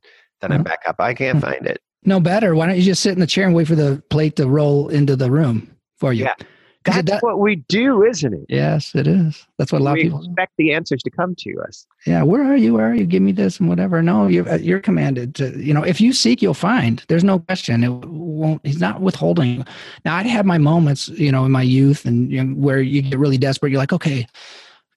then 0.41 0.52
mm-hmm. 0.52 0.62
I 0.62 0.63
back 0.63 0.80
up. 0.88 0.95
I 1.00 1.13
can't 1.13 1.39
mm-hmm. 1.39 1.52
find 1.52 1.67
it. 1.67 1.82
No 2.04 2.19
better. 2.19 2.56
Why 2.56 2.67
don't 2.67 2.78
you 2.78 2.84
just 2.84 3.02
sit 3.02 3.13
in 3.13 3.19
the 3.19 3.28
chair 3.28 3.45
and 3.45 3.56
wait 3.56 3.67
for 3.67 3.76
the 3.76 4.02
plate 4.10 4.38
to 4.38 4.47
roll 4.47 4.88
into 4.88 5.15
the 5.15 5.30
room 5.30 5.76
for 5.97 6.13
you? 6.13 6.26
Yeah. 6.26 6.36
That's 6.88 7.12
that, 7.12 7.23
what 7.23 7.39
we 7.39 7.58
do, 7.67 8.04
isn't 8.04 8.34
it? 8.34 8.45
Yes, 8.50 8.95
it 8.95 9.08
is. 9.08 9.45
That's 9.58 9.71
what 9.71 9.82
a 9.82 9.84
lot 9.84 9.93
we 9.93 10.02
of 10.02 10.04
people 10.06 10.26
expect 10.26 10.54
the 10.58 10.73
answers 10.73 11.04
to 11.04 11.10
come 11.10 11.36
to 11.39 11.62
us. 11.67 11.86
Yeah, 12.06 12.23
where 12.23 12.43
are 12.43 12.56
you? 12.56 12.73
Where 12.76 12.89
are 12.89 12.95
you? 12.95 13.06
Give 13.06 13.21
me 13.21 13.32
this 13.32 13.60
and 13.60 13.69
whatever. 13.69 14.02
No, 14.02 14.28
you're 14.28 14.47
uh, 14.50 14.58
you're 14.58 14.80
commanded 14.80 15.36
to. 15.36 15.58
You 15.58 15.73
know, 15.73 15.84
if 15.84 16.02
you 16.02 16.13
seek, 16.13 16.41
you'll 16.41 16.54
find. 16.54 17.04
There's 17.08 17.23
no 17.23 17.39
question. 17.39 17.84
It 17.84 17.89
won't. 17.89 18.65
He's 18.65 18.80
not 18.80 19.02
withholding. 19.02 19.65
Now, 20.06 20.15
I'd 20.15 20.26
have 20.26 20.45
my 20.45 20.58
moments, 20.58 21.10
you 21.10 21.32
know, 21.32 21.45
in 21.45 21.52
my 21.52 21.63
youth, 21.63 22.06
and 22.06 22.32
you 22.32 22.43
know, 22.43 22.54
where 22.56 22.80
you 22.80 23.02
get 23.02 23.19
really 23.19 23.38
desperate. 23.38 23.71
You're 23.71 23.80
like, 23.80 23.93
okay, 23.93 24.28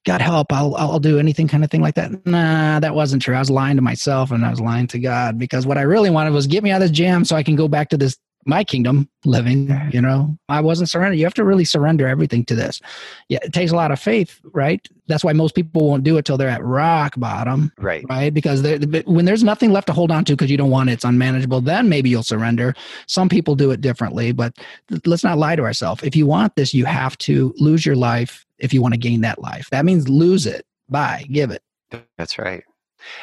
God 0.06 0.22
help, 0.22 0.52
I'll 0.52 0.74
I'll 0.76 0.98
do 0.98 1.18
anything 1.18 1.46
kind 1.46 1.62
of 1.62 1.70
thing 1.70 1.82
like 1.82 1.94
that. 1.96 2.26
Nah, 2.26 2.80
that 2.80 2.94
wasn't 2.94 3.22
true. 3.22 3.34
I 3.34 3.38
was 3.38 3.50
lying 3.50 3.76
to 3.76 3.82
myself 3.82 4.30
and 4.30 4.46
I 4.46 4.50
was 4.50 4.60
lying 4.60 4.86
to 4.88 4.98
God 4.98 5.38
because 5.38 5.66
what 5.66 5.76
I 5.76 5.82
really 5.82 6.08
wanted 6.08 6.32
was 6.32 6.46
get 6.46 6.64
me 6.64 6.70
out 6.70 6.80
of 6.80 6.88
this 6.88 6.96
jam 6.96 7.24
so 7.24 7.36
I 7.36 7.42
can 7.42 7.54
go 7.54 7.68
back 7.68 7.90
to 7.90 7.98
this 7.98 8.16
my 8.46 8.64
kingdom 8.64 9.08
living 9.24 9.68
you 9.92 10.00
know 10.00 10.36
i 10.48 10.60
wasn't 10.60 10.88
surrender 10.88 11.14
you 11.14 11.24
have 11.24 11.34
to 11.34 11.44
really 11.44 11.64
surrender 11.64 12.08
everything 12.08 12.44
to 12.44 12.54
this. 12.54 12.80
Yeah 13.28 13.38
it 13.42 13.52
takes 13.52 13.72
a 13.72 13.76
lot 13.76 13.90
of 13.90 14.00
faith 14.00 14.40
right? 14.52 14.86
That's 15.06 15.24
why 15.24 15.32
most 15.32 15.54
people 15.54 15.88
won't 15.88 16.04
do 16.04 16.16
it 16.16 16.24
till 16.24 16.36
they're 16.36 16.48
at 16.48 16.64
rock 16.64 17.14
bottom 17.18 17.72
right. 17.78 18.04
right? 18.08 18.32
Because 18.32 18.62
when 19.06 19.24
there's 19.24 19.44
nothing 19.44 19.72
left 19.72 19.86
to 19.88 19.92
hold 19.92 20.10
on 20.10 20.24
to 20.24 20.32
because 20.32 20.50
you 20.50 20.56
don't 20.56 20.70
want 20.70 20.90
it 20.90 20.94
it's 20.94 21.04
unmanageable 21.04 21.60
then 21.60 21.88
maybe 21.88 22.10
you'll 22.10 22.22
surrender. 22.22 22.74
Some 23.06 23.28
people 23.28 23.54
do 23.54 23.70
it 23.70 23.80
differently 23.80 24.32
but 24.32 24.56
let's 25.04 25.24
not 25.24 25.38
lie 25.38 25.56
to 25.56 25.62
ourselves. 25.62 26.02
If 26.02 26.16
you 26.16 26.26
want 26.26 26.56
this 26.56 26.72
you 26.72 26.84
have 26.86 27.16
to 27.18 27.54
lose 27.58 27.84
your 27.84 27.96
life 27.96 28.46
if 28.58 28.72
you 28.72 28.82
want 28.82 28.94
to 28.94 28.98
gain 28.98 29.20
that 29.22 29.40
life. 29.40 29.68
That 29.70 29.84
means 29.84 30.08
lose 30.08 30.46
it. 30.46 30.66
Buy 30.88 31.24
give 31.30 31.50
it. 31.50 31.62
That's 32.16 32.38
right. 32.38 32.64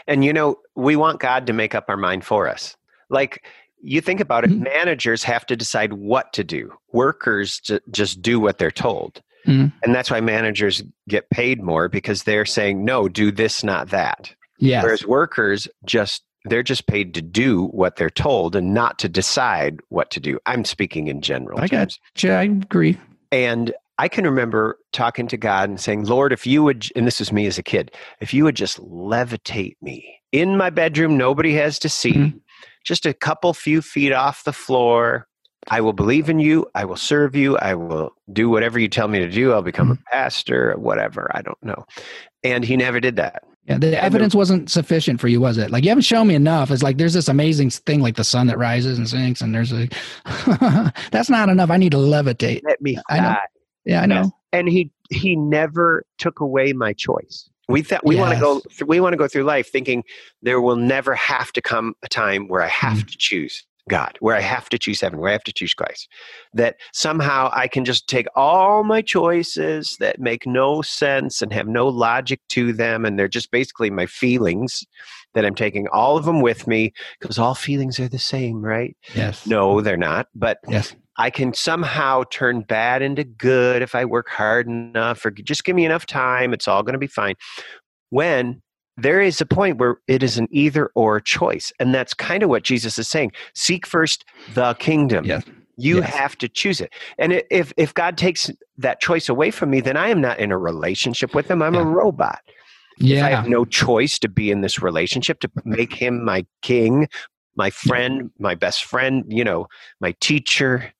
And 0.07 0.23
you 0.23 0.33
know 0.33 0.57
we 0.75 0.95
want 0.95 1.19
god 1.19 1.47
to 1.47 1.53
make 1.53 1.75
up 1.75 1.85
our 1.87 1.97
mind 1.97 2.25
for 2.25 2.47
us. 2.47 2.75
Like 3.09 3.45
you 3.81 4.01
think 4.01 4.19
about 4.19 4.43
it, 4.43 4.49
mm-hmm. 4.49 4.63
managers 4.63 5.23
have 5.23 5.45
to 5.47 5.55
decide 5.55 5.93
what 5.93 6.33
to 6.33 6.43
do. 6.43 6.73
Workers 6.91 7.59
j- 7.59 7.79
just 7.91 8.21
do 8.21 8.39
what 8.39 8.57
they're 8.57 8.71
told. 8.71 9.21
Mm-hmm. 9.45 9.67
And 9.83 9.95
that's 9.95 10.11
why 10.11 10.19
managers 10.19 10.83
get 11.07 11.29
paid 11.29 11.61
more 11.61 11.87
because 11.87 12.23
they're 12.23 12.45
saying, 12.45 12.83
no, 12.83 13.07
do 13.07 13.31
this, 13.31 13.63
not 13.63 13.89
that. 13.89 14.33
Yes. 14.59 14.83
Whereas 14.83 15.05
workers 15.05 15.67
just, 15.85 16.23
they're 16.45 16.63
just 16.63 16.87
paid 16.87 17.13
to 17.13 17.21
do 17.21 17.67
what 17.67 17.95
they're 17.95 18.09
told 18.09 18.55
and 18.55 18.73
not 18.73 18.99
to 18.99 19.09
decide 19.09 19.79
what 19.89 20.11
to 20.11 20.19
do. 20.19 20.39
I'm 20.45 20.65
speaking 20.65 21.07
in 21.07 21.21
general. 21.21 21.59
I 21.59 21.67
got 21.67 21.97
you. 22.17 22.31
I 22.31 22.43
agree. 22.43 22.97
And 23.31 23.73
I 23.99 24.07
can 24.07 24.25
remember 24.25 24.79
talking 24.91 25.27
to 25.29 25.37
God 25.37 25.69
and 25.69 25.79
saying, 25.79 26.05
Lord, 26.05 26.33
if 26.33 26.45
you 26.45 26.63
would, 26.63 26.87
and 26.95 27.07
this 27.07 27.19
was 27.19 27.31
me 27.31 27.47
as 27.47 27.57
a 27.57 27.63
kid, 27.63 27.91
if 28.19 28.33
you 28.33 28.43
would 28.43 28.55
just 28.55 28.79
levitate 28.79 29.75
me 29.81 30.19
in 30.31 30.57
my 30.57 30.69
bedroom, 30.69 31.17
nobody 31.17 31.53
has 31.53 31.79
to 31.79 31.89
see. 31.89 32.13
Mm-hmm 32.13 32.37
just 32.87 33.05
a 33.05 33.13
couple 33.13 33.53
few 33.53 33.81
feet 33.81 34.13
off 34.13 34.45
the 34.45 34.53
floor. 34.53 35.27
I 35.67 35.81
will 35.81 35.93
believe 35.93 36.29
in 36.29 36.39
you. 36.39 36.65
I 36.73 36.85
will 36.85 36.95
serve 36.95 37.35
you. 37.35 37.57
I 37.57 37.75
will 37.75 38.11
do 38.31 38.49
whatever 38.49 38.79
you 38.79 38.87
tell 38.87 39.09
me 39.09 39.19
to 39.19 39.29
do. 39.29 39.51
I'll 39.51 39.61
become 39.61 39.91
a 39.91 39.95
mm-hmm. 39.95 40.03
pastor, 40.09 40.73
whatever. 40.77 41.29
I 41.35 41.41
don't 41.41 41.61
know. 41.61 41.85
And 42.43 42.63
he 42.63 42.77
never 42.77 43.01
did 43.01 43.17
that. 43.17 43.43
Yeah, 43.65 43.77
the 43.77 44.01
evidence 44.01 44.33
wasn't 44.33 44.71
sufficient 44.71 45.19
for 45.19 45.27
you, 45.27 45.41
was 45.41 45.57
it? 45.57 45.71
Like 45.71 45.83
you 45.83 45.89
haven't 45.89 46.03
shown 46.03 46.27
me 46.27 46.35
enough. 46.35 46.71
It's 46.71 46.83
like 46.83 46.97
there's 46.97 47.13
this 47.13 47.27
amazing 47.27 47.71
thing, 47.71 47.99
like 47.99 48.15
the 48.15 48.23
sun 48.23 48.47
that 48.47 48.57
rises 48.57 48.97
and 48.97 49.09
sinks, 49.09 49.41
and 49.41 49.53
there's 49.53 49.73
a. 49.73 49.89
that's 51.11 51.29
not 51.29 51.49
enough. 51.49 51.69
I 51.69 51.75
need 51.75 51.91
to 51.91 51.97
levitate. 51.97 52.61
Let 52.63 52.81
me. 52.81 52.97
I 53.09 53.19
know. 53.19 53.35
Yeah, 53.83 54.01
I 54.03 54.05
know. 54.05 54.31
And 54.53 54.69
he 54.69 54.89
he 55.09 55.35
never 55.35 56.05
took 56.17 56.39
away 56.39 56.71
my 56.71 56.93
choice. 56.93 57.49
We 57.67 57.83
th- 57.83 58.01
we 58.03 58.15
yes. 58.15 58.21
want 58.21 58.33
to 58.33 58.39
go 58.39 58.59
th- 58.61 58.87
we 58.87 58.99
want 58.99 59.13
to 59.13 59.17
go 59.17 59.27
through 59.27 59.43
life 59.43 59.69
thinking 59.71 60.03
there 60.41 60.61
will 60.61 60.75
never 60.77 61.15
have 61.15 61.51
to 61.53 61.61
come 61.61 61.95
a 62.03 62.07
time 62.07 62.47
where 62.47 62.61
I 62.61 62.67
have 62.67 62.99
mm. 62.99 63.07
to 63.11 63.17
choose 63.17 63.65
God, 63.89 64.17
where 64.19 64.35
I 64.35 64.41
have 64.41 64.69
to 64.69 64.77
choose 64.77 65.01
heaven, 65.01 65.19
where 65.19 65.29
I 65.29 65.33
have 65.33 65.43
to 65.45 65.53
choose 65.53 65.73
Christ. 65.73 66.09
That 66.53 66.75
somehow 66.93 67.49
I 67.53 67.67
can 67.67 67.85
just 67.85 68.07
take 68.07 68.27
all 68.35 68.83
my 68.83 69.01
choices 69.01 69.97
that 69.99 70.19
make 70.19 70.45
no 70.45 70.81
sense 70.81 71.41
and 71.41 71.53
have 71.53 71.67
no 71.67 71.87
logic 71.87 72.41
to 72.49 72.73
them, 72.73 73.05
and 73.05 73.17
they're 73.17 73.27
just 73.27 73.51
basically 73.51 73.89
my 73.89 74.05
feelings 74.05 74.85
that 75.33 75.45
I'm 75.45 75.55
taking 75.55 75.87
all 75.89 76.17
of 76.17 76.25
them 76.25 76.41
with 76.41 76.67
me 76.67 76.93
because 77.19 77.37
all 77.37 77.55
feelings 77.55 77.99
are 77.99 78.09
the 78.09 78.19
same, 78.19 78.61
right? 78.61 78.95
Yes. 79.15 79.45
No, 79.45 79.81
they're 79.81 79.97
not. 79.97 80.27
But 80.35 80.59
yes. 80.67 80.95
I 81.17 81.29
can 81.29 81.53
somehow 81.53 82.23
turn 82.29 82.61
bad 82.61 83.01
into 83.01 83.23
good 83.23 83.81
if 83.81 83.95
I 83.95 84.05
work 84.05 84.29
hard 84.29 84.67
enough 84.67 85.25
or 85.25 85.31
just 85.31 85.63
give 85.63 85.75
me 85.75 85.85
enough 85.85 86.05
time. 86.05 86.53
It's 86.53 86.67
all 86.67 86.83
going 86.83 86.93
to 86.93 86.99
be 86.99 87.07
fine. 87.07 87.35
When 88.09 88.61
there 88.97 89.21
is 89.21 89.39
a 89.39 89.45
point 89.45 89.77
where 89.77 89.97
it 90.07 90.23
is 90.23 90.37
an 90.37 90.47
either 90.49 90.89
or 90.95 91.19
choice. 91.19 91.71
And 91.79 91.93
that's 91.93 92.13
kind 92.13 92.43
of 92.43 92.49
what 92.49 92.63
Jesus 92.63 92.97
is 92.97 93.07
saying. 93.07 93.31
Seek 93.53 93.85
first 93.85 94.25
the 94.55 94.73
kingdom. 94.75 95.23
Yes. 95.23 95.43
You 95.77 95.97
yes. 95.97 96.15
have 96.15 96.37
to 96.39 96.49
choose 96.49 96.81
it. 96.81 96.91
And 97.19 97.43
if, 97.51 97.71
if 97.77 97.93
God 97.93 98.17
takes 98.17 98.49
that 98.79 98.99
choice 98.99 99.29
away 99.29 99.51
from 99.51 99.69
me, 99.69 99.79
then 99.79 99.95
I 99.95 100.09
am 100.09 100.19
not 100.19 100.39
in 100.39 100.51
a 100.51 100.57
relationship 100.57 101.35
with 101.35 101.49
him. 101.49 101.61
I'm 101.61 101.75
yeah. 101.75 101.81
a 101.81 101.85
robot. 101.85 102.39
Yeah. 102.97 103.27
I 103.27 103.29
have 103.29 103.47
no 103.47 103.63
choice 103.63 104.17
to 104.19 104.27
be 104.27 104.49
in 104.49 104.61
this 104.61 104.81
relationship, 104.81 105.39
to 105.41 105.51
make 105.63 105.93
him 105.93 106.25
my 106.25 106.47
king, 106.63 107.07
my 107.55 107.69
friend, 107.69 108.31
my 108.39 108.55
best 108.55 108.85
friend, 108.85 109.23
you 109.27 109.43
know, 109.43 109.67
my 110.01 110.15
teacher. 110.19 110.91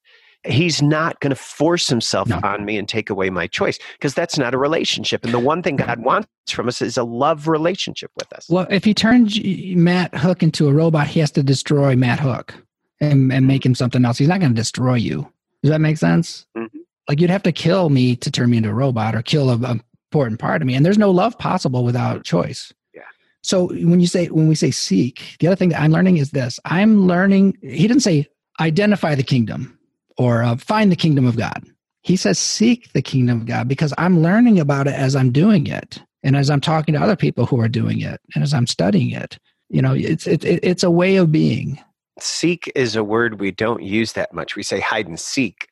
He's 0.47 0.81
not 0.81 1.19
going 1.19 1.29
to 1.31 1.35
force 1.35 1.87
himself 1.87 2.27
No. 2.27 2.39
on 2.43 2.65
me 2.65 2.77
and 2.77 2.87
take 2.87 3.09
away 3.09 3.29
my 3.29 3.47
choice 3.47 3.77
because 3.93 4.13
that's 4.13 4.37
not 4.37 4.53
a 4.53 4.57
relationship. 4.57 5.23
And 5.23 5.33
the 5.33 5.39
one 5.39 5.61
thing 5.61 5.75
God 5.75 5.99
wants 6.03 6.27
from 6.49 6.67
us 6.67 6.81
is 6.81 6.97
a 6.97 7.03
love 7.03 7.47
relationship 7.47 8.11
with 8.15 8.31
us. 8.33 8.47
Well, 8.49 8.67
if 8.69 8.83
he 8.83 8.93
turns 8.93 9.39
Matt 9.75 10.15
Hook 10.15 10.43
into 10.43 10.67
a 10.67 10.73
robot, 10.73 11.07
he 11.07 11.19
has 11.19 11.31
to 11.31 11.43
destroy 11.43 11.95
Matt 11.95 12.19
Hook 12.19 12.53
and, 12.99 13.31
and 13.31 13.47
make 13.47 13.65
him 13.65 13.75
something 13.75 14.03
else. 14.05 14.17
He's 14.17 14.27
not 14.27 14.39
going 14.39 14.53
to 14.53 14.55
destroy 14.55 14.95
you. 14.95 15.31
Does 15.63 15.71
that 15.71 15.81
make 15.81 15.97
sense? 15.97 16.45
Mhm. 16.57 16.69
Like 17.09 17.21
you'd 17.21 17.29
have 17.29 17.43
to 17.43 17.51
kill 17.51 17.89
me 17.89 18.15
to 18.17 18.29
turn 18.31 18.49
me 18.49 18.57
into 18.57 18.69
a 18.69 18.73
robot 18.73 19.15
or 19.15 19.21
kill 19.21 19.49
a, 19.49 19.57
a 19.61 19.79
important 20.11 20.39
part 20.39 20.61
of 20.61 20.65
me. 20.65 20.73
And 20.73 20.85
there's 20.85 20.97
no 20.97 21.11
love 21.11 21.37
possible 21.37 21.83
without 21.83 22.23
choice. 22.23 22.73
Yeah. 22.93 23.01
So 23.43 23.67
when 23.67 23.99
you 23.99 24.07
say 24.07 24.27
when 24.27 24.47
we 24.47 24.55
say 24.55 24.71
seek, 24.71 25.35
the 25.39 25.47
other 25.47 25.55
thing 25.55 25.69
that 25.69 25.81
I'm 25.81 25.91
learning 25.91 26.17
is 26.17 26.31
this: 26.31 26.59
I'm 26.65 27.07
learning. 27.07 27.57
He 27.61 27.87
didn't 27.87 27.99
say 28.01 28.27
identify 28.59 29.15
the 29.15 29.23
kingdom 29.23 29.76
or 30.17 30.43
uh, 30.43 30.55
find 30.57 30.91
the 30.91 30.95
kingdom 30.95 31.25
of 31.25 31.37
God. 31.37 31.63
He 32.01 32.15
says 32.15 32.39
seek 32.39 32.91
the 32.93 33.01
kingdom 33.01 33.41
of 33.41 33.47
God 33.47 33.67
because 33.67 33.93
I'm 33.97 34.21
learning 34.21 34.59
about 34.59 34.87
it 34.87 34.93
as 34.93 35.15
I'm 35.15 35.31
doing 35.31 35.67
it, 35.67 36.01
and 36.23 36.35
as 36.35 36.49
I'm 36.49 36.61
talking 36.61 36.93
to 36.93 37.01
other 37.01 37.15
people 37.15 37.45
who 37.45 37.59
are 37.59 37.67
doing 37.67 38.01
it, 38.01 38.21
and 38.33 38.43
as 38.43 38.53
I'm 38.53 38.67
studying 38.67 39.11
it. 39.11 39.37
You 39.69 39.81
know, 39.81 39.93
it's 39.93 40.25
it's 40.25 40.45
it's 40.45 40.83
a 40.83 40.91
way 40.91 41.17
of 41.17 41.31
being. 41.31 41.79
Seek 42.19 42.71
is 42.75 42.95
a 42.95 43.03
word 43.03 43.39
we 43.39 43.51
don't 43.51 43.83
use 43.83 44.13
that 44.13 44.33
much. 44.33 44.55
We 44.55 44.63
say 44.63 44.79
hide 44.79 45.07
and 45.07 45.19
seek, 45.19 45.67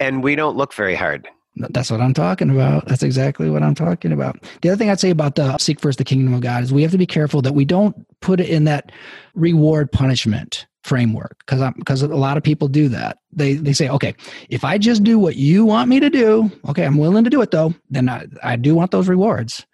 and 0.00 0.22
we 0.22 0.34
don't 0.34 0.56
look 0.56 0.74
very 0.74 0.96
hard. 0.96 1.28
That's 1.56 1.90
what 1.90 2.00
I'm 2.00 2.12
talking 2.12 2.50
about. 2.50 2.86
That's 2.86 3.02
exactly 3.02 3.48
what 3.48 3.62
I'm 3.62 3.74
talking 3.74 4.12
about. 4.12 4.42
The 4.60 4.68
other 4.68 4.76
thing 4.76 4.90
I'd 4.90 5.00
say 5.00 5.10
about 5.10 5.36
the 5.36 5.56
seek 5.58 5.80
first 5.80 5.98
the 5.98 6.04
kingdom 6.04 6.34
of 6.34 6.40
God 6.40 6.62
is 6.62 6.72
we 6.72 6.82
have 6.82 6.90
to 6.90 6.98
be 6.98 7.06
careful 7.06 7.40
that 7.42 7.54
we 7.54 7.64
don't 7.64 7.96
put 8.20 8.40
it 8.40 8.48
in 8.48 8.64
that 8.64 8.92
reward 9.34 9.90
punishment 9.90 10.66
framework 10.86 11.38
because 11.40 11.72
because 11.76 12.02
a 12.02 12.08
lot 12.08 12.36
of 12.36 12.42
people 12.42 12.68
do 12.68 12.88
that. 12.88 13.18
They 13.32 13.54
they 13.54 13.72
say, 13.72 13.88
okay, 13.88 14.14
if 14.48 14.64
I 14.64 14.78
just 14.78 15.02
do 15.02 15.18
what 15.18 15.36
you 15.36 15.64
want 15.64 15.88
me 15.88 16.00
to 16.00 16.08
do, 16.08 16.50
okay, 16.68 16.84
I'm 16.84 16.96
willing 16.96 17.24
to 17.24 17.30
do 17.30 17.42
it 17.42 17.50
though. 17.50 17.74
Then 17.90 18.08
I, 18.08 18.26
I 18.42 18.56
do 18.56 18.74
want 18.74 18.92
those 18.92 19.08
rewards. 19.08 19.66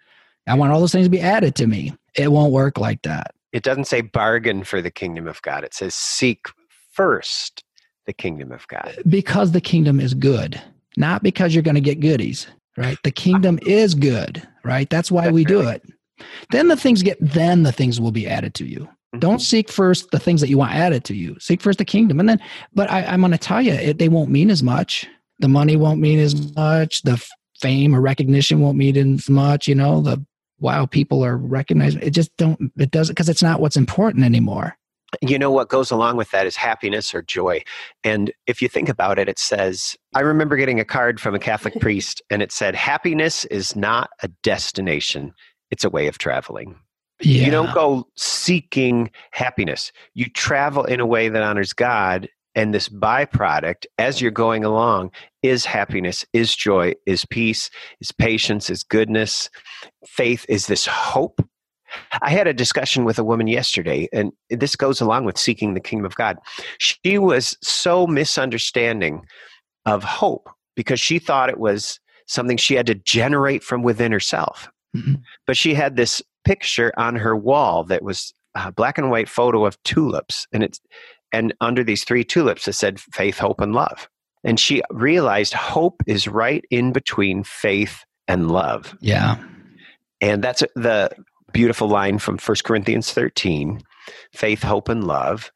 I 0.47 0.55
want 0.55 0.73
all 0.73 0.79
those 0.79 0.91
things 0.91 1.05
to 1.05 1.11
be 1.11 1.21
added 1.21 1.55
to 1.55 1.67
me. 1.67 1.93
It 2.15 2.31
won't 2.31 2.51
work 2.51 2.77
like 2.77 3.03
that. 3.03 3.33
It 3.53 3.63
doesn't 3.63 3.85
say 3.85 4.01
bargain 4.01 4.63
for 4.63 4.81
the 4.81 4.91
kingdom 4.91 5.27
of 5.27 5.41
God. 5.43 5.63
It 5.63 5.73
says 5.73 5.93
seek 5.93 6.47
first 6.91 7.63
the 8.05 8.13
kingdom 8.13 8.51
of 8.51 8.67
God. 8.67 8.97
because 9.07 9.51
the 9.51 9.61
kingdom 9.61 9.99
is 9.99 10.13
good, 10.13 10.61
not 10.97 11.23
because 11.23 11.53
you're 11.53 11.63
going 11.63 11.75
to 11.75 11.81
get 11.81 11.99
goodies, 11.99 12.47
right? 12.75 12.97
The 13.03 13.11
kingdom 13.11 13.59
is 13.67 13.95
good, 13.95 14.45
right? 14.65 14.89
That's 14.89 15.11
why 15.11 15.29
we 15.29 15.45
do 15.45 15.61
it. 15.61 15.83
Then 16.51 16.67
the 16.67 16.75
things 16.75 17.03
get, 17.03 17.17
then 17.21 17.63
the 17.63 17.71
things 17.71 18.01
will 18.01 18.11
be 18.11 18.27
added 18.27 18.53
to 18.55 18.65
you. 18.65 18.89
Don't 19.19 19.35
mm-hmm. 19.35 19.39
seek 19.39 19.69
first 19.69 20.09
the 20.11 20.19
things 20.19 20.41
that 20.41 20.49
you 20.49 20.57
want 20.57 20.73
added 20.73 21.03
to 21.05 21.15
you. 21.15 21.37
Seek 21.39 21.61
first 21.61 21.77
the 21.77 21.85
kingdom. 21.85 22.19
And 22.19 22.27
then, 22.27 22.41
but 22.73 22.89
I, 22.89 23.03
I'm 23.05 23.19
going 23.19 23.31
to 23.31 23.37
tell 23.37 23.61
you, 23.61 23.73
it, 23.73 23.99
they 23.99 24.09
won't 24.09 24.31
mean 24.31 24.49
as 24.49 24.63
much. 24.63 25.07
The 25.39 25.47
money 25.47 25.75
won't 25.75 25.99
mean 25.99 26.19
as 26.19 26.55
much. 26.55 27.03
The 27.03 27.23
fame 27.59 27.95
or 27.95 28.01
recognition 28.01 28.59
won't 28.59 28.77
mean 28.77 28.97
as 29.15 29.29
much. 29.29 29.67
You 29.67 29.75
know, 29.75 30.01
the 30.01 30.23
wow, 30.59 30.85
people 30.85 31.23
are 31.23 31.37
recognizing 31.37 32.01
it. 32.01 32.11
Just 32.11 32.35
don't, 32.37 32.71
it 32.77 32.89
doesn't, 32.89 33.13
because 33.13 33.29
it's 33.29 33.43
not 33.43 33.59
what's 33.59 33.77
important 33.77 34.25
anymore. 34.25 34.77
You 35.21 35.37
know 35.37 35.51
what 35.51 35.69
goes 35.69 35.91
along 35.91 36.17
with 36.17 36.31
that 36.31 36.47
is 36.47 36.55
happiness 36.55 37.13
or 37.13 37.21
joy. 37.21 37.61
And 38.03 38.31
if 38.47 38.61
you 38.63 38.67
think 38.67 38.89
about 38.89 39.19
it, 39.19 39.29
it 39.29 39.37
says, 39.37 39.95
I 40.15 40.21
remember 40.21 40.55
getting 40.55 40.79
a 40.79 40.85
card 40.85 41.19
from 41.19 41.35
a 41.35 41.39
Catholic 41.39 41.75
priest 41.79 42.21
and 42.31 42.41
it 42.41 42.51
said, 42.51 42.73
happiness 42.73 43.45
is 43.45 43.75
not 43.75 44.09
a 44.23 44.29
destination, 44.41 45.33
it's 45.69 45.83
a 45.83 45.89
way 45.89 46.07
of 46.07 46.17
traveling. 46.17 46.75
Yeah. 47.23 47.45
You 47.45 47.51
don't 47.51 47.73
go 47.73 48.07
seeking 48.15 49.11
happiness. 49.31 49.91
You 50.13 50.25
travel 50.25 50.83
in 50.83 50.99
a 50.99 51.05
way 51.05 51.29
that 51.29 51.43
honors 51.43 51.73
God. 51.73 52.29
And 52.55 52.71
this 52.71 52.87
byproduct, 52.87 53.87
as 53.97 54.21
you're 54.21 54.29
going 54.29 54.63
along, 54.63 55.09
is 55.41 55.65
happiness, 55.65 56.23
is 56.33 56.55
joy, 56.55 56.93
is 57.07 57.25
peace, 57.25 57.71
is 57.99 58.11
patience, 58.11 58.69
is 58.69 58.83
goodness. 58.83 59.49
Faith 60.05 60.45
is 60.47 60.67
this 60.67 60.85
hope. 60.85 61.43
I 62.21 62.29
had 62.29 62.47
a 62.47 62.53
discussion 62.53 63.05
with 63.05 63.17
a 63.17 63.23
woman 63.23 63.47
yesterday, 63.47 64.07
and 64.13 64.31
this 64.51 64.75
goes 64.75 65.01
along 65.01 65.25
with 65.25 65.37
seeking 65.37 65.73
the 65.73 65.79
kingdom 65.79 66.05
of 66.05 66.15
God. 66.15 66.37
She 66.79 67.17
was 67.17 67.57
so 67.63 68.05
misunderstanding 68.05 69.25
of 69.85 70.03
hope 70.03 70.47
because 70.75 70.99
she 70.99 71.19
thought 71.19 71.49
it 71.49 71.59
was 71.59 71.99
something 72.27 72.57
she 72.57 72.75
had 72.75 72.87
to 72.87 72.95
generate 72.95 73.63
from 73.63 73.81
within 73.83 74.11
herself. 74.11 74.69
Mhm. 74.95 75.21
But 75.45 75.57
she 75.57 75.73
had 75.73 75.95
this 75.95 76.21
picture 76.45 76.91
on 76.97 77.15
her 77.15 77.35
wall 77.35 77.83
that 77.85 78.03
was 78.03 78.33
a 78.55 78.71
black 78.71 78.97
and 78.97 79.09
white 79.09 79.29
photo 79.29 79.65
of 79.65 79.81
tulips, 79.83 80.47
and 80.51 80.63
it's 80.63 80.79
and 81.31 81.53
under 81.61 81.83
these 81.83 82.03
three 82.03 82.23
tulips 82.23 82.67
it 82.67 82.73
said 82.73 82.99
faith, 82.99 83.39
hope, 83.39 83.61
and 83.61 83.73
love. 83.73 84.07
And 84.43 84.59
she 84.59 84.81
realized 84.91 85.53
hope 85.53 86.03
is 86.05 86.27
right 86.27 86.63
in 86.69 86.91
between 86.91 87.43
faith 87.43 88.03
and 88.27 88.51
love. 88.51 88.95
Yeah. 88.99 89.37
And 90.21 90.43
that's 90.43 90.63
the 90.75 91.11
beautiful 91.51 91.87
line 91.87 92.17
from 92.19 92.37
1 92.37 92.57
Corinthians 92.63 93.11
13 93.11 93.81
faith, 94.33 94.61
hope, 94.61 94.89
and 94.89 95.05
love. 95.05 95.51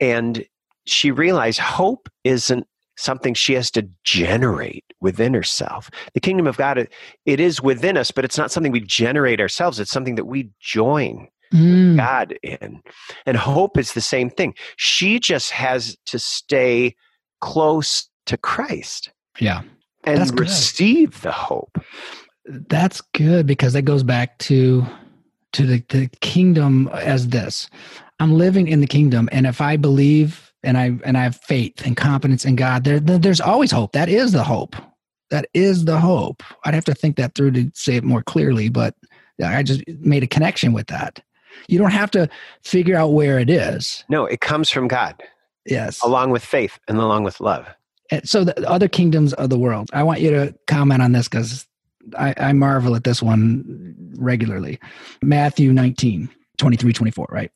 And 0.00 0.44
she 0.86 1.10
realized 1.10 1.60
hope 1.60 2.08
isn't 2.24 2.66
something 2.96 3.34
she 3.34 3.54
has 3.54 3.70
to 3.72 3.88
generate 4.04 4.84
within 5.00 5.34
herself. 5.34 5.90
The 6.14 6.20
kingdom 6.20 6.46
of 6.46 6.56
God, 6.56 6.78
it- 6.78 6.92
it 7.26 7.40
is 7.40 7.60
within 7.60 7.96
us, 7.96 8.10
but 8.10 8.24
it's 8.24 8.38
not 8.38 8.50
something 8.52 8.72
we 8.72 8.80
generate 8.80 9.40
ourselves. 9.40 9.80
It's 9.80 9.90
something 9.90 10.14
that 10.16 10.26
we 10.26 10.50
join 10.60 11.28
Mm. 11.52 11.96
God 11.96 12.36
in. 12.42 12.82
And 13.26 13.36
hope 13.36 13.78
is 13.78 13.92
the 13.92 14.00
same 14.00 14.28
thing. 14.30 14.54
She 14.76 15.20
just 15.20 15.52
has 15.52 15.96
to 16.06 16.18
stay 16.18 16.96
close 17.40 18.08
to 18.26 18.36
Christ 18.36 19.10
Yeah. 19.38 19.62
and 20.04 20.18
That's 20.18 20.30
good. 20.32 20.40
receive 20.40 21.20
the 21.20 21.30
hope. 21.30 21.78
That's 22.46 23.00
good 23.12 23.46
because 23.46 23.72
that 23.74 23.82
goes 23.82 24.02
back 24.02 24.38
to 24.38 24.86
to 25.52 25.64
the, 25.64 25.84
the 25.90 26.08
kingdom 26.20 26.88
as 26.92 27.28
this. 27.28 27.70
I'm 28.18 28.32
living 28.36 28.66
in 28.66 28.80
the 28.80 28.88
kingdom, 28.88 29.28
and 29.30 29.46
if 29.46 29.60
I 29.60 29.76
believe 29.76 30.43
and 30.64 30.76
I 30.78 30.92
and 31.04 31.16
I 31.16 31.22
have 31.22 31.36
faith 31.36 31.84
and 31.86 31.96
confidence 31.96 32.44
in 32.44 32.56
God, 32.56 32.84
there, 32.84 33.00
there- 33.00 33.18
there's 33.18 33.40
always 33.40 33.70
hope. 33.70 33.92
That 33.92 34.08
is 34.08 34.32
the 34.32 34.42
hope. 34.44 34.76
That 35.30 35.48
is 35.54 35.84
the 35.84 35.98
hope. 36.00 36.42
I'd 36.64 36.74
have 36.74 36.84
to 36.86 36.94
think 36.94 37.16
that 37.16 37.34
through 37.34 37.52
to 37.52 37.70
say 37.74 37.96
it 37.96 38.04
more 38.04 38.22
clearly, 38.22 38.68
but 38.68 38.94
I 39.44 39.62
just 39.62 39.82
made 40.00 40.22
a 40.22 40.26
connection 40.28 40.72
with 40.72 40.86
that. 40.88 41.20
You 41.68 41.78
don't 41.78 41.90
have 41.92 42.10
to 42.12 42.28
figure 42.62 42.96
out 42.96 43.12
where 43.12 43.38
it 43.38 43.50
is. 43.50 44.04
No, 44.08 44.26
it 44.26 44.40
comes 44.40 44.70
from 44.70 44.86
God 44.88 45.22
Yes. 45.66 46.00
along 46.02 46.30
with 46.30 46.44
faith 46.44 46.78
and 46.88 46.98
along 46.98 47.24
with 47.24 47.40
love. 47.40 47.66
And 48.10 48.28
so 48.28 48.44
the 48.44 48.68
other 48.68 48.86
kingdoms 48.88 49.32
of 49.34 49.50
the 49.50 49.58
world. 49.58 49.88
I 49.92 50.02
want 50.02 50.20
you 50.20 50.30
to 50.30 50.54
comment 50.66 51.00
on 51.02 51.12
this 51.12 51.26
because 51.28 51.66
I, 52.18 52.34
I 52.36 52.52
marvel 52.52 52.94
at 52.94 53.04
this 53.04 53.22
one 53.22 53.94
regularly. 54.18 54.78
Matthew 55.22 55.72
19, 55.72 56.28
23, 56.58 56.92
24, 56.92 57.26
right? 57.30 57.50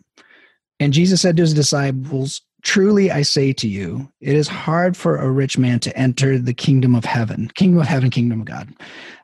And 0.81 0.93
Jesus 0.93 1.21
said 1.21 1.37
to 1.37 1.43
his 1.43 1.55
disciples, 1.55 2.41
Truly 2.69 3.11
I 3.11 3.23
say 3.23 3.55
to 3.55 3.67
you, 3.67 4.13
it 4.21 4.37
is 4.37 4.47
hard 4.47 4.95
for 4.95 5.17
a 5.17 5.31
rich 5.31 5.57
man 5.57 5.81
to 5.81 5.97
enter 5.97 6.37
the 6.37 6.53
kingdom 6.53 6.95
of 6.95 7.03
heaven, 7.03 7.51
kingdom 7.55 7.81
of 7.81 7.87
heaven, 7.87 8.11
kingdom 8.11 8.41
of 8.43 8.47
God. 8.47 8.69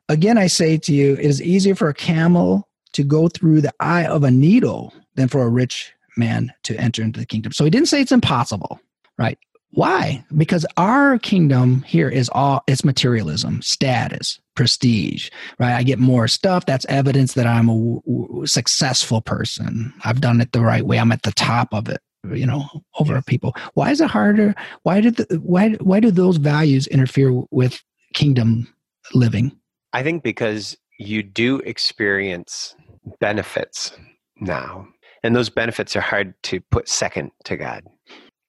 Again, 0.08 0.38
I 0.38 0.46
say 0.46 0.78
to 0.78 0.94
you, 0.94 1.12
it 1.12 1.26
is 1.26 1.42
easier 1.42 1.74
for 1.74 1.90
a 1.90 1.94
camel 1.94 2.66
to 2.94 3.04
go 3.04 3.28
through 3.28 3.60
the 3.60 3.74
eye 3.80 4.06
of 4.06 4.24
a 4.24 4.30
needle 4.30 4.94
than 5.16 5.28
for 5.28 5.42
a 5.42 5.50
rich 5.50 5.92
man 6.16 6.54
to 6.62 6.74
enter 6.76 7.02
into 7.02 7.20
the 7.20 7.26
kingdom. 7.26 7.52
So 7.52 7.64
he 7.64 7.70
didn't 7.70 7.88
say 7.88 8.00
it's 8.00 8.12
impossible, 8.12 8.80
right? 9.18 9.36
Why? 9.72 10.24
Because 10.34 10.64
our 10.78 11.18
kingdom 11.18 11.82
here 11.82 12.08
is 12.08 12.30
all 12.30 12.64
it's 12.66 12.82
materialism, 12.82 13.60
status, 13.60 14.40
prestige, 14.56 15.28
right? 15.58 15.74
I 15.74 15.82
get 15.82 15.98
more 15.98 16.28
stuff. 16.28 16.64
That's 16.64 16.86
evidence 16.86 17.34
that 17.34 17.46
I'm 17.46 17.68
a 17.68 17.74
w- 17.74 18.00
w- 18.06 18.46
successful 18.46 19.20
person. 19.20 19.92
I've 20.02 20.22
done 20.22 20.40
it 20.40 20.52
the 20.52 20.62
right 20.62 20.86
way. 20.86 20.98
I'm 20.98 21.12
at 21.12 21.24
the 21.24 21.32
top 21.32 21.74
of 21.74 21.90
it, 21.90 22.00
you 22.32 22.46
know, 22.46 22.64
over 22.98 23.20
people. 23.22 23.54
Why 23.74 23.90
is 23.90 24.00
it 24.00 24.10
harder? 24.10 24.54
Why 24.82 25.00
did 25.00 25.16
the, 25.16 25.40
why 25.42 25.70
why 25.80 26.00
do 26.00 26.10
those 26.10 26.36
values 26.38 26.86
interfere 26.86 27.32
with 27.50 27.82
kingdom 28.14 28.72
living? 29.12 29.52
I 29.92 30.02
think 30.02 30.22
because 30.22 30.76
you 30.98 31.22
do 31.22 31.58
experience 31.60 32.74
benefits 33.20 33.92
now, 34.40 34.86
and 35.22 35.34
those 35.36 35.50
benefits 35.50 35.94
are 35.96 36.00
hard 36.00 36.34
to 36.44 36.60
put 36.70 36.88
second 36.88 37.30
to 37.44 37.56
God. 37.56 37.84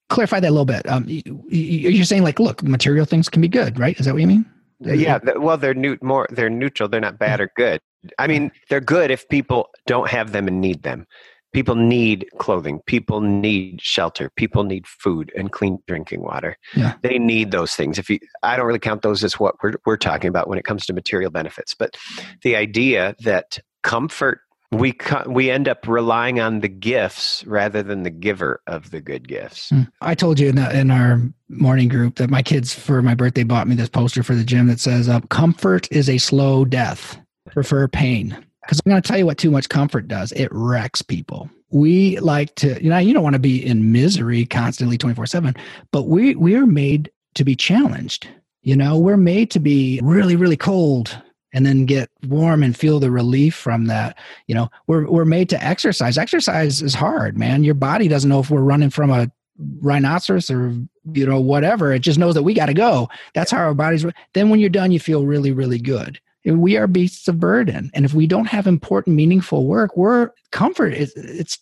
Clarify 0.10 0.40
that 0.40 0.50
a 0.50 0.52
little 0.52 0.66
bit. 0.66 0.88
Um, 0.88 1.04
you, 1.08 1.22
you- 1.50 1.90
you're 1.90 2.06
saying 2.06 2.24
like, 2.24 2.40
look, 2.40 2.62
material 2.64 3.06
things 3.06 3.28
can 3.30 3.42
be 3.42 3.48
good, 3.48 3.80
right? 3.80 4.00
Is 4.00 4.06
that 4.06 4.14
what 4.14 4.22
you 4.22 4.28
mean? 4.28 4.46
Yeah, 4.82 5.20
th- 5.20 5.38
well, 5.38 5.58
they're 5.58 5.74
new, 5.74 5.98
more 6.02 6.28
they're 6.32 6.50
neutral. 6.50 6.90
They're 6.90 7.00
not 7.02 7.18
bad 7.18 7.40
or 7.42 7.50
good. 7.56 7.80
I 8.20 8.28
mean, 8.28 8.52
they're 8.70 8.82
good 8.82 9.10
if 9.10 9.28
people 9.30 9.70
don't 9.88 10.10
have 10.10 10.32
them 10.32 10.48
and 10.48 10.62
need 10.62 10.84
them. 10.84 11.08
People 11.56 11.76
need 11.76 12.28
clothing. 12.38 12.82
People 12.86 13.22
need 13.22 13.82
shelter. 13.82 14.30
People 14.36 14.64
need 14.64 14.86
food 14.86 15.32
and 15.36 15.52
clean 15.52 15.80
drinking 15.88 16.22
water. 16.22 16.58
Yeah. 16.76 16.94
They 17.02 17.18
need 17.18 17.52
those 17.52 17.74
things. 17.76 17.98
If 17.98 18.10
you, 18.10 18.20
I 18.44 18.58
don't 18.58 18.68
really 18.68 18.78
count 18.80 19.02
those 19.02 19.24
as 19.24 19.40
what 19.40 19.56
we're 19.64 19.74
we're 19.86 19.98
talking 19.98 20.28
about 20.28 20.48
when 20.48 20.60
it 20.60 20.66
comes 20.66 20.86
to 20.86 20.94
material 20.94 21.32
benefits. 21.32 21.74
But 21.74 21.98
the 22.44 22.56
idea 22.56 23.16
that 23.24 23.58
comfort 23.82 24.40
We 24.72 24.98
we 25.28 25.52
end 25.52 25.68
up 25.68 25.88
relying 25.88 26.40
on 26.40 26.60
the 26.60 26.68
gifts 26.68 27.46
rather 27.46 27.84
than 27.84 28.04
the 28.04 28.10
giver 28.10 28.62
of 28.68 28.90
the 28.90 29.00
good 29.00 29.28
gifts. 29.28 29.70
Hmm. 29.70 29.84
I 30.02 30.16
told 30.16 30.40
you 30.40 30.50
in, 30.50 30.56
the, 30.56 30.80
in 30.80 30.92
our 30.92 31.22
morning 31.48 31.88
group 31.88 32.16
that 32.16 32.30
my 32.30 32.42
kids 32.42 32.74
for 32.74 33.02
my 33.02 33.16
birthday 33.16 33.44
bought 33.44 33.68
me 33.68 33.76
this 33.76 33.90
poster 33.90 34.24
for 34.24 34.36
the 34.36 34.44
gym 34.44 34.68
that 34.68 34.80
says 34.80 35.08
uh, 35.08 35.22
"Comfort 35.30 35.88
is 35.92 36.10
a 36.10 36.18
slow 36.18 36.66
death. 36.66 37.18
Prefer 37.52 37.88
pain." 37.88 38.36
Because 38.66 38.82
I'm 38.86 38.90
going 38.90 39.02
to 39.02 39.08
tell 39.08 39.18
you 39.18 39.26
what 39.26 39.38
too 39.38 39.52
much 39.52 39.70
comfort 39.70 40.08
does. 40.08 40.32
It 40.32 40.50
wrecks 40.52 41.02
people. 41.02 41.50
We 41.70 42.20
like 42.20 42.56
to, 42.56 42.82
you 42.84 42.90
know, 42.90 42.98
you 42.98 43.14
don't 43.14 43.24
want 43.24 43.34
to 43.36 43.40
be 43.40 43.64
in 43.64 43.92
misery 43.92 44.46
constantly 44.46 44.98
24 44.98 45.26
7, 45.26 45.56
but 45.92 46.04
we, 46.04 46.36
we 46.36 46.56
are 46.56 46.66
made 46.66 47.12
to 47.36 47.44
be 47.44 47.56
challenged. 47.56 48.28
You 48.62 48.76
know, 48.76 48.98
we're 48.98 49.18
made 49.18 49.52
to 49.52 49.60
be 49.60 50.00
really, 50.04 50.36
really 50.36 50.58
cold 50.58 51.16
and 51.56 51.66
then 51.66 51.86
get 51.86 52.10
warm 52.28 52.64
and 52.64 52.76
feel 52.76 53.00
the 53.00 53.10
relief 53.10 53.56
from 53.56 53.86
that. 53.86 54.18
You 54.48 54.56
know, 54.56 54.70
we're 54.88 55.10
we're 55.10 55.26
made 55.26 55.50
to 55.50 55.64
exercise. 55.64 56.18
Exercise 56.18 56.82
is 56.82 56.94
hard, 56.94 57.38
man. 57.38 57.64
Your 57.64 57.76
body 57.76 58.10
doesn't 58.10 58.30
know 58.30 58.42
if 58.42 58.52
we're 58.52 58.60
running 58.60 58.90
from 58.90 59.10
a 59.10 59.32
rhinoceros 59.80 60.50
or 60.50 60.76
you 61.14 61.26
know 61.26 61.40
whatever. 61.40 61.94
It 61.94 62.00
just 62.00 62.20
knows 62.20 62.34
that 62.34 62.44
we 62.44 62.54
got 62.54 62.66
to 62.66 62.74
go. 62.74 63.08
That's 63.34 63.52
how 63.52 63.60
our 63.60 63.74
bodies. 63.74 64.06
Then 64.34 64.50
when 64.50 64.60
you're 64.60 64.70
done, 64.70 64.92
you 64.92 65.00
feel 65.00 65.26
really 65.26 65.54
really 65.54 65.80
good. 65.80 66.20
We 66.46 66.78
are 66.78 66.88
beasts 66.88 67.28
of 67.28 67.40
burden, 67.40 67.90
and 67.94 68.06
if 68.06 68.14
we 68.14 68.28
don't 68.28 68.46
have 68.46 68.68
important, 68.68 69.16
meaningful 69.16 69.66
work, 69.66 69.98
we're 69.98 70.30
comfort. 70.52 70.94
It's, 70.94 71.14
it's 71.16 71.58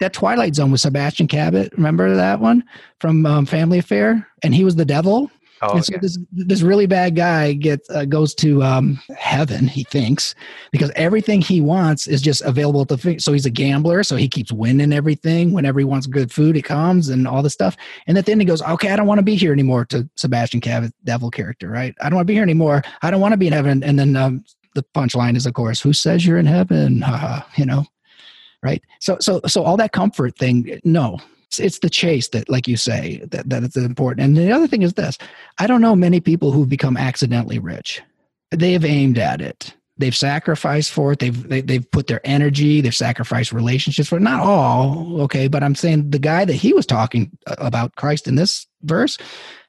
that 0.00 0.12
Twilight 0.12 0.54
Zone 0.54 0.70
with 0.70 0.82
Sebastian 0.82 1.26
Cabot. 1.26 1.72
Remember 1.72 2.14
that 2.14 2.40
one 2.40 2.62
from 3.00 3.24
um, 3.24 3.46
Family 3.46 3.78
Affair, 3.78 4.28
and 4.42 4.54
he 4.54 4.64
was 4.64 4.76
the 4.76 4.84
devil 4.84 5.30
Oh, 5.62 5.76
and 5.76 5.84
so 5.84 5.94
okay. 5.94 6.00
this 6.00 6.18
this 6.32 6.62
really 6.62 6.86
bad 6.86 7.16
guy 7.16 7.54
gets 7.54 7.88
uh, 7.88 8.04
goes 8.04 8.34
to 8.36 8.62
um, 8.62 9.00
heaven. 9.16 9.66
He 9.66 9.84
thinks 9.84 10.34
because 10.70 10.90
everything 10.96 11.40
he 11.40 11.60
wants 11.60 12.06
is 12.06 12.20
just 12.20 12.42
available 12.42 12.84
to. 12.86 13.18
So 13.18 13.32
he's 13.32 13.46
a 13.46 13.50
gambler. 13.50 14.02
So 14.02 14.16
he 14.16 14.28
keeps 14.28 14.52
winning 14.52 14.92
everything. 14.92 15.52
Whenever 15.52 15.78
he 15.78 15.84
wants 15.84 16.06
good 16.06 16.30
food, 16.30 16.56
it 16.56 16.62
comes 16.62 17.08
and 17.08 17.26
all 17.26 17.42
this 17.42 17.54
stuff. 17.54 17.76
And 18.06 18.18
at 18.18 18.26
the 18.26 18.32
end, 18.32 18.42
he 18.42 18.46
goes, 18.46 18.60
"Okay, 18.60 18.90
I 18.90 18.96
don't 18.96 19.06
want 19.06 19.18
to 19.18 19.24
be 19.24 19.36
here 19.36 19.52
anymore." 19.52 19.86
To 19.86 20.08
Sebastian 20.16 20.60
Cabot, 20.60 20.92
devil 21.04 21.30
character, 21.30 21.68
right? 21.68 21.94
I 22.02 22.10
don't 22.10 22.16
want 22.16 22.26
to 22.26 22.30
be 22.30 22.34
here 22.34 22.42
anymore. 22.42 22.82
I 23.02 23.10
don't 23.10 23.20
want 23.20 23.32
to 23.32 23.38
be 23.38 23.46
in 23.46 23.52
heaven. 23.54 23.82
And 23.82 23.98
then 23.98 24.14
um, 24.16 24.44
the 24.74 24.84
punchline 24.94 25.36
is, 25.36 25.46
of 25.46 25.54
course, 25.54 25.80
"Who 25.80 25.94
says 25.94 26.26
you're 26.26 26.38
in 26.38 26.46
heaven?" 26.46 27.00
Haha, 27.00 27.46
you 27.56 27.64
know, 27.64 27.86
right? 28.62 28.82
So 29.00 29.16
so 29.20 29.40
so 29.46 29.62
all 29.62 29.78
that 29.78 29.92
comfort 29.92 30.36
thing. 30.36 30.80
No, 30.84 31.18
it's, 31.58 31.66
it's 31.66 31.78
the 31.80 31.90
chase 31.90 32.28
that, 32.28 32.48
like 32.48 32.68
you 32.68 32.76
say, 32.76 33.22
that, 33.30 33.48
that 33.48 33.62
is 33.62 33.76
important. 33.76 34.24
And 34.24 34.36
the 34.36 34.52
other 34.52 34.66
thing 34.66 34.82
is 34.82 34.94
this 34.94 35.18
I 35.58 35.66
don't 35.66 35.80
know 35.80 35.96
many 35.96 36.20
people 36.20 36.52
who've 36.52 36.68
become 36.68 36.96
accidentally 36.96 37.58
rich. 37.58 38.02
They 38.50 38.72
have 38.72 38.84
aimed 38.84 39.18
at 39.18 39.40
it. 39.40 39.74
They've 39.98 40.14
sacrificed 40.14 40.92
for 40.92 41.12
it. 41.12 41.20
They've 41.20 41.48
they, 41.48 41.56
have 41.56 41.66
they 41.66 41.74
have 41.74 41.90
put 41.90 42.06
their 42.06 42.20
energy. 42.24 42.80
They've 42.80 42.94
sacrificed 42.94 43.52
relationships 43.52 44.08
for 44.08 44.16
it. 44.16 44.22
Not 44.22 44.40
all, 44.40 45.22
okay, 45.22 45.48
but 45.48 45.62
I'm 45.62 45.74
saying 45.74 46.10
the 46.10 46.18
guy 46.18 46.44
that 46.44 46.52
he 46.52 46.72
was 46.74 46.86
talking 46.86 47.30
about 47.46 47.96
Christ 47.96 48.28
in 48.28 48.34
this 48.34 48.66
verse, 48.82 49.16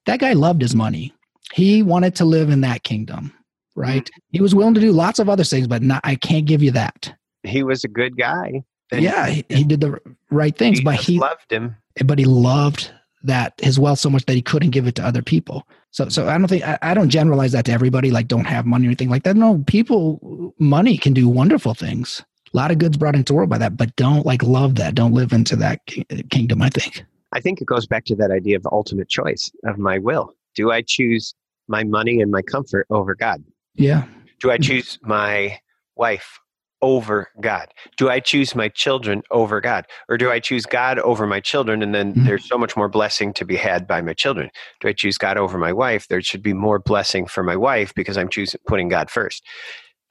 that 0.06 0.20
guy 0.20 0.34
loved 0.34 0.62
his 0.62 0.76
money. 0.76 1.14
He 1.54 1.82
wanted 1.82 2.16
to 2.16 2.26
live 2.26 2.50
in 2.50 2.62
that 2.62 2.84
kingdom, 2.84 3.34
right? 3.76 4.04
Mm-hmm. 4.04 4.20
He 4.32 4.42
was 4.42 4.54
willing 4.54 4.74
to 4.74 4.82
do 4.82 4.92
lots 4.92 5.20
of 5.20 5.30
other 5.30 5.46
things, 5.46 5.68
but 5.68 5.82
not, 5.82 6.02
I 6.04 6.16
can't 6.16 6.46
give 6.46 6.62
you 6.62 6.72
that. 6.72 7.14
He 7.44 7.64
was 7.64 7.86
a 7.86 7.88
good 7.88 8.18
guy. 8.18 8.64
And 8.92 9.02
yeah, 9.02 9.28
he, 9.28 9.46
he, 9.50 9.64
did 9.64 9.82
the 9.82 10.00
right 10.32 10.58
things, 10.58 10.82
but 10.82 10.96
he 10.96 11.20
loved 11.20 11.52
him. 11.52 11.76
But 12.06 12.20
he 12.20 12.26
loved 12.26 12.92
that 13.24 13.54
his 13.62 13.80
wealth 13.80 14.00
so 14.00 14.10
much 14.10 14.26
that 14.26 14.34
he 14.34 14.42
couldn't 14.42 14.70
give 14.70 14.88
it 14.88 14.96
to 14.96 15.06
other 15.06 15.22
people. 15.22 15.68
So, 15.92 16.10
so 16.10 16.28
I 16.28 16.38
don't 16.38 16.48
think 16.48 16.64
I, 16.64 16.78
I 16.82 16.94
don't 16.94 17.10
generalize 17.10 17.52
that 17.52 17.66
to 17.66 17.72
everybody. 17.72 18.12
Like, 18.12 18.28
don't 18.28 18.46
have 18.46 18.66
money 18.66 18.86
or 18.86 18.90
anything 18.90 19.10
like 19.10 19.24
that. 19.24 19.36
No, 19.36 19.64
people, 19.68 20.54
money 20.60 20.98
can 20.98 21.14
do 21.14 21.28
wonderful 21.28 21.74
things. 21.74 22.24
A 22.54 22.58
lot 22.58 22.72
of 22.72 22.78
goods 22.78 22.98
brought 22.98 23.16
into 23.16 23.34
the 23.34 23.36
world 23.36 23.50
by 23.50 23.58
that, 23.58 23.76
but 23.76 23.96
don't 23.98 24.26
like 24.26 24.42
love 24.42 24.76
that. 24.76 24.96
Don't 24.96 25.14
live 25.14 25.34
into 25.34 25.56
that 25.58 25.82
kingdom. 26.30 26.62
I 26.62 26.70
think. 26.70 27.04
I 27.34 27.42
think 27.42 27.60
it 27.60 27.66
goes 27.66 27.86
back 27.86 28.06
to 28.06 28.16
that 28.16 28.32
idea 28.32 28.56
of 28.56 28.64
the 28.64 28.72
ultimate 28.72 29.10
choice 29.10 29.52
of 29.66 29.78
my 29.78 29.98
will. 29.98 30.34
Do 30.56 30.72
I 30.72 30.82
choose 30.82 31.36
my 31.68 31.84
money 31.84 32.22
and 32.22 32.32
my 32.32 32.42
comfort 32.42 32.88
over 32.90 33.16
God? 33.16 33.44
Yeah. 33.76 34.06
Do 34.40 34.50
I 34.50 34.58
choose 34.58 34.98
my 35.02 35.60
wife 35.96 36.40
over 36.82 37.30
God? 37.42 37.68
Do 37.98 38.10
I 38.10 38.20
choose 38.20 38.56
my 38.56 38.70
children 38.70 39.24
over 39.32 39.62
God? 39.62 39.86
Or 40.10 40.18
do 40.18 40.32
I 40.32 40.40
choose 40.40 40.66
God 40.66 41.00
over 41.00 41.26
my 41.26 41.40
children 41.40 41.82
and 41.82 41.94
then 41.94 42.14
mm-hmm. 42.14 42.26
there's 42.26 42.48
so 42.48 42.58
much 42.58 42.76
more 42.76 42.90
blessing 42.90 43.34
to 43.34 43.46
be 43.46 43.56
had 43.56 43.88
by 43.88 44.02
my 44.02 44.14
children? 44.14 44.50
Do 44.82 44.88
I 44.88 44.94
choose 44.94 45.18
God 45.18 45.38
over 45.38 45.58
my 45.58 45.74
wife? 45.74 46.08
There 46.08 46.22
should 46.22 46.44
be 46.44 46.54
more 46.54 46.80
blessing 46.80 47.26
for 47.26 47.44
my 47.44 47.56
wife 47.56 47.94
because 47.96 48.18
I'm 48.18 48.30
choosing 48.30 48.60
putting 48.68 48.90
God 48.90 49.10
first. 49.10 49.44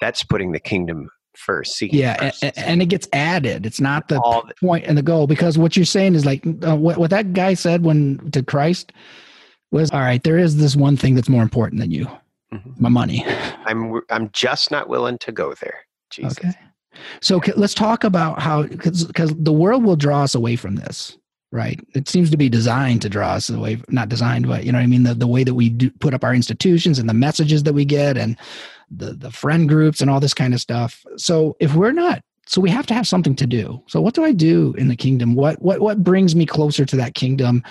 That's 0.00 0.22
putting 0.22 0.52
the 0.52 0.60
kingdom 0.60 1.08
first. 1.36 1.80
Yeah, 1.82 2.16
first. 2.16 2.42
And, 2.42 2.58
and, 2.58 2.82
it 2.82 2.86
gets 2.86 3.08
added. 3.12 3.66
It's 3.66 3.80
not 3.80 4.08
the 4.08 4.20
All 4.20 4.48
point 4.60 4.84
and 4.86 4.96
the 4.96 5.02
goal 5.02 5.26
because 5.26 5.58
what 5.58 5.76
you're 5.76 5.84
saying 5.86 6.14
is 6.14 6.26
like 6.26 6.44
uh, 6.66 6.76
what, 6.76 6.98
what 6.98 7.10
that 7.10 7.32
guy 7.32 7.54
said 7.54 7.84
when 7.84 8.30
to 8.32 8.42
Christ 8.42 8.92
was 9.70 9.90
all 9.90 10.00
right, 10.00 10.22
there 10.22 10.38
is 10.38 10.56
this 10.56 10.76
one 10.76 10.96
thing 10.96 11.14
that's 11.14 11.28
more 11.28 11.42
important 11.42 11.80
than 11.80 11.90
you. 11.90 12.06
Mm-hmm. 12.52 12.70
My 12.78 12.88
money. 12.88 13.24
I'm 13.64 14.00
I'm 14.10 14.30
just 14.30 14.70
not 14.70 14.88
willing 14.88 15.18
to 15.18 15.32
go 15.32 15.54
there. 15.54 15.85
Jesus. 16.10 16.38
Okay. 16.38 16.52
So 17.20 17.40
let's 17.56 17.74
talk 17.74 18.04
about 18.04 18.40
how 18.40 18.62
because 18.62 19.10
cause 19.14 19.34
the 19.36 19.52
world 19.52 19.84
will 19.84 19.96
draw 19.96 20.22
us 20.22 20.34
away 20.34 20.56
from 20.56 20.76
this, 20.76 21.18
right? 21.52 21.78
It 21.94 22.08
seems 22.08 22.30
to 22.30 22.36
be 22.36 22.48
designed 22.48 23.02
to 23.02 23.08
draw 23.08 23.32
us 23.32 23.50
away, 23.50 23.82
not 23.88 24.08
designed, 24.08 24.46
but 24.46 24.64
you 24.64 24.72
know 24.72 24.78
what 24.78 24.84
I 24.84 24.88
mean. 24.88 25.02
The 25.02 25.14
the 25.14 25.26
way 25.26 25.44
that 25.44 25.54
we 25.54 25.68
do 25.68 25.90
put 25.90 26.14
up 26.14 26.24
our 26.24 26.34
institutions 26.34 26.98
and 26.98 27.08
the 27.08 27.14
messages 27.14 27.64
that 27.64 27.74
we 27.74 27.84
get 27.84 28.16
and 28.16 28.38
the 28.90 29.12
the 29.12 29.30
friend 29.30 29.68
groups 29.68 30.00
and 30.00 30.10
all 30.10 30.20
this 30.20 30.34
kind 30.34 30.54
of 30.54 30.60
stuff. 30.60 31.04
So 31.16 31.56
if 31.60 31.74
we're 31.74 31.92
not 31.92 32.22
so 32.48 32.60
we 32.60 32.70
have 32.70 32.86
to 32.86 32.94
have 32.94 33.08
something 33.08 33.34
to 33.36 33.46
do. 33.46 33.82
So 33.88 34.00
what 34.00 34.14
do 34.14 34.24
i 34.24 34.32
do 34.32 34.72
in 34.78 34.88
the 34.88 34.96
kingdom? 34.96 35.34
What 35.34 35.60
what 35.60 35.80
what 35.80 36.02
brings 36.02 36.36
me 36.36 36.46
closer 36.46 36.84
to 36.84 36.96
that 36.96 37.14
kingdom? 37.14 37.62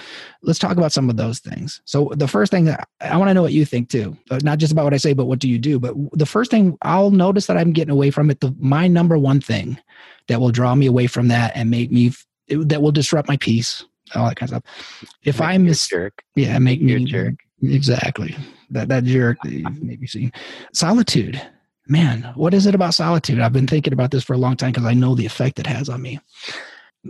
Let's 0.41 0.59
talk 0.59 0.78
about 0.78 0.91
some 0.91 1.09
of 1.09 1.17
those 1.17 1.39
things. 1.39 1.82
So 1.86 2.11
the 2.15 2.28
first 2.28 2.51
thing 2.51 2.65
that 2.65 2.88
i 3.01 3.17
want 3.17 3.30
to 3.30 3.34
know 3.34 3.41
what 3.41 3.53
you 3.53 3.65
think 3.65 3.89
too 3.89 4.17
uh, 4.30 4.39
not 4.43 4.57
just 4.57 4.71
about 4.71 4.84
what 4.84 4.93
i 4.93 4.97
say 4.97 5.13
but 5.13 5.26
what 5.26 5.39
do 5.39 5.49
you 5.49 5.57
do? 5.57 5.80
But 5.80 5.95
the 6.11 6.26
first 6.26 6.51
thing 6.51 6.78
i'll 6.82 7.11
notice 7.11 7.47
that 7.47 7.57
i'm 7.57 7.71
getting 7.71 7.91
away 7.91 8.11
from 8.11 8.30
it 8.30 8.39
the 8.41 8.53
my 8.59 8.88
number 8.88 9.17
one 9.17 9.41
thing 9.41 9.80
that 10.28 10.39
will 10.39 10.51
draw 10.51 10.76
me 10.76 10.88
away 10.88 11.07
from 11.07 11.30
that 11.30 11.53
and 11.55 11.69
make 11.69 11.91
me 11.91 12.11
that 12.49 12.82
will 12.82 12.91
disrupt 12.91 13.28
my 13.28 13.38
peace 13.38 13.84
all 14.13 14.28
that 14.28 14.36
kind 14.36 14.51
of 14.51 14.61
stuff. 14.61 15.09
If 15.23 15.39
make 15.39 15.49
i 15.49 15.57
miss 15.57 15.88
jerk. 15.88 16.21
Yeah 16.36 16.59
make 16.59 16.82
me 16.82 17.03
jerk. 17.05 17.36
Exactly. 17.63 18.36
That 18.69 18.89
that 18.89 19.05
jerk 19.05 19.38
that 19.43 19.51
you've 19.51 19.82
maybe 19.82 20.07
seen 20.07 20.32
solitude 20.73 21.41
man, 21.88 22.31
what 22.36 22.53
is 22.53 22.65
it 22.65 22.75
about 22.75 22.93
solitude? 22.93 23.39
I've 23.39 23.53
been 23.53 23.67
thinking 23.67 23.93
about 23.93 24.11
this 24.11 24.23
for 24.23 24.33
a 24.33 24.38
long 24.38 24.55
time 24.55 24.71
because 24.71 24.86
I 24.86 24.93
know 24.93 25.15
the 25.15 25.25
effect 25.25 25.59
it 25.59 25.67
has 25.67 25.89
on 25.89 26.01
me. 26.01 26.19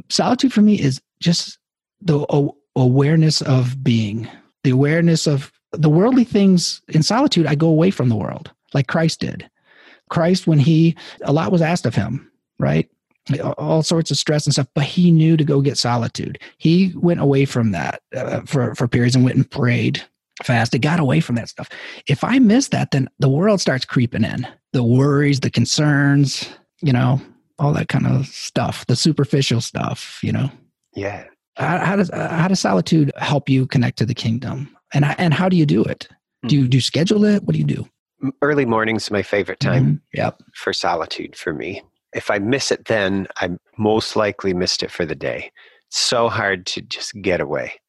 Solitude 0.09 0.53
for 0.53 0.61
me 0.61 0.79
is 0.79 1.01
just 1.19 1.57
the 2.01 2.51
awareness 2.75 3.41
of 3.41 3.83
being, 3.83 4.27
the 4.63 4.71
awareness 4.71 5.27
of 5.27 5.51
the 5.71 5.89
worldly 5.89 6.25
things. 6.25 6.81
In 6.89 7.03
solitude, 7.03 7.47
I 7.47 7.55
go 7.55 7.69
away 7.69 7.91
from 7.91 8.09
the 8.09 8.15
world, 8.15 8.51
like 8.73 8.87
Christ 8.87 9.21
did. 9.21 9.49
Christ, 10.09 10.45
when 10.45 10.59
he, 10.59 10.95
a 11.21 11.33
lot 11.33 11.51
was 11.51 11.61
asked 11.61 11.85
of 11.85 11.95
him, 11.95 12.31
right? 12.59 12.89
all 13.57 13.81
sorts 13.81 14.11
of 14.11 14.17
stress 14.17 14.45
and 14.45 14.53
stuff 14.53 14.67
but 14.75 14.83
he 14.83 15.09
knew 15.09 15.35
to 15.35 15.43
go 15.43 15.59
get 15.59 15.79
solitude 15.79 16.37
he 16.59 16.93
went 16.95 17.19
away 17.19 17.43
from 17.43 17.71
that 17.71 17.99
uh, 18.15 18.41
for 18.41 18.75
for 18.75 18.87
periods 18.87 19.15
and 19.15 19.25
went 19.25 19.35
and 19.35 19.49
prayed 19.49 20.03
fast. 20.43 20.73
It 20.73 20.79
got 20.79 20.99
away 20.99 21.19
from 21.19 21.35
that 21.35 21.49
stuff. 21.49 21.69
If 22.07 22.23
I 22.23 22.39
miss 22.39 22.69
that, 22.69 22.91
then 22.91 23.09
the 23.19 23.29
world 23.29 23.61
starts 23.61 23.85
creeping 23.85 24.23
in. 24.23 24.47
The 24.75 24.83
worries, 24.83 25.39
the 25.39 25.49
concerns, 25.49 26.49
you 26.81 26.91
know, 26.91 27.21
all 27.59 27.71
that 27.71 27.87
kind 27.87 28.05
of 28.05 28.27
stuff, 28.27 28.85
the 28.87 28.97
superficial 28.97 29.61
stuff, 29.61 30.19
you 30.21 30.33
know. 30.33 30.51
Yeah. 30.97 31.23
How, 31.55 31.77
how 31.77 31.95
does 31.95 32.09
how 32.13 32.49
does 32.49 32.59
solitude 32.59 33.09
help 33.15 33.47
you 33.47 33.67
connect 33.67 33.97
to 33.99 34.05
the 34.05 34.13
kingdom? 34.13 34.75
And 34.93 35.05
and 35.05 35.33
how 35.33 35.47
do 35.47 35.55
you 35.55 35.65
do 35.65 35.81
it? 35.81 36.09
Do 36.45 36.57
you 36.57 36.67
do 36.67 36.75
you 36.75 36.81
schedule 36.81 37.23
it? 37.23 37.43
What 37.43 37.53
do 37.53 37.59
you 37.59 37.65
do? 37.65 37.87
Early 38.41 38.65
morning's 38.65 39.09
my 39.09 39.23
favorite 39.23 39.61
time. 39.61 39.85
Mm-hmm. 39.85 40.19
Yep. 40.19 40.43
For 40.55 40.73
solitude 40.73 41.37
for 41.37 41.53
me. 41.53 41.81
If 42.13 42.29
I 42.29 42.39
miss 42.39 42.69
it 42.69 42.83
then, 42.83 43.27
I 43.37 43.51
most 43.77 44.17
likely 44.17 44.53
missed 44.53 44.83
it 44.83 44.91
for 44.91 45.05
the 45.05 45.15
day. 45.15 45.53
It's 45.87 45.99
so 45.99 46.27
hard 46.27 46.65
to 46.65 46.81
just 46.81 47.13
get 47.21 47.39
away. 47.39 47.79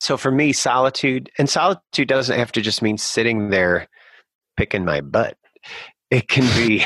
So 0.00 0.16
for 0.16 0.32
me, 0.32 0.52
solitude, 0.52 1.30
and 1.38 1.48
solitude 1.48 2.08
doesn't 2.08 2.36
have 2.36 2.50
to 2.50 2.62
just 2.62 2.82
mean 2.82 2.98
sitting 2.98 3.50
there 3.50 3.86
picking 4.56 4.84
my 4.84 5.02
butt. 5.02 5.36
It 6.12 6.28
can 6.28 6.44
be 6.62 6.84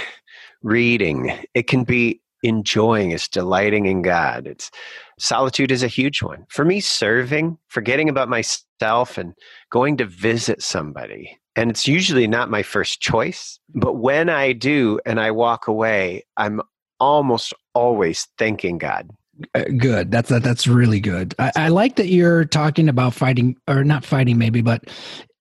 reading. 0.63 1.37
It 1.53 1.67
can 1.67 1.83
be 1.83 2.23
enjoying. 2.45 3.11
It's 3.11 3.27
delighting 3.27 3.87
in 3.87 4.03
God. 4.03 4.47
It's 4.47 4.71
solitude 5.19 5.73
is 5.73 5.83
a 5.83 5.89
huge 5.89 6.23
one. 6.23 6.47
For 6.49 6.65
me, 6.65 6.79
serving, 6.79 7.59
forgetting 7.67 8.09
about 8.09 8.29
myself 8.29 9.19
and 9.19 9.35
going 9.73 9.97
to 9.97 10.05
visit 10.05 10.63
somebody. 10.63 11.37
And 11.57 11.71
it's 11.71 11.89
usually 11.89 12.29
not 12.29 12.51
my 12.51 12.63
first 12.63 13.01
choice, 13.01 13.59
but 13.75 13.95
when 13.95 14.29
I 14.29 14.53
do 14.53 15.01
and 15.05 15.19
I 15.19 15.33
walk 15.33 15.67
away, 15.67 16.25
I'm 16.37 16.61
almost 17.01 17.53
always 17.75 18.29
thanking 18.39 18.79
God 18.79 19.11
uh, 19.55 19.65
good. 19.77 20.11
That's 20.11 20.29
that, 20.31 20.43
that's 20.43 20.67
really 20.67 21.01
good. 21.01 21.35
I, 21.39 21.53
I, 21.57 21.69
like 21.69 21.97
that 21.97 22.09
you're 22.09 22.45
talking 22.45 22.89
about 22.89 23.15
fighting 23.15 23.57
or 23.69 23.85
not 23.85 24.05
fighting 24.05 24.39
maybe, 24.39 24.63
but 24.63 24.85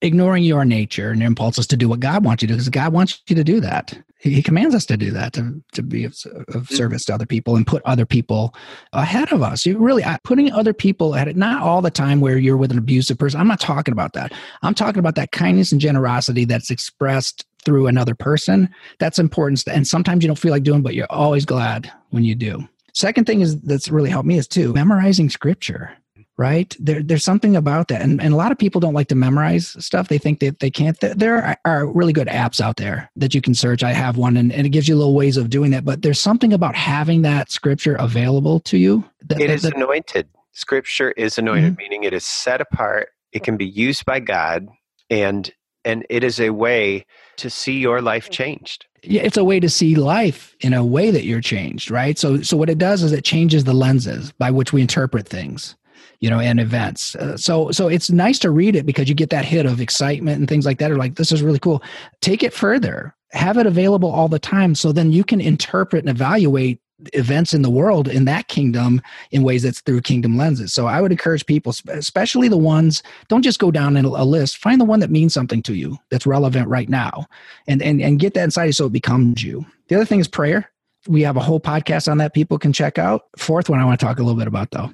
ignoring 0.05 0.43
your 0.43 0.63
nature 0.63 1.11
and 1.11 1.21
impulses 1.21 1.67
to 1.67 1.77
do 1.77 1.89
what 1.89 1.99
God 1.99 2.23
wants 2.23 2.41
you 2.41 2.47
to 2.47 2.53
do 2.53 2.57
because 2.57 2.69
God 2.69 2.93
wants 2.93 3.21
you 3.27 3.35
to 3.35 3.43
do 3.43 3.59
that. 3.59 3.97
He, 4.17 4.33
he 4.33 4.41
commands 4.41 4.73
us 4.73 4.85
to 4.87 4.97
do 4.97 5.11
that 5.11 5.33
to, 5.33 5.61
to 5.73 5.83
be 5.83 6.05
of, 6.05 6.15
of, 6.49 6.69
service 6.69 7.05
to 7.05 7.13
other 7.13 7.25
people 7.25 7.55
and 7.55 7.67
put 7.67 7.81
other 7.85 8.05
people 8.05 8.55
ahead 8.93 9.31
of 9.33 9.41
us. 9.41 9.65
You 9.65 9.77
really 9.77 10.03
putting 10.23 10.51
other 10.51 10.73
people 10.73 11.15
at 11.15 11.27
it, 11.27 11.35
not 11.35 11.61
all 11.61 11.81
the 11.81 11.91
time 11.91 12.21
where 12.21 12.37
you're 12.37 12.57
with 12.57 12.71
an 12.71 12.77
abusive 12.77 13.17
person. 13.17 13.39
I'm 13.39 13.47
not 13.47 13.59
talking 13.59 13.91
about 13.91 14.13
that. 14.13 14.31
I'm 14.61 14.75
talking 14.75 14.99
about 14.99 15.15
that 15.15 15.31
kindness 15.31 15.71
and 15.71 15.81
generosity 15.81 16.45
that's 16.45 16.71
expressed 16.71 17.45
through 17.65 17.87
another 17.87 18.15
person. 18.15 18.69
That's 18.99 19.19
important. 19.19 19.63
And 19.67 19.87
sometimes 19.87 20.23
you 20.23 20.27
don't 20.27 20.39
feel 20.39 20.51
like 20.51 20.63
doing, 20.63 20.83
but 20.83 20.93
you're 20.93 21.11
always 21.11 21.45
glad 21.45 21.91
when 22.11 22.23
you 22.23 22.35
do. 22.35 22.67
Second 22.93 23.25
thing 23.25 23.41
is 23.41 23.59
that's 23.61 23.89
really 23.89 24.09
helped 24.09 24.27
me 24.27 24.37
is 24.37 24.47
too 24.47 24.71
memorizing 24.71 25.29
scripture 25.29 25.97
right? 26.37 26.75
There, 26.79 27.01
there's 27.01 27.23
something 27.23 27.55
about 27.55 27.87
that. 27.87 28.01
And, 28.01 28.21
and 28.21 28.33
a 28.33 28.37
lot 28.37 28.51
of 28.51 28.57
people 28.57 28.81
don't 28.81 28.93
like 28.93 29.07
to 29.09 29.15
memorize 29.15 29.75
stuff. 29.83 30.07
They 30.07 30.17
think 30.17 30.39
that 30.39 30.59
they 30.59 30.69
can't. 30.69 30.97
There 30.99 31.57
are 31.65 31.87
really 31.87 32.13
good 32.13 32.27
apps 32.27 32.59
out 32.59 32.77
there 32.77 33.09
that 33.15 33.33
you 33.33 33.41
can 33.41 33.53
search. 33.53 33.83
I 33.83 33.93
have 33.93 34.17
one 34.17 34.37
and, 34.37 34.51
and 34.51 34.65
it 34.65 34.69
gives 34.69 34.87
you 34.87 34.95
little 34.95 35.15
ways 35.15 35.37
of 35.37 35.49
doing 35.49 35.71
that. 35.71 35.85
But 35.85 36.01
there's 36.01 36.19
something 36.19 36.53
about 36.53 36.75
having 36.75 37.21
that 37.21 37.51
scripture 37.51 37.95
available 37.95 38.59
to 38.61 38.77
you 38.77 39.03
that, 39.27 39.39
it 39.39 39.47
that, 39.47 39.53
is 39.53 39.61
that, 39.63 39.75
anointed. 39.75 40.27
Scripture 40.51 41.11
is 41.11 41.37
anointed 41.37 41.73
mm-hmm. 41.73 41.81
meaning 41.81 42.03
it 42.03 42.13
is 42.13 42.25
set 42.25 42.61
apart. 42.61 43.09
It 43.31 43.43
can 43.43 43.57
be 43.57 43.65
used 43.65 44.05
by 44.05 44.19
god 44.19 44.69
and 45.09 45.51
and 45.83 46.05
it 46.09 46.23
is 46.23 46.39
a 46.39 46.49
way 46.49 47.05
to 47.37 47.49
see 47.49 47.79
your 47.79 48.01
life 48.01 48.29
changed. 48.29 48.85
Yeah, 49.03 49.21
it's 49.21 49.37
a 49.37 49.43
way 49.43 49.59
to 49.59 49.69
see 49.69 49.95
life 49.95 50.55
in 50.61 50.73
a 50.73 50.83
way 50.83 51.11
that 51.11 51.25
you're 51.25 51.41
changed, 51.41 51.91
right? 51.91 52.17
So, 52.17 52.41
so 52.41 52.57
what 52.57 52.71
it 52.71 52.79
does 52.79 53.03
is 53.03 53.11
it 53.11 53.23
changes 53.23 53.63
the 53.63 53.73
lenses 53.73 54.31
by 54.33 54.49
which 54.49 54.73
we 54.73 54.81
interpret 54.81 55.27
things, 55.27 55.75
you 56.19 56.29
know, 56.29 56.39
and 56.39 56.59
events. 56.59 57.15
Uh, 57.15 57.37
so, 57.37 57.71
so 57.71 57.87
it's 57.87 58.09
nice 58.09 58.39
to 58.39 58.51
read 58.51 58.75
it 58.75 58.85
because 58.85 59.09
you 59.09 59.15
get 59.15 59.29
that 59.29 59.45
hit 59.45 59.65
of 59.65 59.81
excitement 59.81 60.39
and 60.39 60.47
things 60.47 60.65
like 60.65 60.79
that. 60.79 60.91
Are 60.91 60.97
like, 60.97 61.15
this 61.15 61.31
is 61.31 61.41
really 61.41 61.59
cool. 61.59 61.83
Take 62.21 62.43
it 62.43 62.53
further, 62.53 63.15
have 63.31 63.57
it 63.57 63.65
available 63.65 64.09
all 64.09 64.27
the 64.27 64.39
time, 64.39 64.75
so 64.75 64.91
then 64.91 65.11
you 65.11 65.23
can 65.23 65.41
interpret 65.41 66.03
and 66.03 66.09
evaluate 66.09 66.79
events 67.13 67.53
in 67.53 67.61
the 67.61 67.69
world 67.69 68.07
in 68.07 68.25
that 68.25 68.47
kingdom 68.47 69.01
in 69.31 69.43
ways 69.43 69.63
that's 69.63 69.81
through 69.81 70.01
kingdom 70.01 70.37
lenses. 70.37 70.73
So 70.73 70.87
I 70.87 71.01
would 71.01 71.11
encourage 71.11 71.45
people, 71.45 71.73
especially 71.89 72.47
the 72.47 72.57
ones, 72.57 73.03
don't 73.27 73.41
just 73.41 73.59
go 73.59 73.71
down 73.71 73.97
in 73.97 74.05
a 74.05 74.23
list. 74.23 74.57
Find 74.57 74.79
the 74.79 74.85
one 74.85 74.99
that 75.01 75.11
means 75.11 75.33
something 75.33 75.61
to 75.63 75.73
you 75.73 75.97
that's 76.09 76.25
relevant 76.25 76.67
right 76.69 76.89
now, 76.89 77.25
and 77.67 77.81
and 77.81 78.01
and 78.01 78.19
get 78.19 78.33
that 78.35 78.45
inside 78.45 78.71
so 78.71 78.85
it 78.85 78.93
becomes 78.93 79.43
you. 79.43 79.65
The 79.87 79.95
other 79.95 80.05
thing 80.05 80.19
is 80.19 80.27
prayer. 80.27 80.71
We 81.07 81.21
have 81.21 81.37
a 81.37 81.41
whole 81.41 81.59
podcast 81.59 82.09
on 82.09 82.17
that 82.17 82.33
people 82.33 82.57
can 82.57 82.73
check 82.73 82.97
out. 82.97 83.23
Fourth 83.37 83.69
one 83.69 83.79
I 83.79 83.85
want 83.85 83.99
to 83.99 84.05
talk 84.05 84.17
a 84.17 84.23
little 84.23 84.39
bit 84.39 84.47
about 84.47 84.71
though, 84.71 84.91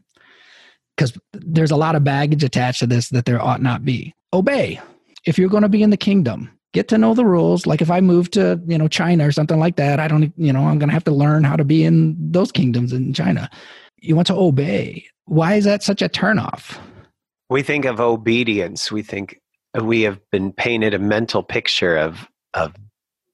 because 1.02 1.18
there's 1.34 1.72
a 1.72 1.76
lot 1.76 1.96
of 1.96 2.04
baggage 2.04 2.44
attached 2.44 2.80
to 2.80 2.88
this 2.88 3.10
that 3.10 3.26
there 3.26 3.42
ought 3.42 3.62
not 3.62 3.84
be. 3.84 4.14
Obey. 4.34 4.80
If 5.26 5.40
you're 5.40 5.50
going 5.50 5.64
to 5.64 5.70
be 5.70 5.82
in 5.82 5.90
the 5.90 5.98
kingdom, 5.98 6.52
get 6.74 6.88
to 6.90 6.98
know 6.98 7.16
the 7.16 7.26
rules. 7.26 7.66
Like 7.66 7.82
if 7.82 7.90
I 7.90 8.02
move 8.02 8.30
to, 8.32 8.62
you 8.68 8.78
know, 8.78 8.88
China 8.88 9.28
or 9.28 9.32
something 9.32 9.60
like 9.60 9.78
that, 9.78 10.00
I 10.00 10.08
don't, 10.08 10.32
you 10.38 10.54
know, 10.54 10.68
I'm 10.68 10.78
going 10.78 10.90
to 10.90 10.94
have 10.94 11.04
to 11.06 11.12
learn 11.12 11.44
how 11.44 11.56
to 11.56 11.64
be 11.64 11.84
in 11.84 12.16
those 12.32 12.52
kingdoms 12.52 12.94
in 12.94 13.14
China. 13.14 13.50
You 13.98 14.16
want 14.16 14.28
to 14.28 14.36
obey. 14.36 15.06
Why 15.26 15.56
is 15.56 15.66
that 15.66 15.82
such 15.82 16.04
a 16.04 16.10
turnoff? 16.10 16.78
We 17.50 17.64
think 17.64 17.86
of 17.86 18.00
obedience. 18.00 18.92
We 18.92 19.02
think 19.02 19.42
we 19.82 20.02
have 20.02 20.20
been 20.32 20.54
painted 20.54 20.94
a 20.94 21.00
mental 21.00 21.42
picture 21.42 21.98
of, 21.98 22.28
of 22.54 22.76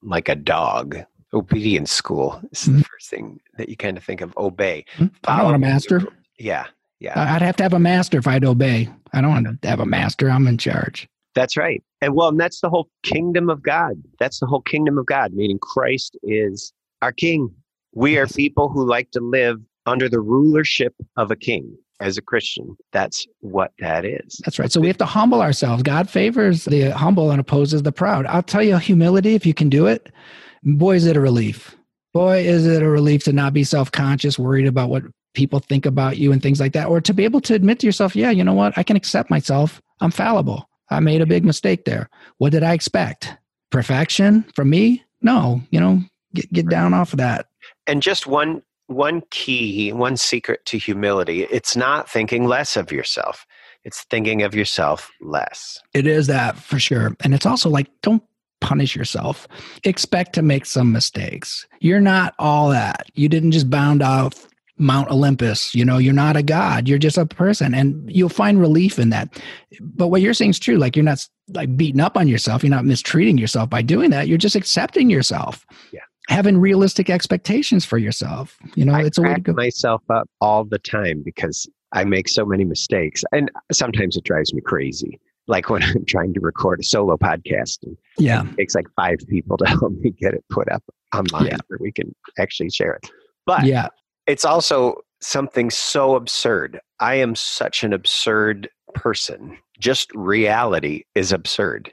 like 0.02 0.30
a 0.30 0.36
dog. 0.36 0.98
Obedience 1.34 1.92
school 1.92 2.42
is 2.54 2.64
mm-hmm. 2.64 2.78
the 2.78 2.84
first 2.86 3.10
thing 3.10 3.42
that 3.58 3.68
you 3.68 3.76
kind 3.76 3.98
of 3.98 4.04
think 4.04 4.22
of. 4.22 4.36
Obey. 4.38 4.86
Mm-hmm. 4.96 5.08
I 5.26 5.44
want 5.44 5.58
a 5.58 5.60
master. 5.60 6.08
Yeah. 6.40 6.68
Yeah. 7.00 7.14
I'd 7.16 7.42
have 7.42 7.56
to 7.58 7.64
have 7.64 7.74
a 7.74 7.80
master 7.80 8.18
if 8.18 8.28
I'd 8.28 8.44
obey. 8.44 8.90
I 9.14 9.22
don't 9.22 9.32
want 9.32 9.62
to 9.62 9.68
have 9.68 9.80
a 9.80 9.86
master. 9.86 10.30
I'm 10.30 10.48
in 10.48 10.58
charge. 10.58 11.08
That's 11.36 11.56
right. 11.56 11.84
And 12.02 12.16
well, 12.16 12.30
and 12.30 12.40
that's 12.40 12.62
the 12.62 12.70
whole 12.70 12.90
kingdom 13.04 13.50
of 13.50 13.62
God. 13.62 14.02
That's 14.20 14.40
the 14.40 14.48
whole 14.48 14.62
kingdom 14.62 14.98
of 14.98 15.06
God, 15.06 15.34
meaning 15.34 15.60
Christ 15.60 16.18
is 16.24 16.74
our 17.02 17.12
king. 17.12 17.50
We 17.94 18.18
are 18.18 18.28
people 18.28 18.70
who 18.70 18.86
like 18.86 19.12
to 19.12 19.20
live 19.20 19.60
under 19.86 20.10
the 20.10 20.20
rulership 20.20 20.96
of 21.16 21.32
a 21.32 21.36
king 21.36 21.78
as 22.00 22.18
a 22.18 22.22
Christian. 22.22 22.76
That's 22.92 23.26
what 23.40 23.72
that 23.80 24.06
is. 24.06 24.40
That's 24.46 24.60
right. 24.60 24.72
So 24.72 24.82
we 24.82 24.88
have 24.88 24.98
to 24.98 25.06
humble 25.06 25.42
ourselves. 25.42 25.84
God 25.84 26.10
favors 26.10 26.66
the 26.66 26.90
humble 26.90 27.32
and 27.32 27.40
opposes 27.40 27.84
the 27.84 27.92
proud. 27.92 28.26
I'll 28.26 28.44
tell 28.44 28.64
you, 28.64 28.78
humility, 28.78 29.36
if 29.36 29.46
you 29.46 29.54
can 29.54 29.70
do 29.70 29.88
it, 29.88 30.12
boy, 30.64 30.96
is 30.96 31.06
it 31.06 31.18
a 31.18 31.22
relief. 31.22 31.76
Boy, 32.14 32.40
is 32.40 32.66
it 32.66 32.82
a 32.82 32.90
relief 32.90 33.24
to 33.26 33.34
not 33.34 33.54
be 33.54 33.64
self 33.64 33.92
conscious, 33.92 34.40
worried 34.40 34.68
about 34.68 34.90
what 34.90 35.04
people 35.38 35.60
think 35.60 35.86
about 35.86 36.18
you 36.18 36.32
and 36.32 36.42
things 36.42 36.60
like 36.60 36.74
that, 36.74 36.88
or 36.88 37.00
to 37.00 37.14
be 37.14 37.24
able 37.24 37.40
to 37.42 37.54
admit 37.54 37.80
to 37.80 37.86
yourself, 37.86 38.16
yeah, 38.16 38.32
you 38.32 38.44
know 38.44 38.56
what? 38.56 38.76
I 38.76 38.82
can 38.82 38.98
accept 38.98 39.30
myself. 39.30 39.80
I'm 40.02 40.10
fallible. 40.10 40.68
I 40.90 41.00
made 41.00 41.22
a 41.22 41.28
big 41.28 41.46
mistake 41.46 41.86
there. 41.86 42.10
What 42.40 42.52
did 42.52 42.64
I 42.64 42.74
expect? 42.74 43.36
Perfection 43.70 44.44
from 44.56 44.72
me? 44.72 45.04
No, 45.22 45.62
you 45.70 45.80
know, 45.80 46.02
get 46.34 46.52
get 46.52 46.70
down 46.70 46.94
off 46.94 47.14
of 47.14 47.18
that. 47.18 47.46
And 47.86 48.02
just 48.02 48.26
one 48.26 48.64
one 48.88 49.22
key, 49.30 49.94
one 49.94 50.18
secret 50.18 50.66
to 50.66 50.80
humility, 50.80 51.44
it's 51.44 51.76
not 51.76 52.10
thinking 52.10 52.46
less 52.46 52.76
of 52.76 52.92
yourself. 52.92 53.46
It's 53.84 54.04
thinking 54.06 54.42
of 54.42 54.56
yourself 54.56 55.12
less. 55.22 55.80
It 55.94 56.08
is 56.08 56.28
that 56.28 56.58
for 56.58 56.80
sure. 56.80 57.16
And 57.24 57.36
it's 57.36 57.46
also 57.46 57.70
like 57.70 57.88
don't 58.02 58.24
punish 58.60 58.96
yourself. 58.96 59.48
Expect 59.84 60.34
to 60.34 60.42
make 60.42 60.66
some 60.66 60.92
mistakes. 60.92 61.68
You're 61.80 62.02
not 62.02 62.34
all 62.40 62.70
that. 62.70 63.12
You 63.14 63.30
didn't 63.30 63.52
just 63.52 63.70
bound 63.70 64.02
off 64.02 64.48
Mount 64.78 65.10
Olympus. 65.10 65.74
You 65.74 65.86
know, 65.86 65.98
you're 65.98 66.14
not 66.14 66.36
a 66.36 66.44
god. 66.44 66.88
You're 66.88 66.98
just 66.98 67.18
a 67.18 67.26
person, 67.26 67.74
and 67.74 68.10
you'll 68.12 68.30
find 68.30 68.60
relief 68.60 69.00
in 69.00 69.10
that. 69.10 69.42
But 69.82 70.08
what 70.08 70.22
you're 70.22 70.34
saying 70.34 70.52
is 70.52 70.60
true. 70.60 70.78
Like 70.78 70.96
you're 70.96 71.06
not 71.06 71.26
like 71.54 71.76
beating 71.76 72.02
up 72.02 72.18
on 72.18 72.28
yourself. 72.28 72.64
You're 72.64 72.72
not 72.72 72.86
mistreating 72.86 73.38
yourself 73.38 73.70
by 73.70 73.82
doing 73.82 74.10
that. 74.12 74.28
You're 74.28 74.38
just 74.38 74.56
accepting 74.56 75.10
yourself. 75.10 75.66
Yeah. 75.92 76.02
Having 76.30 76.58
realistic 76.58 77.10
expectations 77.10 77.86
for 77.86 77.98
yourself. 77.98 78.58
You 78.76 78.86
know, 78.86 78.94
I 78.94 79.04
it's 79.04 79.18
a 79.18 79.22
way 79.22 79.36
to 79.36 79.40
go. 79.40 79.54
myself 79.54 80.04
up 80.10 80.30
all 80.42 80.66
the 80.66 80.80
time 80.80 81.22
because 81.24 81.68
I 81.94 82.04
make 82.04 82.28
so 82.28 82.46
many 82.46 82.66
mistakes, 82.66 83.24
and 83.32 83.50
sometimes 83.72 84.18
it 84.18 84.24
drives 84.24 84.54
me 84.54 84.62
crazy. 84.62 85.20
Like 85.48 85.70
when 85.70 85.84
I'm 85.84 86.06
trying 86.06 86.34
to 86.34 86.40
record 86.42 86.80
a 86.82 86.84
solo 86.84 87.18
podcast, 87.18 87.80
and 87.84 87.98
yeah, 88.18 88.44
it 88.44 88.58
takes 88.58 88.76
like 88.76 88.88
five 88.96 89.20
people 89.30 89.58
to 89.58 89.66
help 89.68 89.94
me 89.94 90.12
get 90.12 90.34
it 90.34 90.44
put 90.50 90.70
up 90.72 90.84
online 91.16 91.46
yeah. 91.46 91.58
where 91.68 91.80
we 91.82 91.92
can 91.92 92.14
actually 92.38 92.70
share 92.70 92.94
it. 92.94 93.10
But 93.46 93.64
yeah, 93.64 93.88
it's 94.28 94.46
also 94.46 95.02
something 95.22 95.70
so 95.70 96.16
absurd. 96.16 96.80
I 97.00 97.16
am 97.16 97.36
such 97.36 97.84
an 97.84 97.94
absurd 97.94 98.70
person. 98.94 99.58
Just 99.80 100.14
reality 100.14 101.04
is 101.16 101.32
absurd. 101.32 101.92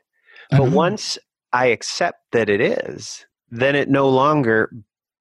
But 0.51 0.61
uh-huh. 0.61 0.70
once 0.72 1.18
I 1.53 1.66
accept 1.66 2.20
that 2.32 2.51
it 2.51 2.61
is, 2.61 3.24
then 3.51 3.76
it 3.76 3.89
no 3.89 4.09
longer 4.09 4.70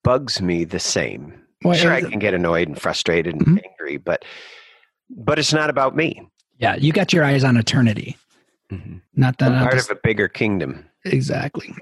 bugs 0.04 0.42
me 0.42 0.64
the 0.64 0.80
same. 0.80 1.40
Well, 1.64 1.76
sure, 1.76 1.94
I 1.94 2.02
can 2.02 2.20
get 2.20 2.34
annoyed 2.34 2.68
and 2.68 2.80
frustrated 2.80 3.36
and 3.36 3.46
mm-hmm. 3.46 3.58
angry, 3.70 3.98
but 3.98 4.26
but 5.10 5.40
it's 5.40 5.54
not 5.54 5.70
about 5.70 5.96
me. 5.96 6.28
Yeah, 6.58 6.76
you 6.76 6.92
got 6.92 7.14
your 7.14 7.24
eyes 7.24 7.44
on 7.44 7.56
eternity, 7.56 8.18
mm-hmm. 8.70 8.98
not 9.16 9.38
that 9.38 9.50
part 9.50 9.80
of 9.80 9.90
a 9.90 10.00
bigger 10.04 10.28
kingdom. 10.28 10.86
Exactly. 11.06 11.74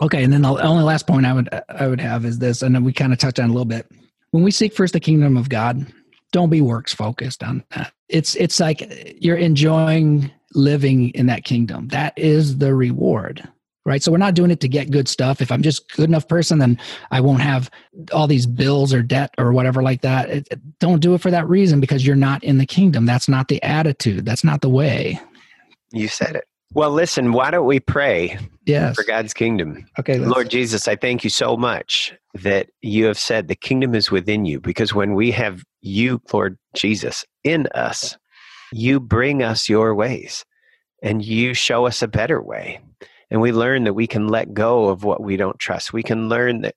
Okay, 0.00 0.24
and 0.24 0.32
then 0.32 0.42
the 0.42 0.48
only 0.48 0.84
last 0.84 1.06
point 1.06 1.26
I 1.26 1.34
would 1.34 1.48
I 1.68 1.86
would 1.86 2.00
have 2.00 2.24
is 2.24 2.38
this, 2.38 2.62
and 2.62 2.74
then 2.74 2.82
we 2.82 2.94
kind 2.94 3.12
of 3.12 3.18
touched 3.18 3.38
on 3.38 3.50
a 3.50 3.52
little 3.52 3.66
bit 3.66 3.86
when 4.36 4.44
we 4.44 4.50
seek 4.50 4.74
first 4.74 4.92
the 4.92 5.00
kingdom 5.00 5.38
of 5.38 5.48
God, 5.48 5.86
don't 6.30 6.50
be 6.50 6.60
works 6.60 6.92
focused 6.92 7.42
on 7.42 7.64
that. 7.70 7.90
It's 8.10 8.34
it's 8.34 8.60
like 8.60 9.16
you're 9.18 9.38
enjoying 9.38 10.30
living 10.52 11.08
in 11.14 11.24
that 11.28 11.44
kingdom. 11.44 11.88
That 11.88 12.12
is 12.18 12.58
the 12.58 12.74
reward. 12.74 13.48
Right. 13.86 14.02
So 14.02 14.12
we're 14.12 14.18
not 14.18 14.34
doing 14.34 14.50
it 14.50 14.60
to 14.60 14.68
get 14.68 14.90
good 14.90 15.08
stuff. 15.08 15.40
If 15.40 15.50
I'm 15.50 15.62
just 15.62 15.90
good 15.94 16.10
enough 16.10 16.28
person, 16.28 16.58
then 16.58 16.78
I 17.10 17.22
won't 17.22 17.40
have 17.40 17.70
all 18.12 18.26
these 18.26 18.44
bills 18.44 18.92
or 18.92 19.00
debt 19.00 19.32
or 19.38 19.52
whatever 19.52 19.82
like 19.82 20.02
that. 20.02 20.28
It, 20.28 20.48
it, 20.50 20.78
don't 20.80 21.00
do 21.00 21.14
it 21.14 21.22
for 21.22 21.30
that 21.30 21.48
reason 21.48 21.80
because 21.80 22.06
you're 22.06 22.14
not 22.14 22.44
in 22.44 22.58
the 22.58 22.66
kingdom. 22.66 23.06
That's 23.06 23.30
not 23.30 23.48
the 23.48 23.62
attitude. 23.62 24.26
That's 24.26 24.44
not 24.44 24.60
the 24.60 24.68
way. 24.68 25.18
You 25.92 26.08
said 26.08 26.36
it. 26.36 26.44
Well, 26.74 26.90
listen, 26.90 27.32
why 27.32 27.50
don't 27.50 27.64
we 27.64 27.80
pray 27.80 28.38
yes. 28.66 28.96
for 28.96 29.04
God's 29.04 29.32
kingdom? 29.32 29.86
Okay. 29.98 30.18
Lord 30.18 30.50
Jesus, 30.50 30.88
I 30.88 30.96
thank 30.96 31.24
you 31.24 31.30
so 31.30 31.56
much 31.56 32.12
that 32.36 32.68
you 32.82 33.06
have 33.06 33.18
said 33.18 33.48
the 33.48 33.54
kingdom 33.54 33.94
is 33.94 34.10
within 34.10 34.44
you 34.44 34.60
because 34.60 34.94
when 34.94 35.14
we 35.14 35.30
have 35.32 35.62
you, 35.80 36.20
Lord 36.32 36.58
Jesus, 36.74 37.24
in 37.44 37.66
us, 37.74 38.16
you 38.72 39.00
bring 39.00 39.42
us 39.42 39.68
your 39.68 39.94
ways 39.94 40.44
and 41.02 41.24
you 41.24 41.54
show 41.54 41.86
us 41.86 42.02
a 42.02 42.08
better 42.08 42.42
way. 42.42 42.80
And 43.30 43.40
we 43.40 43.52
learn 43.52 43.84
that 43.84 43.94
we 43.94 44.06
can 44.06 44.28
let 44.28 44.54
go 44.54 44.88
of 44.88 45.04
what 45.04 45.22
we 45.22 45.36
don't 45.36 45.58
trust. 45.58 45.92
We 45.92 46.02
can 46.02 46.28
learn 46.28 46.62
that 46.62 46.76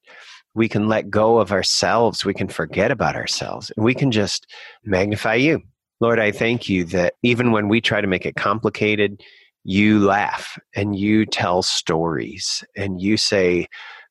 we 0.55 0.67
can 0.67 0.87
let 0.87 1.09
go 1.09 1.37
of 1.37 1.51
ourselves. 1.51 2.25
We 2.25 2.33
can 2.33 2.47
forget 2.47 2.91
about 2.91 3.15
ourselves 3.15 3.71
and 3.75 3.85
we 3.85 3.93
can 3.93 4.11
just 4.11 4.47
magnify 4.83 5.35
you. 5.35 5.61
Lord, 5.99 6.19
I 6.19 6.31
thank 6.31 6.69
you 6.69 6.85
that 6.85 7.15
even 7.23 7.51
when 7.51 7.67
we 7.67 7.81
try 7.81 8.01
to 8.01 8.07
make 8.07 8.25
it 8.25 8.35
complicated, 8.35 9.21
you 9.63 9.99
laugh 9.99 10.57
and 10.75 10.95
you 10.97 11.25
tell 11.25 11.61
stories 11.61 12.63
and 12.75 13.01
you 13.01 13.17
say, 13.17 13.67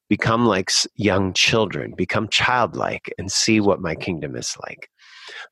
become 0.09 0.47
like 0.47 0.71
young 0.97 1.33
children, 1.33 1.95
become 1.97 2.29
childlike, 2.29 3.13
and 3.19 3.31
see 3.31 3.61
what 3.61 3.81
my 3.81 3.95
kingdom 3.95 4.37
is 4.37 4.57
like. 4.67 4.91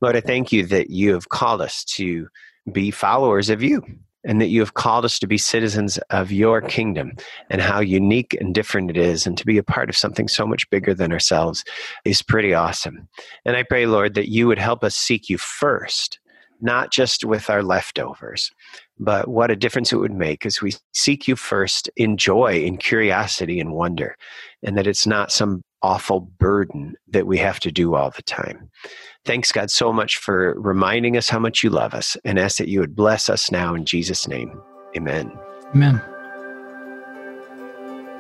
Lord, 0.01 0.17
I 0.17 0.21
thank 0.21 0.53
you 0.53 0.65
that 0.67 0.91
you 0.91 1.13
have 1.13 1.29
called 1.29 1.61
us 1.61 1.85
to 1.85 2.29
be 2.73 2.91
followers 2.91 3.51
of 3.51 3.63
you 3.63 3.83
and 4.25 4.41
that 4.41 4.49
you 4.49 4.61
have 4.61 4.75
called 4.75 5.05
us 5.05 5.19
to 5.21 5.27
be 5.27 5.39
citizens 5.39 5.99
of 6.11 6.33
your 6.33 6.61
kingdom 6.61 7.13
and 7.49 7.63
how 7.63 7.81
unique 7.81 8.37
and 8.41 8.55
different 8.55 8.91
it 8.91 8.97
is 8.97 9.27
and 9.27 9.39
to 9.39 9.47
be 9.47 9.57
a 9.57 9.63
part 9.63 9.89
of 9.89 9.97
something 9.97 10.27
so 10.27 10.45
much 10.47 10.69
bigger 10.69 10.93
than 10.93 11.13
ourselves 11.13 11.65
is 12.05 12.23
pretty 12.23 12.53
awesome. 12.53 13.09
And 13.45 13.57
I 13.57 13.63
pray, 13.63 13.87
Lord, 13.87 14.15
that 14.15 14.29
you 14.29 14.49
would 14.49 14.59
help 14.59 14.83
us 14.83 14.97
seek 14.97 15.31
you 15.31 15.39
first, 15.39 16.19
not 16.61 16.91
just 16.91 17.25
with 17.25 17.49
our 17.49 17.63
leftovers, 17.63 18.51
but 18.99 19.29
what 19.29 19.51
a 19.51 19.57
difference 19.57 19.93
it 19.93 19.97
would 19.97 20.13
make 20.13 20.47
as 20.47 20.63
we 20.63 20.75
seek 20.93 21.29
you 21.29 21.37
first 21.37 21.91
in 21.97 22.17
joy, 22.17 22.55
in 22.63 22.79
curiosity, 22.79 23.61
and 23.61 23.75
wonder, 23.75 24.17
and 24.63 24.77
that 24.77 24.87
it's 24.87 25.07
not 25.07 25.31
some 25.31 25.63
awful 25.83 26.21
burden 26.21 26.95
that 27.09 27.27
we 27.27 27.39
have 27.39 27.61
to 27.61 27.71
do 27.71 27.95
all 27.95 28.11
the 28.11 28.23
time. 28.23 28.71
Thanks, 29.25 29.53
God, 29.53 29.71
so 29.71 29.93
much 29.93 30.17
for 30.17 30.55
reminding 30.59 31.17
us 31.17 31.29
how 31.29 31.39
much 31.39 31.63
you 31.63 31.71
love 31.71 31.95
us 31.95 32.17
and 32.25 32.39
ask 32.39 32.57
that 32.59 32.69
you 32.69 32.81
would 32.81 32.97
bless 32.97 33.29
us 33.29 33.51
now 33.51 33.75
in 33.75 33.85
Jesus' 33.85 34.27
name. 34.27 34.61
Amen. 34.97 35.31
Amen. 35.75 36.01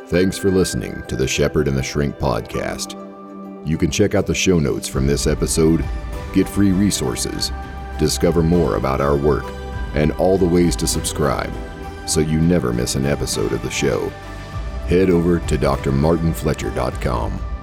Thanks 0.07 0.39
for 0.39 0.51
listening 0.51 1.03
to 1.09 1.16
the 1.16 1.27
Shepherd 1.27 1.66
and 1.66 1.77
the 1.77 1.83
Shrink 1.83 2.16
podcast. 2.16 2.95
You 3.66 3.77
can 3.77 3.91
check 3.91 4.14
out 4.14 4.27
the 4.27 4.35
show 4.35 4.61
notes 4.61 4.87
from 4.87 5.07
this 5.07 5.27
episode, 5.27 5.85
get 6.33 6.49
free 6.49 6.70
resources, 6.70 7.51
discover 7.99 8.43
more 8.43 8.77
about 8.77 9.01
our 9.01 9.16
work, 9.16 9.45
and 9.97 10.13
all 10.13 10.39
the 10.39 10.47
ways 10.47 10.77
to 10.77 10.87
subscribe 10.87 11.53
so 12.07 12.21
you 12.21 12.41
never 12.41 12.73
miss 12.73 12.95
an 12.95 13.05
episode 13.05 13.53
of 13.53 13.63
the 13.63 13.71
show. 13.71 14.09
Head 14.87 15.11
over 15.11 15.41
to 15.41 15.59
drmartinfletcher.com. 15.59 17.56